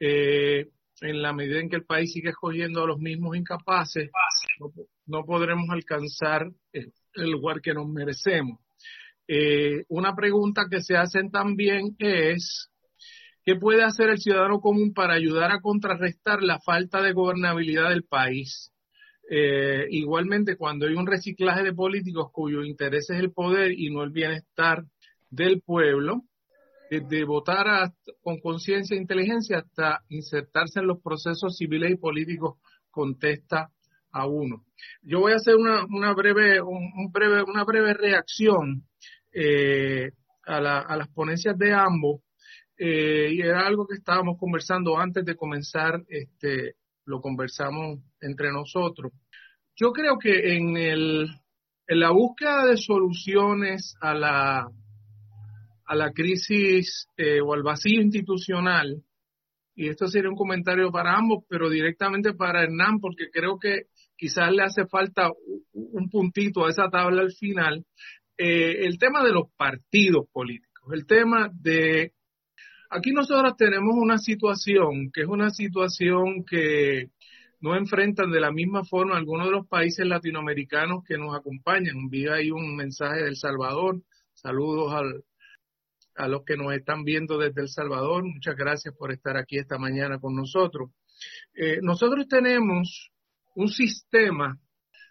Eh, 0.00 0.68
en 1.00 1.22
la 1.22 1.32
medida 1.32 1.60
en 1.60 1.68
que 1.68 1.76
el 1.76 1.84
país 1.84 2.12
sigue 2.12 2.30
escogiendo 2.30 2.82
a 2.82 2.86
los 2.86 2.98
mismos 2.98 3.36
incapaces, 3.36 4.10
no, 5.06 5.24
podremos 5.24 5.68
alcanzar 5.70 6.50
el, 6.72 6.92
lugar 7.14 7.60
que 7.60 7.74
nos 7.74 7.88
merecemos. 7.88 8.60
Eh, 9.26 9.84
una 9.88 10.14
pregunta 10.14 10.66
que 10.70 10.80
se 10.80 10.96
hacen 10.96 11.30
también 11.30 11.94
es, 11.98 12.70
¿qué 13.44 13.56
puede 13.56 13.84
hacer 13.84 14.10
el 14.10 14.18
ciudadano 14.18 14.60
común 14.60 14.92
para 14.92 15.14
ayudar 15.14 15.52
a 15.52 15.60
contrarrestar 15.60 16.42
la 16.42 16.58
falta 16.60 17.00
de 17.02 17.12
gobernabilidad 17.12 17.90
del 17.90 18.04
país? 18.04 18.72
Eh, 19.30 19.86
igualmente, 19.90 20.56
cuando 20.56 20.86
hay 20.86 20.94
un 20.94 21.06
reciclaje 21.06 21.62
de 21.62 21.74
políticos 21.74 22.30
cuyo 22.32 22.64
interés 22.64 23.10
es 23.10 23.18
el 23.18 23.32
poder 23.32 23.72
y 23.72 23.90
no 23.90 24.02
el 24.02 24.10
bienestar 24.10 24.84
del 25.28 25.60
pueblo, 25.60 26.22
desde 26.90 27.24
votar 27.24 27.92
con 28.22 28.40
conciencia 28.40 28.96
e 28.96 29.00
inteligencia 29.00 29.58
hasta 29.58 30.02
insertarse 30.08 30.80
en 30.80 30.86
los 30.86 31.02
procesos 31.02 31.56
civiles 31.58 31.92
y 31.92 31.96
políticos, 31.96 32.58
contesta 32.90 33.70
a 34.10 34.26
uno. 34.26 34.64
Yo 35.02 35.20
voy 35.20 35.32
a 35.32 35.36
hacer 35.36 35.56
una, 35.56 36.14
breve, 36.14 36.62
un, 36.62 37.12
breve, 37.12 37.42
una 37.42 37.64
breve 37.64 37.92
reacción 37.92 38.84
eh, 39.32 40.10
a, 40.46 40.60
las 40.60 41.08
ponencias 41.08 41.56
de 41.58 41.74
ambos. 41.74 42.22
Eh, 42.78 43.30
y 43.32 43.40
era 43.42 43.66
algo 43.66 43.86
que 43.86 43.96
estábamos 43.96 44.38
conversando 44.38 44.98
antes 44.98 45.24
de 45.24 45.34
comenzar 45.34 46.00
este, 46.08 46.76
lo 47.08 47.20
conversamos 47.20 48.00
entre 48.20 48.52
nosotros. 48.52 49.12
Yo 49.74 49.92
creo 49.92 50.18
que 50.18 50.56
en, 50.56 50.76
el, 50.76 51.28
en 51.86 52.00
la 52.00 52.10
búsqueda 52.10 52.66
de 52.66 52.76
soluciones 52.76 53.96
a 54.00 54.14
la, 54.14 54.68
a 55.86 55.94
la 55.94 56.12
crisis 56.12 57.06
eh, 57.16 57.40
o 57.40 57.54
al 57.54 57.62
vacío 57.62 58.02
institucional, 58.02 59.02
y 59.74 59.88
esto 59.88 60.08
sería 60.08 60.28
un 60.28 60.36
comentario 60.36 60.90
para 60.90 61.16
ambos, 61.16 61.44
pero 61.48 61.70
directamente 61.70 62.34
para 62.34 62.64
Hernán, 62.64 62.98
porque 63.00 63.30
creo 63.32 63.58
que 63.58 63.84
quizás 64.16 64.52
le 64.52 64.64
hace 64.64 64.86
falta 64.86 65.30
un 65.72 66.10
puntito 66.10 66.66
a 66.66 66.70
esa 66.70 66.90
tabla 66.90 67.22
al 67.22 67.32
final, 67.32 67.86
eh, 68.36 68.84
el 68.84 68.98
tema 68.98 69.24
de 69.24 69.32
los 69.32 69.50
partidos 69.56 70.26
políticos, 70.32 70.92
el 70.92 71.06
tema 71.06 71.48
de 71.52 72.12
Aquí 72.90 73.12
nosotros 73.12 73.54
tenemos 73.56 73.94
una 73.96 74.16
situación 74.16 75.10
que 75.12 75.22
es 75.22 75.28
una 75.28 75.50
situación 75.50 76.44
que 76.44 77.10
no 77.60 77.76
enfrentan 77.76 78.30
de 78.30 78.40
la 78.40 78.50
misma 78.50 78.82
forma 78.82 79.16
algunos 79.16 79.46
de 79.46 79.52
los 79.52 79.66
países 79.66 80.06
latinoamericanos 80.06 81.04
que 81.04 81.18
nos 81.18 81.36
acompañan. 81.36 82.08
Vi 82.08 82.28
ahí 82.28 82.50
un 82.50 82.76
mensaje 82.76 83.22
del 83.22 83.36
Salvador. 83.36 84.00
Saludos 84.32 84.94
a 86.14 86.28
los 86.28 86.44
que 86.44 86.56
nos 86.56 86.72
están 86.72 87.04
viendo 87.04 87.36
desde 87.36 87.60
El 87.60 87.68
Salvador. 87.68 88.24
Muchas 88.24 88.56
gracias 88.56 88.94
por 88.96 89.12
estar 89.12 89.36
aquí 89.36 89.58
esta 89.58 89.76
mañana 89.76 90.18
con 90.18 90.34
nosotros. 90.34 90.90
Eh, 91.54 91.80
nosotros 91.82 92.26
tenemos 92.26 93.10
un 93.54 93.68
sistema 93.68 94.58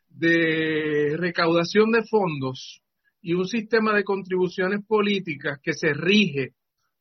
de 0.09 1.15
recaudación 1.17 1.91
de 1.91 2.03
fondos 2.03 2.81
y 3.21 3.33
un 3.33 3.47
sistema 3.47 3.93
de 3.93 4.03
contribuciones 4.03 4.83
políticas 4.85 5.59
que 5.61 5.73
se 5.73 5.93
rige 5.93 6.53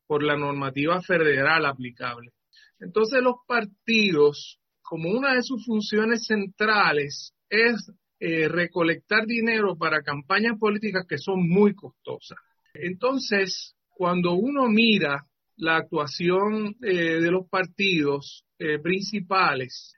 por 0.06 0.22
la 0.22 0.36
normativa 0.36 1.00
federal 1.02 1.66
aplicable. 1.66 2.32
Entonces 2.78 3.22
los 3.22 3.36
partidos, 3.46 4.60
como 4.82 5.10
una 5.10 5.34
de 5.34 5.42
sus 5.42 5.64
funciones 5.64 6.26
centrales 6.26 7.34
es 7.48 7.90
eh, 8.18 8.48
recolectar 8.48 9.26
dinero 9.26 9.76
para 9.76 10.02
campañas 10.02 10.58
políticas 10.58 11.06
que 11.06 11.18
son 11.18 11.48
muy 11.48 11.74
costosas. 11.74 12.38
Entonces, 12.72 13.74
cuando 13.90 14.32
uno 14.32 14.68
mira 14.68 15.26
la 15.56 15.76
actuación 15.76 16.76
eh, 16.82 17.20
de 17.20 17.30
los 17.30 17.46
partidos 17.48 18.44
eh, 18.58 18.78
principales, 18.78 19.92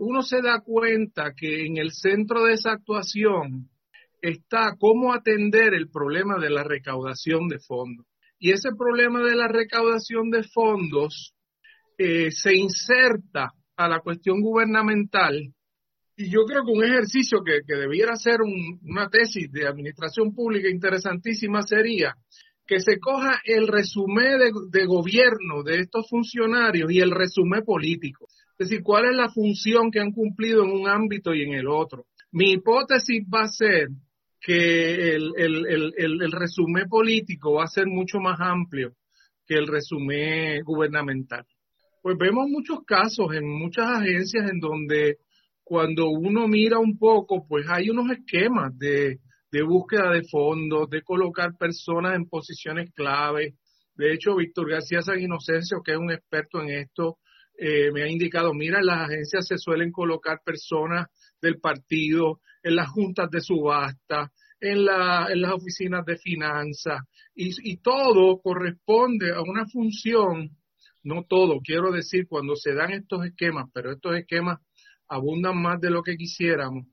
uno 0.00 0.22
se 0.22 0.42
da 0.42 0.62
cuenta 0.62 1.32
que 1.32 1.64
en 1.64 1.76
el 1.76 1.92
centro 1.92 2.42
de 2.42 2.54
esa 2.54 2.72
actuación 2.72 3.70
está 4.20 4.74
cómo 4.76 5.12
atender 5.12 5.74
el 5.74 5.90
problema 5.90 6.40
de 6.40 6.50
la 6.50 6.64
recaudación 6.64 7.46
de 7.46 7.60
fondos. 7.60 8.04
Y 8.38 8.52
ese 8.52 8.70
problema 8.76 9.22
de 9.22 9.34
la 9.34 9.48
recaudación 9.48 10.30
de 10.30 10.42
fondos 10.42 11.34
eh, 11.98 12.30
se 12.30 12.54
inserta 12.54 13.52
a 13.76 13.88
la 13.88 14.00
cuestión 14.00 14.40
gubernamental. 14.40 15.52
Y 16.16 16.30
yo 16.30 16.44
creo 16.44 16.64
que 16.64 16.72
un 16.72 16.84
ejercicio 16.84 17.42
que, 17.44 17.60
debiera 17.66 18.14
ser 18.16 18.38
una 18.42 19.08
tesis 19.08 19.50
de 19.50 19.66
administración 19.66 20.34
pública 20.34 20.68
interesantísima 20.68 21.62
sería 21.62 22.14
que 22.66 22.80
se 22.80 22.98
coja 22.98 23.40
el 23.44 23.68
resumen 23.68 24.38
de, 24.70 24.86
gobierno 24.86 25.62
de 25.62 25.80
estos 25.80 26.08
funcionarios 26.08 26.90
y 26.90 27.00
el 27.00 27.10
resumen 27.10 27.62
político. 27.62 28.26
Es 28.58 28.68
decir, 28.68 28.82
cuál 28.82 29.06
es 29.06 29.16
la 29.16 29.28
función 29.28 29.90
que 29.90 30.00
han 30.00 30.12
cumplido 30.12 30.64
en 30.64 30.70
un 30.70 30.88
ámbito 30.88 31.34
y 31.34 31.42
en 31.42 31.54
el 31.54 31.66
otro. 31.68 32.06
Mi 32.30 32.52
hipótesis 32.52 33.24
va 33.32 33.42
a 33.42 33.48
ser 33.48 33.88
que 34.44 35.14
el, 35.14 35.32
el, 35.38 35.94
el, 35.96 36.32
resumen 36.32 36.86
político 36.86 37.54
va 37.54 37.64
a 37.64 37.66
ser 37.66 37.86
mucho 37.86 38.18
más 38.18 38.38
amplio 38.40 38.92
que 39.46 39.54
el 39.54 39.66
resumen 39.66 40.62
gubernamental. 40.62 41.46
Pues 42.02 42.18
vemos 42.18 42.48
muchos 42.50 42.80
casos 42.86 43.34
en 43.34 43.48
muchas 43.48 43.86
agencias 43.86 44.50
en 44.50 44.60
donde 44.60 45.16
cuando 45.62 46.10
uno 46.10 46.46
mira 46.46 46.78
un 46.78 46.98
poco, 46.98 47.46
pues 47.48 47.64
hay 47.70 47.88
unos 47.88 48.10
esquemas 48.10 48.76
de, 48.76 49.20
de 49.50 49.62
búsqueda 49.62 50.10
de 50.10 50.24
fondos, 50.30 50.90
de 50.90 51.00
colocar 51.00 51.56
personas 51.58 52.14
en 52.14 52.28
posiciones 52.28 52.90
clave. 52.94 53.54
De 53.94 54.12
hecho, 54.12 54.36
Víctor 54.36 54.68
García 54.68 55.00
San 55.00 55.20
Inocencio, 55.20 55.80
que 55.82 55.92
es 55.92 55.98
un 55.98 56.12
experto 56.12 56.60
en 56.60 56.68
esto, 56.68 57.16
eh, 57.56 57.90
me 57.92 58.02
ha 58.02 58.08
indicado, 58.08 58.52
mira, 58.52 58.80
en 58.80 58.86
las 58.86 59.08
agencias 59.08 59.46
se 59.46 59.56
suelen 59.56 59.90
colocar 59.90 60.40
personas 60.44 61.06
del 61.40 61.60
partido, 61.60 62.40
en 62.64 62.76
las 62.76 62.88
juntas 62.88 63.30
de 63.30 63.40
subasta, 63.40 64.32
en, 64.58 64.86
la, 64.86 65.28
en 65.30 65.42
las 65.42 65.52
oficinas 65.52 66.04
de 66.06 66.16
finanzas, 66.16 67.02
y, 67.34 67.76
todo 67.76 68.40
corresponde 68.40 69.32
a 69.32 69.42
una 69.42 69.66
función, 69.66 70.50
no 71.02 71.24
todo, 71.28 71.60
quiero 71.60 71.92
decir, 71.92 72.26
cuando 72.26 72.56
se 72.56 72.72
dan 72.72 72.92
estos 72.92 73.26
esquemas, 73.26 73.66
pero 73.74 73.92
estos 73.92 74.16
esquemas 74.16 74.60
abundan 75.08 75.60
más 75.60 75.78
de 75.80 75.90
lo 75.90 76.02
que 76.02 76.16
quisiéramos, 76.16 76.86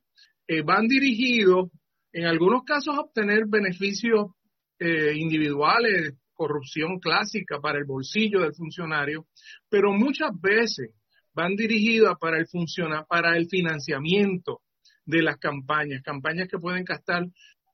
eh, 0.47 0.61
van 0.61 0.87
dirigidos 0.87 1.69
en 2.11 2.25
algunos 2.25 2.63
casos 2.63 2.97
a 2.97 3.01
obtener 3.01 3.45
beneficios 3.47 4.31
eh, 4.79 5.13
individuales, 5.15 6.15
corrupción 6.33 6.99
clásica 6.99 7.61
para 7.61 7.77
el 7.77 7.85
bolsillo 7.85 8.41
del 8.41 8.53
funcionario, 8.53 9.27
pero 9.69 9.93
muchas 9.93 10.31
veces 10.41 10.89
van 11.33 11.55
dirigidas 11.55 12.15
para 12.19 12.37
el 12.37 12.47
para 13.07 13.37
el 13.37 13.47
financiamiento 13.47 14.61
de 15.05 15.21
las 15.21 15.37
campañas, 15.37 16.01
campañas 16.03 16.47
que 16.47 16.59
pueden 16.59 16.83
gastar 16.83 17.25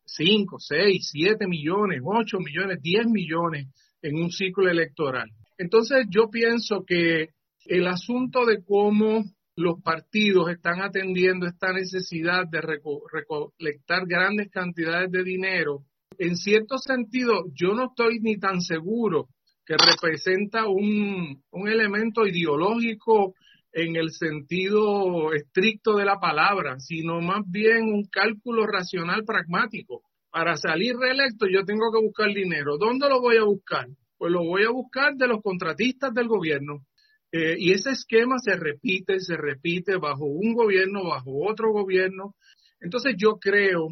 5, 0.06 0.60
6, 0.60 1.10
7 1.12 1.48
millones, 1.48 2.02
8 2.04 2.40
millones, 2.40 2.82
10 2.82 3.08
millones 3.08 3.68
en 4.02 4.16
un 4.16 4.32
ciclo 4.32 4.70
electoral. 4.70 5.30
Entonces 5.58 6.06
yo 6.10 6.30
pienso 6.30 6.84
que 6.86 7.30
el 7.66 7.88
asunto 7.88 8.46
de 8.46 8.64
cómo 8.64 9.24
los 9.56 9.82
partidos 9.82 10.50
están 10.52 10.82
atendiendo 10.82 11.48
esta 11.48 11.74
necesidad 11.74 12.48
de 12.48 12.62
recolectar 12.62 14.06
grandes 14.06 14.50
cantidades 14.52 15.12
de 15.12 15.24
dinero, 15.24 15.84
en 16.20 16.36
cierto 16.36 16.78
sentido 16.78 17.46
yo 17.54 17.74
no 17.74 17.88
estoy 17.88 18.20
ni 18.20 18.38
tan 18.38 18.62
seguro 18.62 19.30
que 19.66 19.76
representa 19.76 20.68
un, 20.68 21.44
un 21.52 21.68
elemento 21.68 22.26
ideológico 22.26 23.36
en 23.78 23.96
el 23.96 24.10
sentido 24.10 25.34
estricto 25.34 25.98
de 25.98 26.06
la 26.06 26.20
palabra, 26.20 26.80
sino 26.80 27.22
más 27.22 27.44
bien 27.46 27.84
un 27.84 28.06
cálculo 28.06 28.66
racional 28.66 29.24
pragmático. 29.24 30.02
Para 30.32 30.58
salir 30.58 30.96
reelecto 30.98 31.46
yo 31.48 31.64
tengo 31.64 31.92
que 31.92 32.04
buscar 32.04 32.34
dinero. 32.34 32.80
¿Dónde 32.80 33.08
lo 33.08 33.22
voy 33.22 33.38
a 33.38 33.44
buscar? 33.44 33.86
Pues 34.18 34.32
lo 34.32 34.44
voy 34.44 34.64
a 34.64 34.72
buscar 34.72 35.14
de 35.16 35.28
los 35.28 35.44
contratistas 35.44 36.12
del 36.12 36.28
gobierno. 36.28 36.88
Eh, 37.32 37.56
y 37.60 37.72
ese 37.72 37.92
esquema 37.92 38.38
se 38.40 38.56
repite, 38.56 39.20
se 39.20 39.38
repite 39.38 39.98
bajo 39.98 40.26
un 40.26 40.56
gobierno, 40.56 41.04
bajo 41.04 41.48
otro 41.48 41.72
gobierno. 41.72 42.34
Entonces 42.80 43.14
yo 43.16 43.38
creo 43.38 43.90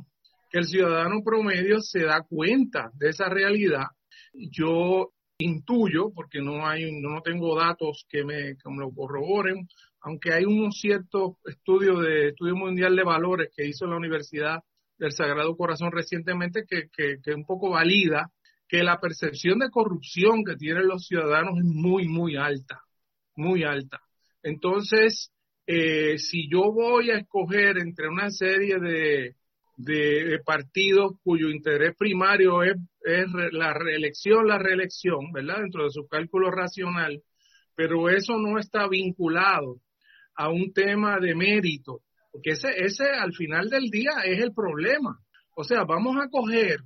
que 0.50 0.58
el 0.58 0.66
ciudadano 0.66 1.22
promedio 1.24 1.80
se 1.82 2.06
da 2.06 2.26
cuenta 2.28 2.90
de 2.96 3.10
esa 3.10 3.30
realidad. 3.30 3.86
Yo 4.34 5.12
intuyo, 5.38 6.12
porque 6.14 6.42
no 6.42 6.66
hay, 6.68 6.92
no 7.02 7.22
tengo 7.22 7.58
datos 7.58 8.06
que 8.10 8.24
me, 8.24 8.56
que 8.56 8.70
me 8.70 8.80
lo 8.80 8.92
corroboren, 8.92 9.68
aunque 10.02 10.34
hay 10.34 10.46
un 10.46 10.72
cierto 10.72 11.38
estudio 11.46 12.00
de 12.00 12.30
estudio 12.30 12.56
mundial 12.56 12.96
de 12.96 13.04
valores 13.04 13.50
que 13.56 13.68
hizo 13.68 13.86
la 13.86 13.98
Universidad 13.98 14.64
del 14.98 15.12
Sagrado 15.12 15.56
Corazón 15.58 15.92
recientemente 15.92 16.64
que, 16.68 16.90
que, 16.96 17.18
que 17.22 17.34
un 17.34 17.46
poco 17.46 17.72
valida 17.72 18.32
que 18.68 18.84
la 18.84 19.00
percepción 19.00 19.60
de 19.60 19.70
corrupción 19.70 20.44
que 20.44 20.56
tienen 20.56 20.88
los 20.88 21.06
ciudadanos 21.06 21.58
es 21.58 21.66
muy, 21.66 22.08
muy 22.08 22.38
alta 22.38 22.86
muy 23.36 23.64
alta. 23.64 24.02
Entonces, 24.44 25.32
eh, 25.68 26.18
si 26.18 26.50
yo 26.50 26.72
voy 26.72 27.12
a 27.12 27.18
escoger 27.18 27.78
entre 27.78 28.08
una 28.08 28.30
serie 28.30 28.80
de, 28.80 29.36
de, 29.78 30.40
partidos 30.46 31.14
cuyo 31.24 31.50
interés 31.50 31.96
primario 31.98 32.64
es, 32.64 32.76
es, 33.04 33.26
la 33.52 33.74
reelección, 33.74 34.48
la 34.48 34.58
reelección, 34.58 35.32
¿verdad? 35.32 35.60
Dentro 35.60 35.84
de 35.84 35.92
su 35.92 36.08
cálculo 36.08 36.52
racional, 36.52 37.22
pero 37.76 38.10
eso 38.10 38.38
no 38.38 38.58
está 38.58 38.88
vinculado 38.88 39.82
a 40.36 40.50
un 40.50 40.74
tema 40.74 41.20
de 41.20 41.36
mérito, 41.36 42.02
porque 42.32 42.52
ese, 42.52 42.70
ese 42.78 43.06
al 43.06 43.34
final 43.34 43.70
del 43.70 43.90
día 43.90 44.12
es 44.26 44.42
el 44.42 44.54
problema. 44.54 45.20
O 45.56 45.64
sea, 45.64 45.84
vamos 45.84 46.18
a 46.18 46.30
coger 46.30 46.80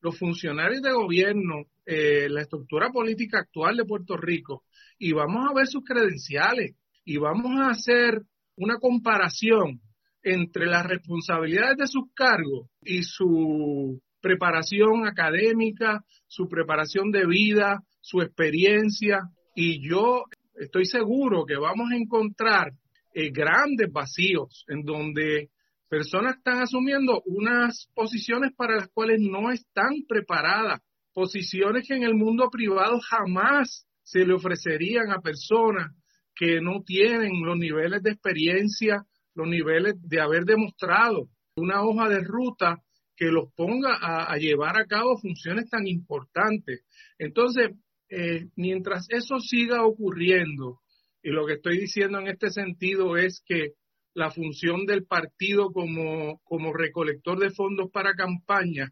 los 0.00 0.18
funcionarios 0.18 0.82
de 0.82 0.92
gobierno, 0.92 1.64
eh, 1.86 2.28
la 2.28 2.42
estructura 2.42 2.90
política 2.90 3.40
actual 3.40 3.76
de 3.76 3.84
Puerto 3.84 4.16
Rico, 4.16 4.64
y 4.98 5.12
vamos 5.12 5.48
a 5.48 5.54
ver 5.54 5.66
sus 5.66 5.84
credenciales 5.84 6.74
y 7.04 7.18
vamos 7.18 7.60
a 7.60 7.70
hacer 7.70 8.22
una 8.56 8.78
comparación 8.78 9.80
entre 10.24 10.66
las 10.66 10.86
responsabilidades 10.86 11.76
de 11.76 11.86
sus 11.86 12.04
cargos 12.14 12.68
y 12.82 13.02
su 13.02 14.00
preparación 14.20 15.06
académica, 15.06 16.02
su 16.26 16.48
preparación 16.48 17.10
de 17.10 17.26
vida, 17.26 17.82
su 18.00 18.22
experiencia. 18.22 19.20
Y 19.54 19.86
yo 19.86 20.24
estoy 20.54 20.86
seguro 20.86 21.44
que 21.44 21.56
vamos 21.56 21.90
a 21.92 21.96
encontrar 21.96 22.72
eh, 23.12 23.30
grandes 23.30 23.92
vacíos 23.92 24.64
en 24.68 24.82
donde 24.82 25.50
personas 25.88 26.36
están 26.38 26.62
asumiendo 26.62 27.22
unas 27.26 27.88
posiciones 27.94 28.52
para 28.56 28.76
las 28.76 28.88
cuales 28.88 29.20
no 29.20 29.52
están 29.52 29.92
preparadas, 30.08 30.80
posiciones 31.12 31.86
que 31.86 31.94
en 31.94 32.02
el 32.02 32.14
mundo 32.14 32.48
privado 32.50 32.98
jamás 33.08 33.86
se 34.02 34.26
le 34.26 34.34
ofrecerían 34.34 35.10
a 35.10 35.20
personas 35.20 35.92
que 36.34 36.60
no 36.60 36.82
tienen 36.82 37.44
los 37.44 37.56
niveles 37.56 38.02
de 38.02 38.10
experiencia, 38.10 39.04
los 39.34 39.48
niveles 39.48 39.94
de 40.00 40.20
haber 40.20 40.44
demostrado 40.44 41.28
una 41.56 41.82
hoja 41.82 42.08
de 42.08 42.20
ruta 42.20 42.82
que 43.16 43.26
los 43.26 43.52
ponga 43.54 43.96
a, 44.00 44.36
llevar 44.38 44.76
a 44.76 44.86
cabo 44.86 45.16
funciones 45.18 45.70
tan 45.70 45.86
importantes. 45.86 46.84
Entonces, 47.18 47.70
eh, 48.08 48.48
mientras 48.56 49.06
eso 49.08 49.38
siga 49.38 49.84
ocurriendo, 49.84 50.80
y 51.22 51.30
lo 51.30 51.46
que 51.46 51.54
estoy 51.54 51.78
diciendo 51.78 52.18
en 52.18 52.28
este 52.28 52.50
sentido 52.50 53.16
es 53.16 53.42
que 53.46 53.72
la 54.14 54.30
función 54.30 54.84
del 54.86 55.04
partido 55.06 55.70
como, 55.72 56.40
como 56.44 56.72
recolector 56.72 57.38
de 57.38 57.50
fondos 57.50 57.90
para 57.90 58.14
campaña 58.14 58.90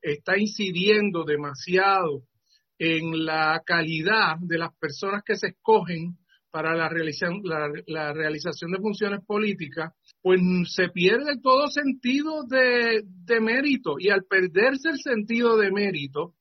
está 0.00 0.38
incidiendo 0.38 1.24
demasiado 1.24 2.22
en 2.78 3.24
la 3.24 3.62
calidad 3.64 4.36
de 4.40 4.58
las 4.58 4.74
personas 4.76 5.22
que 5.24 5.36
se 5.36 5.48
escogen 5.48 6.16
para 6.54 6.76
la 6.76 6.88
realización, 6.88 7.40
la, 7.42 8.12
realización 8.12 8.70
de 8.70 8.78
funciones 8.78 9.24
políticas, 9.26 9.92
pues 10.22 10.40
se 10.72 10.88
pierde 10.88 11.40
todo 11.42 11.66
sentido 11.66 12.44
de, 12.44 13.40
mérito. 13.40 13.96
Y 13.98 14.10
al 14.10 14.22
perderse 14.22 14.90
el 14.90 15.00
sentido 15.00 15.56
de 15.56 15.72
mérito, 15.72 16.36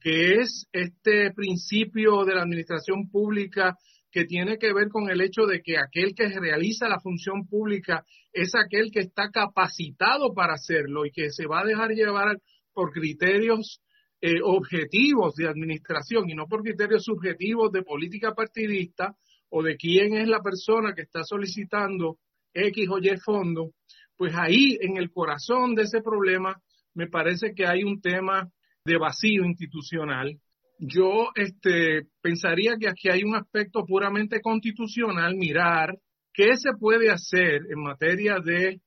que 0.00 0.34
es 0.34 0.68
este 0.70 1.32
principio 1.32 2.24
de 2.24 2.36
la 2.36 2.42
administración 2.42 3.10
pública 3.10 3.76
que 4.12 4.26
tiene 4.26 4.58
que 4.58 4.72
ver 4.72 4.90
con 4.90 5.10
el 5.10 5.20
hecho 5.20 5.44
de 5.44 5.60
que 5.60 5.76
aquel 5.76 6.14
que 6.14 6.28
realiza 6.28 6.88
la 6.88 7.00
función 7.00 7.48
pública 7.48 8.04
es 8.32 8.52
aquel 8.54 8.92
que 8.92 9.00
está 9.00 9.30
capacitado 9.32 10.34
para 10.34 10.54
hacerlo 10.54 11.04
y 11.04 11.10
que 11.10 11.30
se 11.30 11.48
va 11.48 11.62
a 11.62 11.66
dejar 11.66 11.90
llevar 11.90 12.38
por 12.72 12.92
criterios 12.92 13.80
eh, 14.20 14.40
objetivos 14.40 15.34
de 15.34 15.48
administración 15.48 16.30
y 16.30 16.36
no 16.36 16.46
por 16.46 16.62
criterios 16.62 17.02
subjetivos 17.02 17.72
de 17.72 17.82
política 17.82 18.34
partidista 18.36 19.16
o 19.50 19.62
de 19.62 19.76
quién 19.76 20.16
es 20.16 20.28
la 20.28 20.40
persona 20.40 20.94
que 20.94 21.02
está 21.02 21.24
solicitando 21.24 22.18
X 22.52 22.88
o 22.90 22.98
Y 22.98 23.16
fondo, 23.18 23.72
pues 24.16 24.34
ahí 24.34 24.78
en 24.80 24.96
el 24.96 25.10
corazón 25.10 25.74
de 25.74 25.82
ese 25.82 26.00
problema 26.02 26.60
me 26.94 27.06
parece 27.06 27.54
que 27.54 27.66
hay 27.66 27.84
un 27.84 28.00
tema 28.00 28.48
de 28.84 28.98
vacío 28.98 29.44
institucional. 29.44 30.36
Yo 30.78 31.28
este, 31.34 32.06
pensaría 32.20 32.76
que 32.78 32.88
aquí 32.88 33.08
hay 33.08 33.22
un 33.22 33.36
aspecto 33.36 33.84
puramente 33.84 34.40
constitucional, 34.40 35.36
mirar 35.36 35.96
qué 36.32 36.56
se 36.56 36.72
puede 36.78 37.10
hacer 37.10 37.62
en 37.68 37.82
materia 37.82 38.38
de 38.40 38.80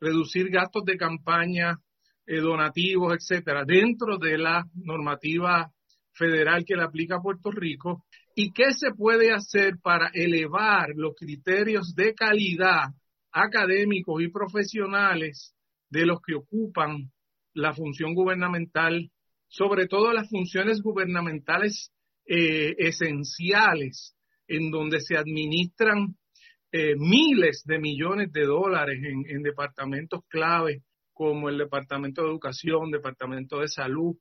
reducir 0.00 0.50
gastos 0.50 0.84
de 0.84 0.96
campaña, 0.96 1.78
eh, 2.26 2.40
donativos, 2.40 3.14
etcétera, 3.14 3.64
dentro 3.64 4.18
de 4.18 4.38
la 4.38 4.64
normativa 4.74 5.70
federal 6.12 6.64
que 6.64 6.76
le 6.76 6.82
aplica 6.82 7.16
a 7.16 7.22
Puerto 7.22 7.50
Rico 7.50 8.04
y 8.38 8.52
qué 8.52 8.74
se 8.74 8.92
puede 8.92 9.32
hacer 9.32 9.78
para 9.82 10.10
elevar 10.12 10.90
los 10.94 11.14
criterios 11.16 11.94
de 11.94 12.14
calidad 12.14 12.90
académicos 13.32 14.22
y 14.22 14.28
profesionales 14.28 15.54
de 15.88 16.04
los 16.04 16.20
que 16.20 16.34
ocupan 16.34 17.10
la 17.54 17.72
función 17.72 18.14
gubernamental, 18.14 19.10
sobre 19.48 19.88
todo 19.88 20.12
las 20.12 20.28
funciones 20.28 20.82
gubernamentales 20.82 21.92
eh, 22.26 22.74
esenciales, 22.78 24.14
en 24.46 24.70
donde 24.70 25.00
se 25.00 25.16
administran 25.16 26.16
eh, 26.72 26.94
miles 26.98 27.62
de 27.64 27.78
millones 27.78 28.30
de 28.32 28.44
dólares 28.44 28.98
en, 29.02 29.24
en 29.34 29.42
departamentos 29.42 30.20
clave 30.28 30.82
como 31.14 31.48
el 31.48 31.56
Departamento 31.56 32.22
de 32.22 32.28
Educación, 32.28 32.90
Departamento 32.90 33.60
de 33.60 33.68
Salud. 33.68 34.14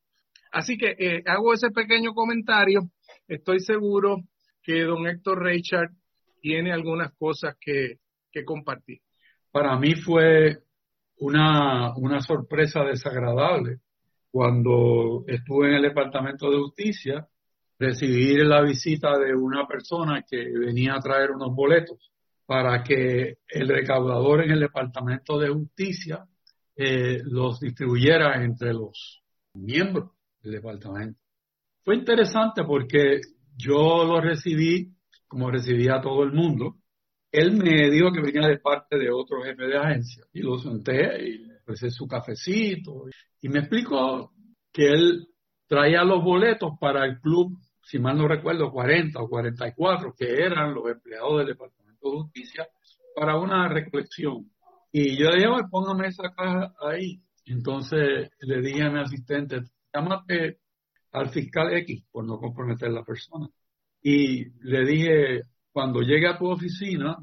Así 0.54 0.78
que 0.78 0.96
eh, 0.98 1.22
hago 1.26 1.54
ese 1.54 1.70
pequeño 1.72 2.14
comentario. 2.14 2.90
Estoy 3.28 3.60
seguro 3.60 4.18
que 4.62 4.84
don 4.84 5.08
Héctor 5.08 5.44
Richard 5.44 5.92
tiene 6.42 6.72
algunas 6.72 7.14
cosas 7.14 7.56
que, 7.60 8.00
compartir. 8.46 9.00
Para 9.50 9.78
mí 9.80 9.96
fue 9.96 10.58
una, 11.20 11.96
una 11.96 12.20
sorpresa 12.20 12.84
desagradable 12.84 13.80
cuando 14.30 15.24
estuve 15.26 15.70
en 15.70 15.76
el 15.76 15.84
Departamento 15.84 16.52
de 16.52 16.58
Justicia 16.58 17.26
recibí 17.80 18.36
la 18.44 18.62
visita 18.62 19.18
de 19.18 19.34
una 19.34 19.66
persona 19.68 20.24
que 20.30 20.50
venía 20.50 20.96
a 20.96 21.00
traer 21.00 21.32
unos 21.32 21.56
boletos 21.56 22.12
para 22.46 22.84
que 22.84 23.38
el 23.48 23.68
recaudador 23.68 24.44
en 24.44 24.52
el 24.52 24.60
Departamento 24.60 25.40
de 25.40 25.50
Justicia 25.50 26.26
eh, 26.76 27.22
los 27.24 27.60
distribuyera 27.60 28.44
entre 28.44 28.74
los 28.74 29.24
miembros 29.54 30.12
del 30.42 30.54
departamento. 30.54 31.25
Fue 31.86 31.96
interesante 31.96 32.64
porque 32.64 33.22
yo 33.56 34.04
lo 34.06 34.20
recibí 34.20 34.92
como 35.28 35.52
recibía 35.52 36.02
todo 36.02 36.24
el 36.24 36.32
mundo. 36.32 36.78
Él 37.32 37.52
me 37.52 37.92
dijo 37.92 38.12
que 38.12 38.22
venía 38.22 38.48
de 38.48 38.58
parte 38.58 38.98
de 38.98 39.12
otro 39.12 39.44
jefe 39.44 39.68
de 39.68 39.78
agencia 39.78 40.24
y 40.34 40.42
lo 40.42 40.58
senté 40.58 41.24
y 41.24 41.38
le 41.46 41.58
ofrecí 41.58 41.92
su 41.92 42.08
cafecito 42.08 43.06
y 43.40 43.50
me 43.50 43.60
explicó 43.60 44.32
que 44.74 44.88
él 44.88 45.28
traía 45.68 46.04
los 46.04 46.24
boletos 46.24 46.72
para 46.80 47.06
el 47.06 47.20
club, 47.20 47.56
si 47.84 48.00
mal 48.00 48.18
no 48.18 48.28
recuerdo, 48.28 48.72
40 48.72 49.20
o 49.22 49.30
44, 49.30 50.16
que 50.18 50.44
eran 50.44 50.74
los 50.74 50.90
empleados 50.90 51.38
del 51.38 51.48
Departamento 51.48 52.10
de 52.10 52.18
Justicia, 52.18 52.68
para 53.16 53.38
una 53.38 53.70
recolección. 53.70 54.50
Y 54.92 55.18
yo 55.18 55.30
le 55.30 55.38
dije, 55.38 55.50
póngame 55.70 56.08
esa 56.08 56.34
caja 56.36 56.74
ahí. 56.80 57.22
Entonces 57.46 58.32
le 58.40 58.62
dije 58.62 58.84
a 58.84 58.90
mi 58.90 59.00
asistente, 59.02 59.62
llámate 59.94 60.60
al 61.16 61.30
fiscal 61.30 61.74
X 61.74 62.04
por 62.12 62.26
no 62.26 62.38
comprometer 62.38 62.92
la 62.92 63.04
persona. 63.04 63.48
Y 64.02 64.46
le 64.62 64.86
dije, 64.86 65.42
cuando 65.72 66.02
llegue 66.02 66.28
a 66.28 66.38
tu 66.38 66.48
oficina, 66.48 67.18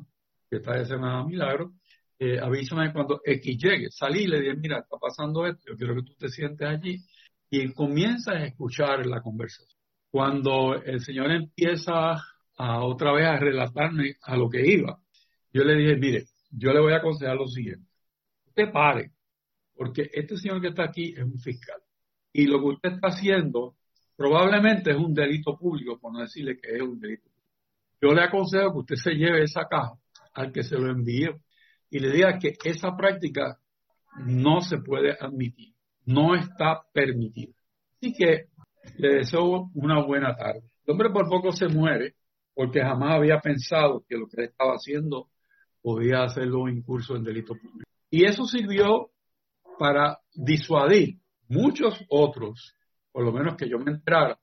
que 0.48 0.56
está 0.56 0.78
de 0.78 0.86
Semana 0.86 1.24
Milagro, 1.24 1.72
eh, 2.18 2.38
avísame 2.40 2.92
cuando 2.92 3.20
X 3.24 3.56
llegue. 3.58 3.90
Salí 3.90 4.22
y 4.22 4.26
le 4.26 4.40
dije, 4.40 4.56
mira, 4.56 4.78
está 4.78 4.96
pasando 4.98 5.46
esto, 5.46 5.62
yo 5.68 5.76
quiero 5.76 5.94
que 5.96 6.02
tú 6.02 6.14
te 6.14 6.28
sientes 6.28 6.66
allí 6.66 7.04
y 7.50 7.72
comienzas 7.72 8.34
a 8.36 8.44
escuchar 8.44 9.04
la 9.06 9.20
conversación. 9.20 9.78
Cuando 10.10 10.74
el 10.82 11.00
señor 11.00 11.30
empieza 11.30 12.14
a 12.56 12.84
otra 12.84 13.12
vez 13.12 13.26
a 13.26 13.38
relatarme 13.38 14.16
a 14.22 14.36
lo 14.36 14.48
que 14.48 14.66
iba, 14.66 14.98
yo 15.52 15.64
le 15.64 15.74
dije, 15.74 15.96
mire, 15.96 16.24
yo 16.50 16.72
le 16.72 16.80
voy 16.80 16.92
a 16.94 16.96
aconsejar 16.96 17.36
lo 17.36 17.46
siguiente. 17.46 17.86
Usted 18.46 18.72
pare, 18.72 19.12
porque 19.74 20.10
este 20.12 20.36
señor 20.36 20.60
que 20.60 20.68
está 20.68 20.84
aquí 20.84 21.14
es 21.16 21.22
un 21.22 21.38
fiscal. 21.38 21.80
Y 22.32 22.46
lo 22.46 22.60
que 22.60 22.66
usted 22.66 22.92
está 22.92 23.08
haciendo 23.08 23.76
probablemente 24.22 24.92
es 24.92 24.96
un 24.96 25.12
delito 25.12 25.58
público, 25.58 25.98
por 25.98 26.12
no 26.12 26.20
decirle 26.20 26.56
que 26.56 26.76
es 26.76 26.80
un 26.80 27.00
delito. 27.00 27.28
Yo 28.00 28.12
le 28.12 28.22
aconsejo 28.22 28.70
que 28.72 28.78
usted 28.78 28.94
se 28.94 29.14
lleve 29.14 29.42
esa 29.42 29.66
caja 29.68 29.94
al 30.32 30.52
que 30.52 30.62
se 30.62 30.76
lo 30.78 30.88
envíe 30.92 31.28
y 31.90 31.98
le 31.98 32.12
diga 32.12 32.38
que 32.38 32.54
esa 32.64 32.96
práctica 32.96 33.58
no 34.24 34.60
se 34.60 34.78
puede 34.78 35.16
admitir, 35.18 35.74
no 36.04 36.36
está 36.36 36.82
permitida. 36.92 37.52
Así 37.96 38.14
que 38.14 38.46
le 38.96 39.16
deseo 39.16 39.70
una 39.74 40.00
buena 40.04 40.36
tarde. 40.36 40.62
El 40.86 40.92
hombre 40.92 41.10
por 41.10 41.28
poco 41.28 41.50
se 41.50 41.66
muere 41.66 42.14
porque 42.54 42.80
jamás 42.80 43.16
había 43.16 43.40
pensado 43.40 44.04
que 44.08 44.16
lo 44.16 44.28
que 44.28 44.44
estaba 44.44 44.74
haciendo 44.74 45.30
podía 45.80 46.22
hacerlo 46.22 46.60
un 46.60 46.76
incurso 46.76 47.16
en 47.16 47.24
delito 47.24 47.54
público. 47.54 47.90
Y 48.08 48.24
eso 48.24 48.44
sirvió 48.44 49.10
para 49.80 50.20
disuadir 50.32 51.18
muchos 51.48 52.00
otros, 52.08 52.76
por 53.12 53.24
lo 53.24 53.32
menos 53.32 53.56
que 53.56 53.68
yo 53.68 53.78
me 53.78 53.92
enterara, 53.92 54.38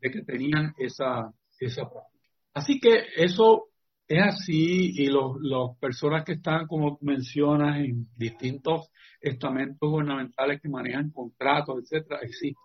de 0.00 0.10
que 0.10 0.22
tenían 0.22 0.74
esa, 0.78 1.32
esa 1.60 1.88
práctica. 1.88 2.24
Así 2.54 2.80
que 2.80 3.04
eso 3.16 3.68
es 4.08 4.22
así 4.22 4.92
y 4.94 5.06
las 5.10 5.76
personas 5.78 6.24
que 6.24 6.32
están, 6.32 6.66
como 6.66 6.98
mencionas, 7.02 7.78
en 7.80 8.08
distintos 8.16 8.90
estamentos 9.20 9.88
gubernamentales 9.88 10.60
que 10.60 10.68
manejan 10.68 11.10
contratos, 11.10 11.80
etcétera, 11.82 12.20
existen. 12.22 12.56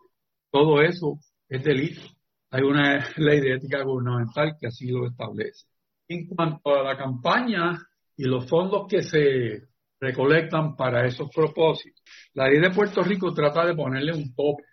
Todo 0.49 0.81
eso 0.81 1.19
es 1.49 1.63
delito. 1.63 2.01
Hay 2.49 2.61
una 2.63 3.05
ley 3.17 3.41
de 3.41 3.55
ética 3.55 3.83
gubernamental 3.83 4.55
que 4.59 4.67
así 4.67 4.87
lo 4.87 5.07
establece. 5.07 5.67
En 6.07 6.27
cuanto 6.27 6.75
a 6.75 6.83
la 6.83 6.97
campaña 6.97 7.77
y 8.15 8.23
los 8.23 8.47
fondos 8.47 8.87
que 8.87 9.01
se 9.01 9.63
recolectan 9.99 10.75
para 10.75 11.05
esos 11.05 11.29
propósitos. 11.29 12.03
La 12.33 12.47
ley 12.47 12.59
de 12.59 12.71
Puerto 12.71 13.01
Rico 13.01 13.33
trata 13.33 13.65
de 13.65 13.75
ponerle 13.75 14.13
un 14.13 14.33
tope. 14.35 14.63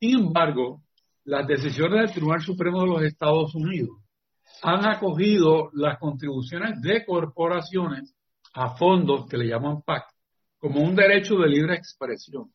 Sin 0.00 0.18
embargo, 0.18 0.82
las 1.24 1.46
decisiones 1.46 2.00
del 2.00 2.12
Tribunal 2.12 2.40
Supremo 2.40 2.82
de 2.82 2.88
los 2.88 3.02
Estados 3.02 3.54
Unidos 3.54 3.98
han 4.62 4.86
acogido 4.86 5.70
las 5.74 5.98
contribuciones 5.98 6.80
de 6.80 7.04
corporaciones 7.04 8.14
a 8.54 8.76
fondos 8.76 9.26
que 9.28 9.36
le 9.36 9.48
llaman 9.48 9.82
PAC 9.82 10.04
como 10.58 10.80
un 10.80 10.94
derecho 10.94 11.36
de 11.36 11.48
libre 11.48 11.74
expresión. 11.74 12.52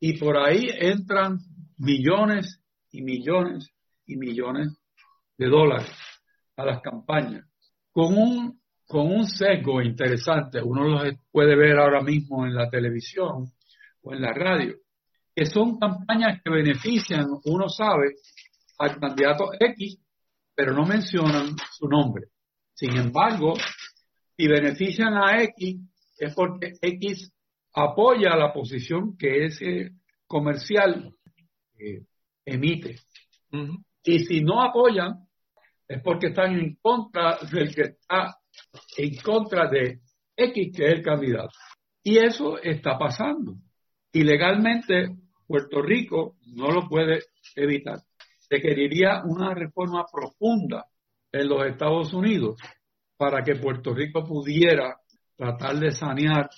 Y 0.00 0.18
por 0.18 0.36
ahí 0.36 0.66
entran 0.78 1.38
millones 1.78 2.60
y 2.90 3.02
millones 3.02 3.70
y 4.06 4.16
millones 4.16 4.78
de 5.36 5.46
dólares 5.48 5.92
a 6.56 6.64
las 6.64 6.80
campañas 6.80 7.46
con 7.90 8.16
un 8.16 8.62
con 8.86 9.06
un 9.06 9.26
sesgo 9.26 9.80
interesante, 9.80 10.60
uno 10.60 10.86
lo 10.86 11.10
puede 11.30 11.56
ver 11.56 11.78
ahora 11.78 12.02
mismo 12.02 12.44
en 12.44 12.54
la 12.54 12.68
televisión 12.68 13.50
o 14.02 14.12
en 14.12 14.20
la 14.20 14.34
radio, 14.34 14.76
que 15.34 15.46
son 15.46 15.78
campañas 15.78 16.40
que 16.42 16.50
benefician, 16.50 17.26
uno 17.44 17.68
sabe, 17.68 18.14
al 18.78 18.98
candidato 18.98 19.50
X, 19.58 19.98
pero 20.54 20.74
no 20.74 20.84
mencionan 20.84 21.56
su 21.72 21.88
nombre. 21.88 22.26
Sin 22.74 22.96
embargo, 22.96 23.54
si 24.36 24.46
benefician 24.46 25.14
a 25.14 25.42
X, 25.42 25.80
es 26.18 26.34
porque 26.34 26.72
X 26.80 27.32
apoya 27.74 28.36
la 28.36 28.52
posición 28.52 29.16
que 29.16 29.46
ese 29.46 29.92
comercial 30.26 31.14
eh, 31.78 32.02
emite. 32.44 32.96
Y 34.04 34.18
si 34.20 34.40
no 34.40 34.62
apoyan, 34.62 35.28
es 35.86 36.02
porque 36.02 36.28
están 36.28 36.58
en 36.58 36.76
contra 36.80 37.38
del 37.50 37.74
que 37.74 37.82
está 37.82 38.36
en 38.96 39.16
contra 39.16 39.68
de 39.68 40.00
X, 40.36 40.76
que 40.76 40.86
es 40.86 40.92
el 40.94 41.02
candidato. 41.02 41.52
Y 42.02 42.18
eso 42.18 42.58
está 42.58 42.98
pasando. 42.98 43.56
Y 44.12 44.24
legalmente 44.24 45.16
Puerto 45.46 45.82
Rico 45.82 46.36
no 46.54 46.70
lo 46.70 46.88
puede 46.88 47.20
evitar. 47.56 48.00
Requeriría 48.50 49.22
una 49.24 49.54
reforma 49.54 50.04
profunda 50.10 50.86
en 51.32 51.48
los 51.48 51.66
Estados 51.66 52.12
Unidos 52.12 52.60
para 53.16 53.42
que 53.42 53.56
Puerto 53.56 53.94
Rico 53.94 54.24
pudiera 54.24 54.96
tratar 55.36 55.78
de 55.78 55.92
sanear 55.92 56.50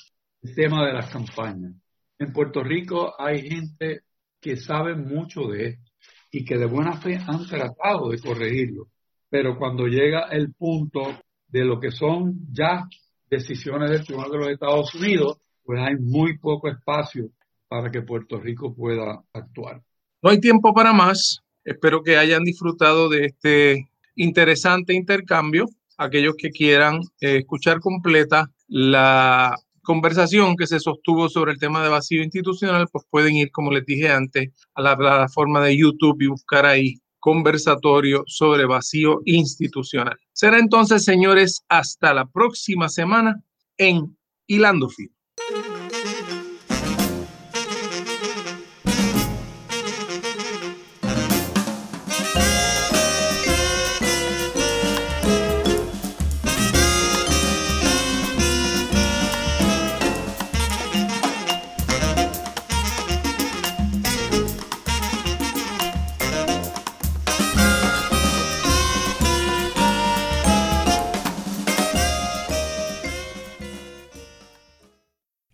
el 0.43 0.55
tema 0.55 0.87
de 0.87 0.93
las 0.93 1.11
campañas. 1.11 1.73
En 2.19 2.33
Puerto 2.33 2.63
Rico 2.63 3.15
hay 3.19 3.49
gente 3.49 4.01
que 4.41 4.57
sabe 4.57 4.95
mucho 4.95 5.43
de 5.43 5.69
esto 5.69 5.91
y 6.31 6.45
que 6.45 6.59
de 6.59 6.67
buena 6.67 7.01
fe 7.01 7.17
han 7.17 7.47
tratado 7.47 8.11
de 8.11 8.19
corregirlo. 8.19 8.89
Pero 9.31 9.57
cuando 9.57 9.87
llega 9.87 10.29
el 10.31 10.53
punto 10.55 11.01
de 11.47 11.65
lo 11.65 11.79
que 11.79 11.93
son 11.93 12.35
ya 12.53 12.85
decisiones 13.31 13.91
del 13.91 14.05
Tribunal 14.05 14.31
de 14.33 14.39
los 14.39 14.49
Estados 14.49 14.95
Unidos, 14.95 15.39
pues 15.65 15.81
hay 15.81 15.95
muy 15.97 16.39
poco 16.39 16.69
espacio 16.69 17.31
para 17.75 17.91
que 17.91 18.03
Puerto 18.03 18.39
Rico 18.39 18.73
pueda 18.73 19.21
actuar. 19.33 19.83
No 20.23 20.31
hay 20.31 20.39
tiempo 20.39 20.73
para 20.73 20.93
más. 20.93 21.41
Espero 21.65 22.05
que 22.05 22.17
hayan 22.17 22.45
disfrutado 22.45 23.09
de 23.09 23.27
este 23.27 23.89
interesante 24.15 24.95
intercambio. 24.95 25.67
Aquellos 25.99 26.35
que 26.39 26.51
quieran 26.51 27.01
eh, 27.21 27.39
escuchar 27.39 27.81
completa 27.81 28.49
la 28.69 29.57
conversación 29.83 30.55
que 30.55 30.69
se 30.69 30.79
sostuvo 30.79 31.29
sobre 31.29 31.51
el 31.51 31.59
tema 31.59 31.83
de 31.83 31.89
vacío 31.89 32.23
institucional, 32.23 32.87
pues 32.93 33.07
pueden 33.11 33.35
ir, 33.35 33.51
como 33.51 33.73
les 33.73 33.85
dije 33.85 34.09
antes, 34.09 34.53
a 34.75 34.81
la 34.81 34.97
plataforma 34.97 35.61
de 35.61 35.77
YouTube 35.77 36.23
y 36.23 36.29
buscar 36.29 36.67
ahí 36.67 37.01
conversatorio 37.19 38.23
sobre 38.29 38.67
vacío 38.67 39.21
institucional. 39.25 40.17
Será 40.33 40.61
entonces, 40.61 41.05
señores, 41.05 41.65
hasta 41.69 42.15
la 42.15 42.27
próxima 42.27 42.89
semana 42.89 43.43
en 43.79 44.17
Hilando 44.47 44.89
Fino. 44.89 45.14